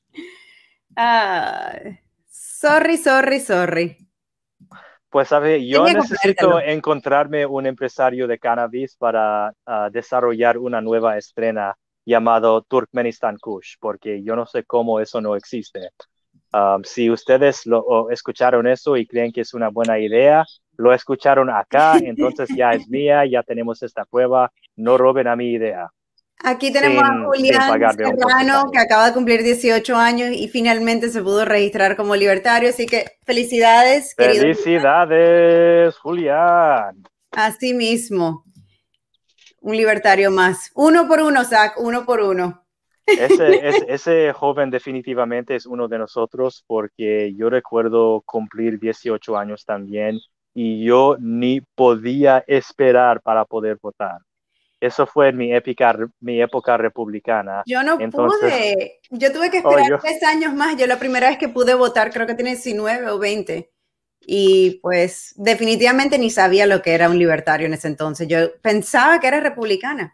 sorry, 2.29 2.97
sorry, 2.97 3.39
sorry. 3.39 3.97
Pues, 5.09 5.29
sabe, 5.29 5.65
yo 5.65 5.83
necesito 5.83 6.59
encontrarme 6.59 7.45
un 7.45 7.65
empresario 7.65 8.27
de 8.27 8.37
cannabis 8.37 8.95
para 8.95 9.51
ah, 9.65 9.89
desarrollar 9.91 10.57
una 10.57 10.79
nueva 10.79 11.17
estrena 11.17 11.75
llamado 12.05 12.61
Turkmenistan 12.61 13.37
Kush, 13.37 13.77
porque 13.79 14.23
yo 14.23 14.35
no 14.35 14.45
sé 14.45 14.63
cómo 14.63 14.99
eso 14.99 15.19
no 15.19 15.35
existe. 15.35 15.89
Um, 16.53 16.83
si 16.83 17.09
ustedes 17.09 17.65
lo, 17.65 18.09
escucharon 18.09 18.67
eso 18.67 18.95
y 18.95 19.05
creen 19.05 19.31
que 19.31 19.41
es 19.41 19.53
una 19.53 19.69
buena 19.69 19.99
idea, 19.99 20.45
lo 20.77 20.93
escucharon 20.93 21.49
acá, 21.49 21.97
entonces 21.97 22.49
ya 22.55 22.73
es 22.73 22.87
mía, 22.89 23.25
ya 23.25 23.43
tenemos 23.43 23.83
esta 23.83 24.05
prueba, 24.05 24.51
no 24.75 24.97
roben 24.97 25.27
a 25.27 25.35
mi 25.35 25.51
idea. 25.51 25.89
Aquí 26.43 26.71
tenemos 26.71 27.03
a 27.03 27.25
Julián 27.25 27.79
Serrano, 27.95 28.69
que 28.71 28.79
acaba 28.79 29.07
de 29.07 29.13
cumplir 29.13 29.41
18 29.41 29.95
años 29.95 30.29
y 30.31 30.47
finalmente 30.47 31.09
se 31.09 31.21
pudo 31.21 31.45
registrar 31.45 31.97
como 31.97 32.15
libertario, 32.15 32.69
así 32.69 32.85
que 32.85 33.05
felicidades. 33.25 34.13
Felicidades, 34.15 35.97
Julián. 35.97 37.03
Así 37.31 37.73
mismo, 37.73 38.45
un 39.61 39.75
libertario 39.75 40.29
más. 40.29 40.71
Uno 40.75 41.07
por 41.07 41.21
uno, 41.21 41.43
Zach, 41.43 41.73
uno 41.77 42.05
por 42.05 42.21
uno. 42.21 42.63
Ese, 43.07 43.85
ese, 43.87 44.33
joven 44.33 44.69
definitivamente 44.69 45.55
es 45.55 45.65
uno 45.65 45.87
de 45.87 45.97
nosotros 45.97 46.65
porque 46.67 47.33
yo 47.37 47.49
recuerdo 47.49 48.21
cumplir 48.25 48.81
18 48.81 49.37
años 49.37 49.63
también 49.63 50.19
y 50.53 50.83
yo 50.83 51.15
ni 51.17 51.61
podía 51.61 52.43
esperar 52.47 53.21
para 53.21 53.45
poder 53.45 53.77
votar. 53.81 54.19
Eso 54.79 55.07
fue 55.07 55.31
mi, 55.31 55.51
época 55.53 56.77
republicana. 56.77 57.63
Yo 57.65 57.81
no 57.81 57.97
pude. 57.97 58.99
Yo 59.09 59.31
tuve 59.31 59.49
que 59.49 59.57
esperar 59.57 59.93
oh, 59.93 59.99
tres 59.99 60.21
años 60.23 60.53
más. 60.53 60.77
Yo 60.77 60.85
la 60.85 60.99
primera 60.99 61.29
vez 61.29 61.39
que 61.39 61.49
pude 61.49 61.73
votar, 61.73 62.11
creo 62.11 62.27
que 62.27 62.35
tiene 62.35 62.51
19 62.51 63.09
o 63.09 63.17
20. 63.17 63.71
Y 64.21 64.79
pues 64.81 65.33
definitivamente 65.37 66.19
ni 66.19 66.29
sabía 66.29 66.67
lo 66.67 66.81
que 66.81 66.93
era 66.93 67.09
un 67.09 67.17
libertario 67.17 67.65
en 67.65 67.73
ese 67.73 67.87
entonces. 67.87 68.27
Yo 68.27 68.55
pensaba 68.61 69.19
que 69.19 69.27
era 69.27 69.39
republicana. 69.39 70.11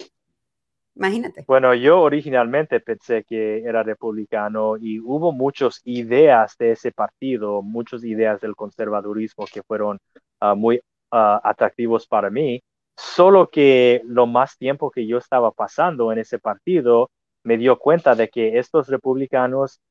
Imagínate. 0.96 1.44
Bueno, 1.48 1.74
yo 1.74 2.00
originalmente 2.02 2.80
pensé 2.80 3.24
que 3.24 3.64
era 3.64 3.84
republicano 3.84 4.78
y 4.78 5.00
hubo 5.00 5.32
muchas 5.32 5.82
ideas 5.84 6.56
de 6.58 6.72
ese 6.72 6.92
partido, 6.92 7.64
muchas 7.64 8.04
ideas 8.04 8.40
del 8.40 8.56
conservadurismo 8.56 9.46
que 9.52 9.64
fueron 9.64 9.98
ah, 10.40 10.54
muy 10.54 10.80
ah, 11.12 11.42
atractivos 11.44 12.08
para 12.08 12.30
mí 12.30 12.62
Solo 12.96 13.50
que 13.50 14.02
lo 14.06 14.28
más 14.28 14.58
tiempo 14.58 14.92
que 14.92 15.08
yo 15.08 15.18
estaba 15.18 15.52
pasando 15.52 16.12
en 16.12 16.20
ese 16.20 16.40
partido, 16.40 17.10
me 17.44 17.58
dio 17.58 17.78
cuenta 17.78 18.16
de 18.16 18.30
que 18.30 18.60
estos 18.60 18.88
republicanos 18.88 19.82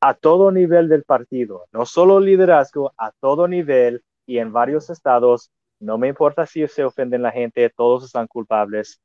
a 0.00 0.14
todo 0.14 0.52
nivel 0.52 0.88
del 0.88 1.04
partido, 1.04 1.66
no 1.72 1.86
solo 1.86 2.20
liderazgo, 2.20 2.92
a 2.96 3.12
todo 3.20 3.48
nivel 3.48 4.02
y 4.26 4.38
en 4.38 4.52
varios 4.52 4.90
estados, 4.90 5.50
no 5.80 5.98
me 5.98 6.08
importa 6.08 6.46
si 6.46 6.66
se 6.68 6.84
ofenden 6.84 7.22
la 7.22 7.30
gente, 7.30 7.70
todos 7.70 8.04
están 8.04 8.26
culpables, 8.26 9.00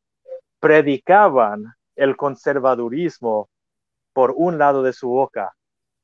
predicaban 0.60 1.66
el 1.96 2.16
conservadurismo 2.16 3.50
por 4.14 4.34
un 4.36 4.58
lado 4.58 4.84
de 4.84 4.94
su 4.94 5.10
boca 5.10 5.54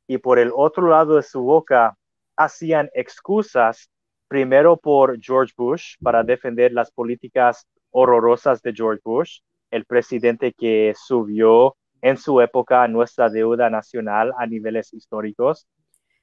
y 0.08 0.18
por 0.18 0.39
el 0.39 0.52
otro 0.56 0.88
lado 0.88 1.16
de 1.18 1.24
su 1.24 1.41
boca 1.41 1.95
hacían 2.36 2.89
excusas 2.93 3.89
primero 4.30 4.78
por 4.78 5.20
George 5.20 5.54
Bush 5.58 5.96
para 6.02 6.24
defender 6.24 6.72
las 6.72 6.92
políticas 6.92 7.68
horrorosas 7.92 8.62
de 8.62 8.72
George 8.74 9.02
Bush, 9.04 9.40
el 9.72 9.84
presidente 9.84 10.54
que 10.54 10.94
subió 10.96 11.76
en 12.02 12.16
su 12.16 12.40
época 12.40 12.88
nuestra 12.88 13.30
deuda 13.30 13.70
nacional 13.70 14.32
a 14.38 14.46
niveles 14.46 14.94
históricos. 14.94 15.68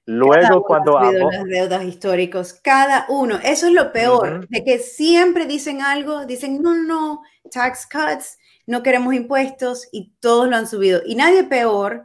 Luego 0.07 0.63
cuando 0.63 1.01
las 1.01 1.45
deudas 1.45 1.85
históricos, 1.85 2.55
cada 2.55 3.07
uno, 3.09 3.41
eso 3.43 3.67
es 3.67 3.73
lo 3.73 3.93
peor, 3.93 4.47
de 4.49 4.65
que 4.65 4.79
siempre 4.79 5.47
dicen 5.47 5.83
algo, 5.83 6.27
dicen 6.27 6.63
no, 6.63 6.75
no, 6.77 7.23
tax 7.51 7.89
cuts, 7.91 8.39
no 8.67 8.85
queremos 8.85 9.15
impuestos 9.15 9.89
y 9.91 10.15
todos 10.21 10.49
lo 10.49 10.55
han 10.55 10.69
subido. 10.69 11.01
Y 11.05 11.17
nadie 11.17 11.43
peor 11.43 12.05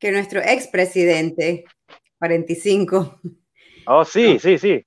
que 0.00 0.10
nuestro 0.10 0.40
expresidente, 0.40 1.64
45. 2.18 3.20
Oh, 3.86 4.04
sí, 4.04 4.38
sí, 4.38 4.58
sí. 4.58 4.84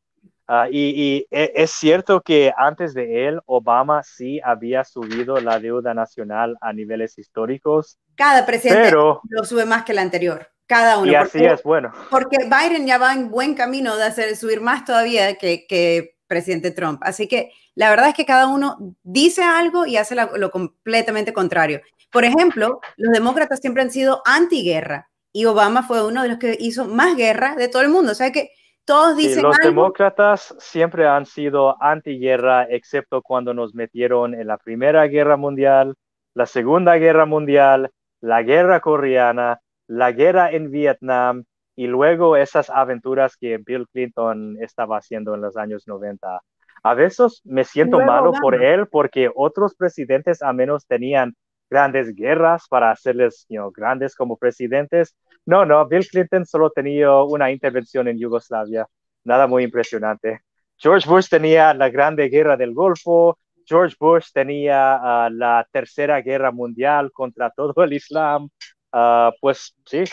Ah, 0.47 0.67
y, 0.69 1.25
e, 1.31 1.51
es 1.55 1.71
cierto 1.71 2.21
que 2.21 2.53
antes 2.55 2.93
de 2.93 3.27
él, 3.27 3.39
Obama 3.45 4.03
sí 4.03 4.39
había 4.43 4.83
subido 4.83 5.39
la 5.41 5.59
deuda 5.59 5.93
nacional 5.93 6.55
a 6.61 6.71
niveles 6.71 7.17
históricos. 7.17 7.97
Cada 8.15 8.45
presidente 8.45 8.91
lo 8.91 9.43
sube 9.43 9.65
más 9.65 9.83
que 9.83 9.93
el 9.93 9.99
anterior. 9.99 10.47
Cada 10.67 10.97
uno. 10.97 11.11
Y 11.11 11.15
así 11.15 11.43
es, 11.43 11.61
bueno. 11.63 11.91
Porque 12.09 12.37
Biden 12.45 12.87
ya 12.87 12.97
va 12.97 13.13
en 13.13 13.29
buen 13.29 13.53
camino 13.53 13.95
de 13.97 14.03
hacer 14.03 14.35
subir 14.35 14.61
más 14.61 14.85
todavía 14.85 15.35
que, 15.35 15.65
que 15.67 16.15
presidente 16.27 16.71
Trump. 16.71 17.01
Así 17.03 17.27
que 17.27 17.51
la 17.75 17.89
verdad 17.89 18.09
es 18.09 18.15
que 18.15 18.25
cada 18.25 18.47
uno 18.47 18.95
dice 19.03 19.43
algo 19.43 19.85
y 19.85 19.97
hace 19.97 20.15
lo 20.15 20.51
completamente 20.51 21.33
contrario. 21.33 21.81
Por 22.11 22.23
ejemplo, 22.23 22.79
los 22.97 23.13
demócratas 23.13 23.59
siempre 23.59 23.83
han 23.83 23.91
sido 23.91 24.21
antiguerra 24.25 25.09
y 25.31 25.45
Obama 25.45 25.83
fue 25.83 26.05
uno 26.05 26.23
de 26.23 26.29
los 26.29 26.37
que 26.37 26.57
hizo 26.59 26.85
más 26.85 27.15
guerra 27.15 27.55
de 27.55 27.67
todo 27.67 27.81
el 27.81 27.89
mundo. 27.89 28.11
O 28.11 28.15
sea 28.15 28.31
que 28.31 28.51
todos 28.85 29.17
dicen. 29.17 29.43
los 29.43 29.57
demócratas 29.57 30.55
siempre 30.59 31.07
han 31.07 31.25
sido 31.25 31.81
antiguerra, 31.81 32.67
excepto 32.69 33.21
cuando 33.21 33.53
nos 33.53 33.73
metieron 33.73 34.33
en 34.33 34.47
la 34.47 34.57
Primera 34.57 35.05
Guerra 35.07 35.37
Mundial, 35.37 35.95
la 36.33 36.45
Segunda 36.45 36.95
Guerra 36.95 37.25
Mundial, 37.25 37.91
la 38.21 38.43
Guerra 38.43 38.79
Coreana, 38.79 39.59
la 39.87 40.11
guerra 40.11 40.51
en 40.51 40.71
Vietnam 40.71 41.43
y 41.75 41.87
luego 41.87 42.37
esas 42.37 42.69
aventuras 42.69 43.35
que 43.37 43.57
Bill 43.57 43.87
Clinton 43.91 44.57
estaba 44.61 44.97
haciendo 44.97 45.35
en 45.35 45.41
los 45.41 45.57
años 45.57 45.87
90. 45.87 46.41
A 46.83 46.93
veces 46.93 47.41
me 47.43 47.63
siento 47.63 47.99
malo 47.99 48.31
por 48.39 48.63
él 48.63 48.87
porque 48.87 49.29
otros 49.33 49.75
presidentes 49.75 50.41
a 50.41 50.53
menos 50.53 50.85
tenían 50.85 51.35
grandes 51.69 52.13
guerras 52.15 52.67
para 52.69 52.91
hacerles 52.91 53.47
grandes 53.73 54.15
como 54.15 54.37
presidentes 54.37 55.15
no, 55.45 55.65
no, 55.65 55.87
Bill 55.87 56.07
Clinton 56.07 56.45
solo 56.45 56.71
tenía 56.71 57.13
una 57.21 57.51
intervención 57.51 58.07
en 58.07 58.17
Yugoslavia, 58.17 58.87
nada 59.23 59.47
muy 59.47 59.63
impresionante. 59.63 60.41
George 60.77 61.07
Bush 61.07 61.29
tenía 61.29 61.73
la 61.73 61.89
Grande 61.89 62.29
Guerra 62.29 62.57
del 62.57 62.73
Golfo, 62.73 63.37
George 63.65 63.95
Bush 63.99 64.31
tenía 64.33 64.95
ah, 64.95 65.29
la 65.31 65.67
Tercera 65.71 66.21
Guerra 66.21 66.51
Mundial 66.51 67.11
contra 67.11 67.49
todo 67.51 67.83
el 67.83 67.93
Islam. 67.93 68.49
Ah, 68.91 69.31
pues 69.39 69.75
sí, 69.85 70.03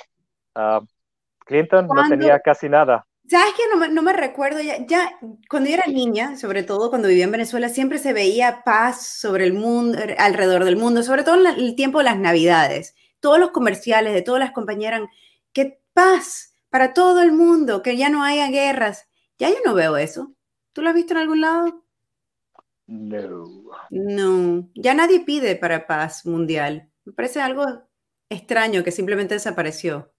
ah, 0.55 0.81
Clinton 1.41 1.87
no 1.87 2.09
tenía 2.09 2.39
casi 2.41 2.69
nada. 2.69 3.07
¿Sabes 3.29 3.55
que 3.55 3.91
no 3.91 4.03
me, 4.03 4.13
recuerdo? 4.13 4.61
Ya, 4.61 4.85
ya, 4.87 5.11
cuando 5.49 5.71
yo 5.71 5.77
era 5.77 5.87
niña, 5.87 6.37
sobre 6.37 6.65
todo 6.65 6.91
cuando 6.91 7.09
vivía 7.09 7.25
en 7.25 7.33
Venezuela, 7.33 7.69
siempre 7.69 7.99
se 7.99 8.13
veía 8.13 8.63
paz 8.65 9.07
sobre 9.07 9.45
el 9.45 9.55
mundo, 9.55 9.99
alrededor 10.19 10.65
del 10.65 10.77
mundo, 10.77 11.03
sobre 11.03 11.23
todo 11.23 11.37
en 11.37 11.47
el 11.47 11.75
tiempo 11.75 11.99
de 11.99 12.05
las 12.05 12.19
Navidades 12.19 12.95
todos 13.23 13.39
los 13.39 13.53
comerciales 13.53 14.13
de 14.13 14.21
todas 14.21 14.41
las 14.41 14.51
compañeras, 14.51 15.01
que 15.55 15.81
paz 15.95 16.55
para 16.69 16.93
todo 16.93 17.23
el 17.23 17.33
mundo, 17.33 17.83
que 17.83 17.97
ya 17.97 18.11
no 18.11 18.25
haya 18.25 18.49
guerras. 18.49 19.09
Ya 19.39 19.49
yo 19.49 19.57
no 19.65 19.75
veo 19.75 19.97
eso. 19.97 20.35
¿Tú 20.73 20.83
lo 20.83 20.89
has 20.89 20.95
visto 20.95 21.15
en 21.15 21.21
algún 21.21 21.41
lado? 21.41 21.85
No. 22.87 23.45
No, 23.91 24.69
ya 24.75 24.93
nadie 24.95 25.21
pide 25.21 25.57
para 25.57 25.87
paz 25.87 26.27
mundial. 26.27 26.91
Me 27.05 27.13
parece 27.13 27.41
algo 27.41 27.65
extraño 28.29 28.83
que 28.83 28.91
simplemente 28.91 29.35
desapareció. 29.35 30.13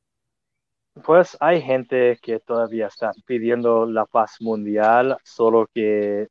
Pues 1.04 1.36
hay 1.40 1.62
gente 1.62 2.18
que 2.22 2.40
todavía 2.40 2.88
está 2.88 3.12
pidiendo 3.26 3.86
la 3.86 4.06
paz 4.06 4.38
mundial, 4.40 5.18
solo 5.24 5.68
que, 5.74 6.28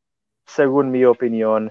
según 0.46 0.90
mi 0.90 1.04
opinión, 1.04 1.70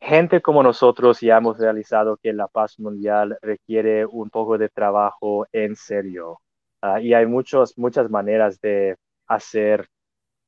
gente 0.00 0.42
como 0.42 0.62
nosotros 0.62 1.20
ya 1.20 1.38
hemos 1.38 1.58
realizado 1.58 2.16
que 2.18 2.32
la 2.32 2.48
paz 2.48 2.78
mundial 2.78 3.38
requiere 3.42 4.06
un 4.06 4.30
poco 4.30 4.58
de 4.58 4.68
trabajo 4.68 5.46
en 5.52 5.76
serio. 5.76 6.40
Ah, 6.82 7.00
y 7.00 7.14
hay 7.14 7.26
muchos, 7.26 7.76
muchas 7.78 8.10
maneras 8.10 8.60
de 8.60 8.96
hacer, 9.26 9.88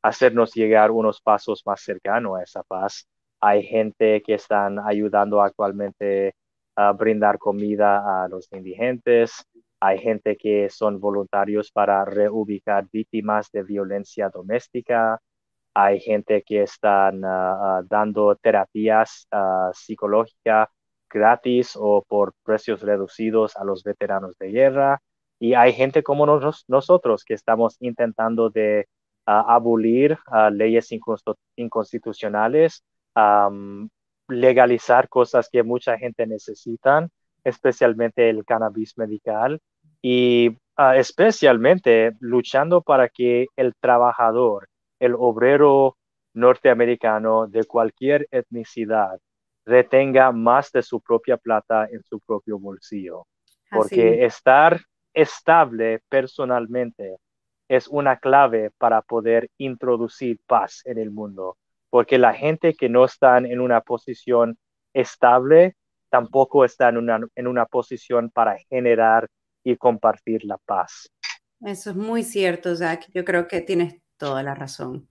hacernos 0.03 0.55
llegar 0.55 0.91
unos 0.91 1.21
pasos 1.21 1.63
más 1.67 1.81
cercanos 1.83 2.39
a 2.39 2.43
esa 2.43 2.63
paz. 2.63 3.09
Hay 3.41 3.63
gente 3.65 4.23
que 4.23 4.35
están 4.35 4.79
ayudando 4.79 5.41
actualmente 5.43 6.35
a 6.77 6.93
brindar 6.93 7.39
comida 7.39 8.25
a 8.25 8.29
los 8.29 8.53
indigentes. 8.53 9.45
Hay 9.81 9.99
gente 9.99 10.37
que 10.37 10.69
son 10.71 11.01
voluntarios 11.01 11.71
para 11.73 12.05
reubicar 12.05 12.87
víctimas 12.93 13.51
de 13.53 13.63
violencia 13.63 14.29
doméstica 14.29 15.21
hay 15.79 16.01
gente 16.01 16.43
que 16.43 16.63
están 16.63 17.23
ah, 17.23 17.79
ah, 17.79 17.83
dando 17.87 18.35
terapias 18.37 19.29
uh, 19.31 19.71
psicológicas 19.75 20.69
gratis 21.11 21.77
o 21.79 22.03
por 22.03 22.33
precios 22.43 22.81
reducidos 22.81 23.55
a 23.59 23.65
los 23.65 23.85
veteranos 23.85 24.39
de 24.39 24.53
guerra. 24.53 25.03
Y 25.39 25.53
hay 25.53 25.75
gente 25.75 26.03
como 26.03 26.25
nosotros 26.25 27.25
que 27.25 27.35
estamos 27.35 27.77
intentando 27.81 28.51
abolir 29.27 30.19
leyes 30.53 30.89
inconstitucionales, 31.57 32.83
legalizar 34.29 35.09
cosas 35.11 35.51
que 35.51 35.63
mucha 35.63 35.99
gente 35.99 36.27
necesita, 36.27 37.07
especialmente 37.45 38.31
el 38.31 38.47
cannabis 38.47 38.97
medical 38.97 39.61
y 40.01 40.57
especialmente 40.95 42.17
luchando 42.21 42.81
para 42.81 43.11
que 43.11 43.47
el 43.57 43.75
trabajador 43.79 44.69
el 44.99 45.15
obrero 45.15 45.97
norteamericano 46.35 47.47
de 47.47 47.65
cualquier 47.65 48.29
etnicidad 48.31 49.19
retenga 49.65 50.31
más 50.33 50.71
de 50.71 50.83
su 50.83 51.01
propia 51.01 51.37
plata 51.37 51.89
en 51.91 52.03
su 52.05 52.21
propio 52.21 52.59
bolsillo. 52.59 53.27
Porque 53.71 54.25
estar 54.25 54.81
estable 55.13 56.01
personalmente 56.09 57.17
es 57.69 57.89
una 57.89 58.17
clave 58.19 58.71
para 58.79 59.03
poder 59.03 59.51
introducir 59.59 60.39
paz 60.47 60.83
en 60.85 60.99
el 60.99 61.11
mundo. 61.11 61.57
Porque 61.91 62.17
la 62.17 62.33
gente 62.33 62.75
que 62.75 62.89
no 62.89 63.05
está 63.05 63.39
en 63.39 63.61
una 63.61 63.81
posición 63.81 64.57
estable 64.95 65.75
tampoco 66.11 66.65
está 66.65 66.89
en 66.89 66.99
una, 66.99 67.21
en 67.35 67.47
una 67.47 67.67
posición 67.67 68.31
para 68.31 68.57
generar 68.71 69.27
y 69.65 69.77
compartir 69.77 70.45
la 70.45 70.59
paz. 70.59 71.11
Eso 71.61 71.91
es 71.91 71.97
muy 71.97 72.23
cierto, 72.23 72.75
Zach. 72.77 73.07
Yo 73.13 73.25
creo 73.25 73.49
que 73.49 73.61
tienes 73.61 73.97
toda 74.19 74.43
la 74.43 74.55
razón. 74.55 75.09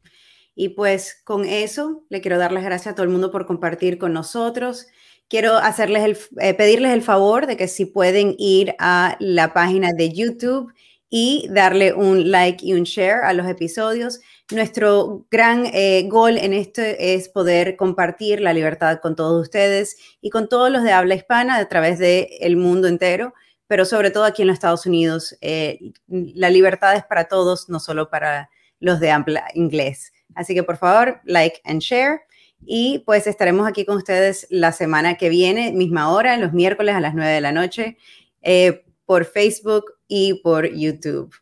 Y 0.55 0.69
pues 0.69 1.21
con 1.23 1.45
eso 1.45 2.05
le 2.09 2.21
quiero 2.21 2.37
dar 2.37 2.51
las 2.51 2.63
gracias 2.63 2.93
a 2.93 2.95
todo 2.95 3.03
el 3.03 3.11
mundo 3.11 3.31
por 3.31 3.45
compartir 3.45 3.97
con 3.97 4.13
nosotros. 4.13 4.87
Quiero 5.27 5.57
hacerles 5.57 6.03
el, 6.03 6.17
eh, 6.39 6.53
pedirles 6.53 6.93
el 6.93 7.01
favor 7.01 7.45
de 7.47 7.57
que 7.57 7.67
si 7.67 7.85
pueden 7.85 8.35
ir 8.37 8.75
a 8.79 9.17
la 9.19 9.53
página 9.53 9.91
de 9.91 10.13
YouTube 10.13 10.71
y 11.09 11.47
darle 11.49 11.93
un 11.93 12.31
like 12.31 12.65
y 12.65 12.73
un 12.73 12.83
share 12.83 13.23
a 13.23 13.33
los 13.33 13.47
episodios. 13.47 14.19
Nuestro 14.51 15.25
gran 15.31 15.65
eh, 15.67 16.05
gol 16.07 16.37
en 16.37 16.53
esto 16.53 16.81
es 16.81 17.29
poder 17.29 17.75
compartir 17.75 18.41
la 18.41 18.53
libertad 18.53 18.99
con 19.01 19.15
todos 19.15 19.41
ustedes 19.41 19.97
y 20.21 20.29
con 20.29 20.47
todos 20.49 20.71
los 20.71 20.83
de 20.83 20.91
habla 20.91 21.15
hispana 21.15 21.57
a 21.57 21.67
través 21.67 21.99
del 21.99 22.27
el 22.39 22.57
mundo 22.57 22.87
entero, 22.87 23.33
pero 23.67 23.85
sobre 23.85 24.11
todo 24.11 24.23
aquí 24.25 24.41
en 24.43 24.49
los 24.49 24.55
Estados 24.55 24.85
Unidos. 24.85 25.37
Eh, 25.41 25.79
la 26.07 26.49
libertad 26.49 26.95
es 26.95 27.03
para 27.03 27.27
todos, 27.27 27.69
no 27.69 27.79
solo 27.79 28.09
para 28.09 28.49
los 28.79 28.99
de 28.99 29.11
Ampla 29.11 29.45
Inglés. 29.53 30.11
Así 30.35 30.53
que 30.53 30.63
por 30.63 30.77
favor, 30.77 31.21
like 31.25 31.61
and 31.65 31.81
share. 31.81 32.21
Y 32.65 33.03
pues 33.05 33.27
estaremos 33.27 33.67
aquí 33.67 33.85
con 33.85 33.97
ustedes 33.97 34.47
la 34.49 34.71
semana 34.71 35.15
que 35.15 35.29
viene, 35.29 35.71
misma 35.71 36.11
hora, 36.11 36.37
los 36.37 36.53
miércoles 36.53 36.95
a 36.95 36.99
las 36.99 37.13
9 37.13 37.31
de 37.31 37.41
la 37.41 37.51
noche, 37.51 37.97
eh, 38.41 38.83
por 39.05 39.25
Facebook 39.25 39.85
y 40.07 40.41
por 40.41 40.67
YouTube. 40.67 41.33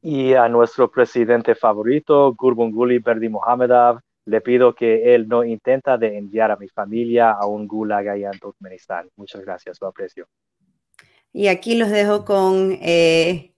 Y 0.00 0.34
a 0.34 0.48
nuestro 0.48 0.90
presidente 0.90 1.54
favorito, 1.54 2.34
Gurbanguly 2.34 2.98
Berdi 2.98 3.28
Mohamedov, 3.28 4.00
le 4.24 4.40
pido 4.40 4.74
que 4.74 5.14
él 5.14 5.28
no 5.28 5.44
intenta 5.44 5.96
de 5.96 6.16
enviar 6.16 6.50
a 6.50 6.56
mi 6.56 6.68
familia 6.68 7.32
a 7.32 7.46
un 7.46 7.66
gulag 7.66 8.08
allá 8.08 8.30
en 8.32 8.38
Turkmenistán. 8.38 9.08
Muchas 9.16 9.42
gracias, 9.42 9.78
lo 9.80 9.88
aprecio. 9.88 10.26
Y 11.32 11.48
aquí 11.48 11.76
los 11.76 11.90
dejo 11.90 12.24
con 12.24 12.78
eh, 12.82 13.51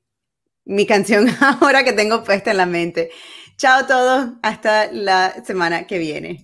mi 0.64 0.86
canción 0.86 1.28
ahora 1.40 1.84
que 1.84 1.92
tengo 1.92 2.24
puesta 2.24 2.50
en 2.50 2.56
la 2.58 2.66
mente. 2.66 3.10
Chao 3.56 3.80
a 3.80 3.86
todos, 3.86 4.30
hasta 4.42 4.90
la 4.92 5.44
semana 5.44 5.86
que 5.86 5.98
viene. 5.98 6.43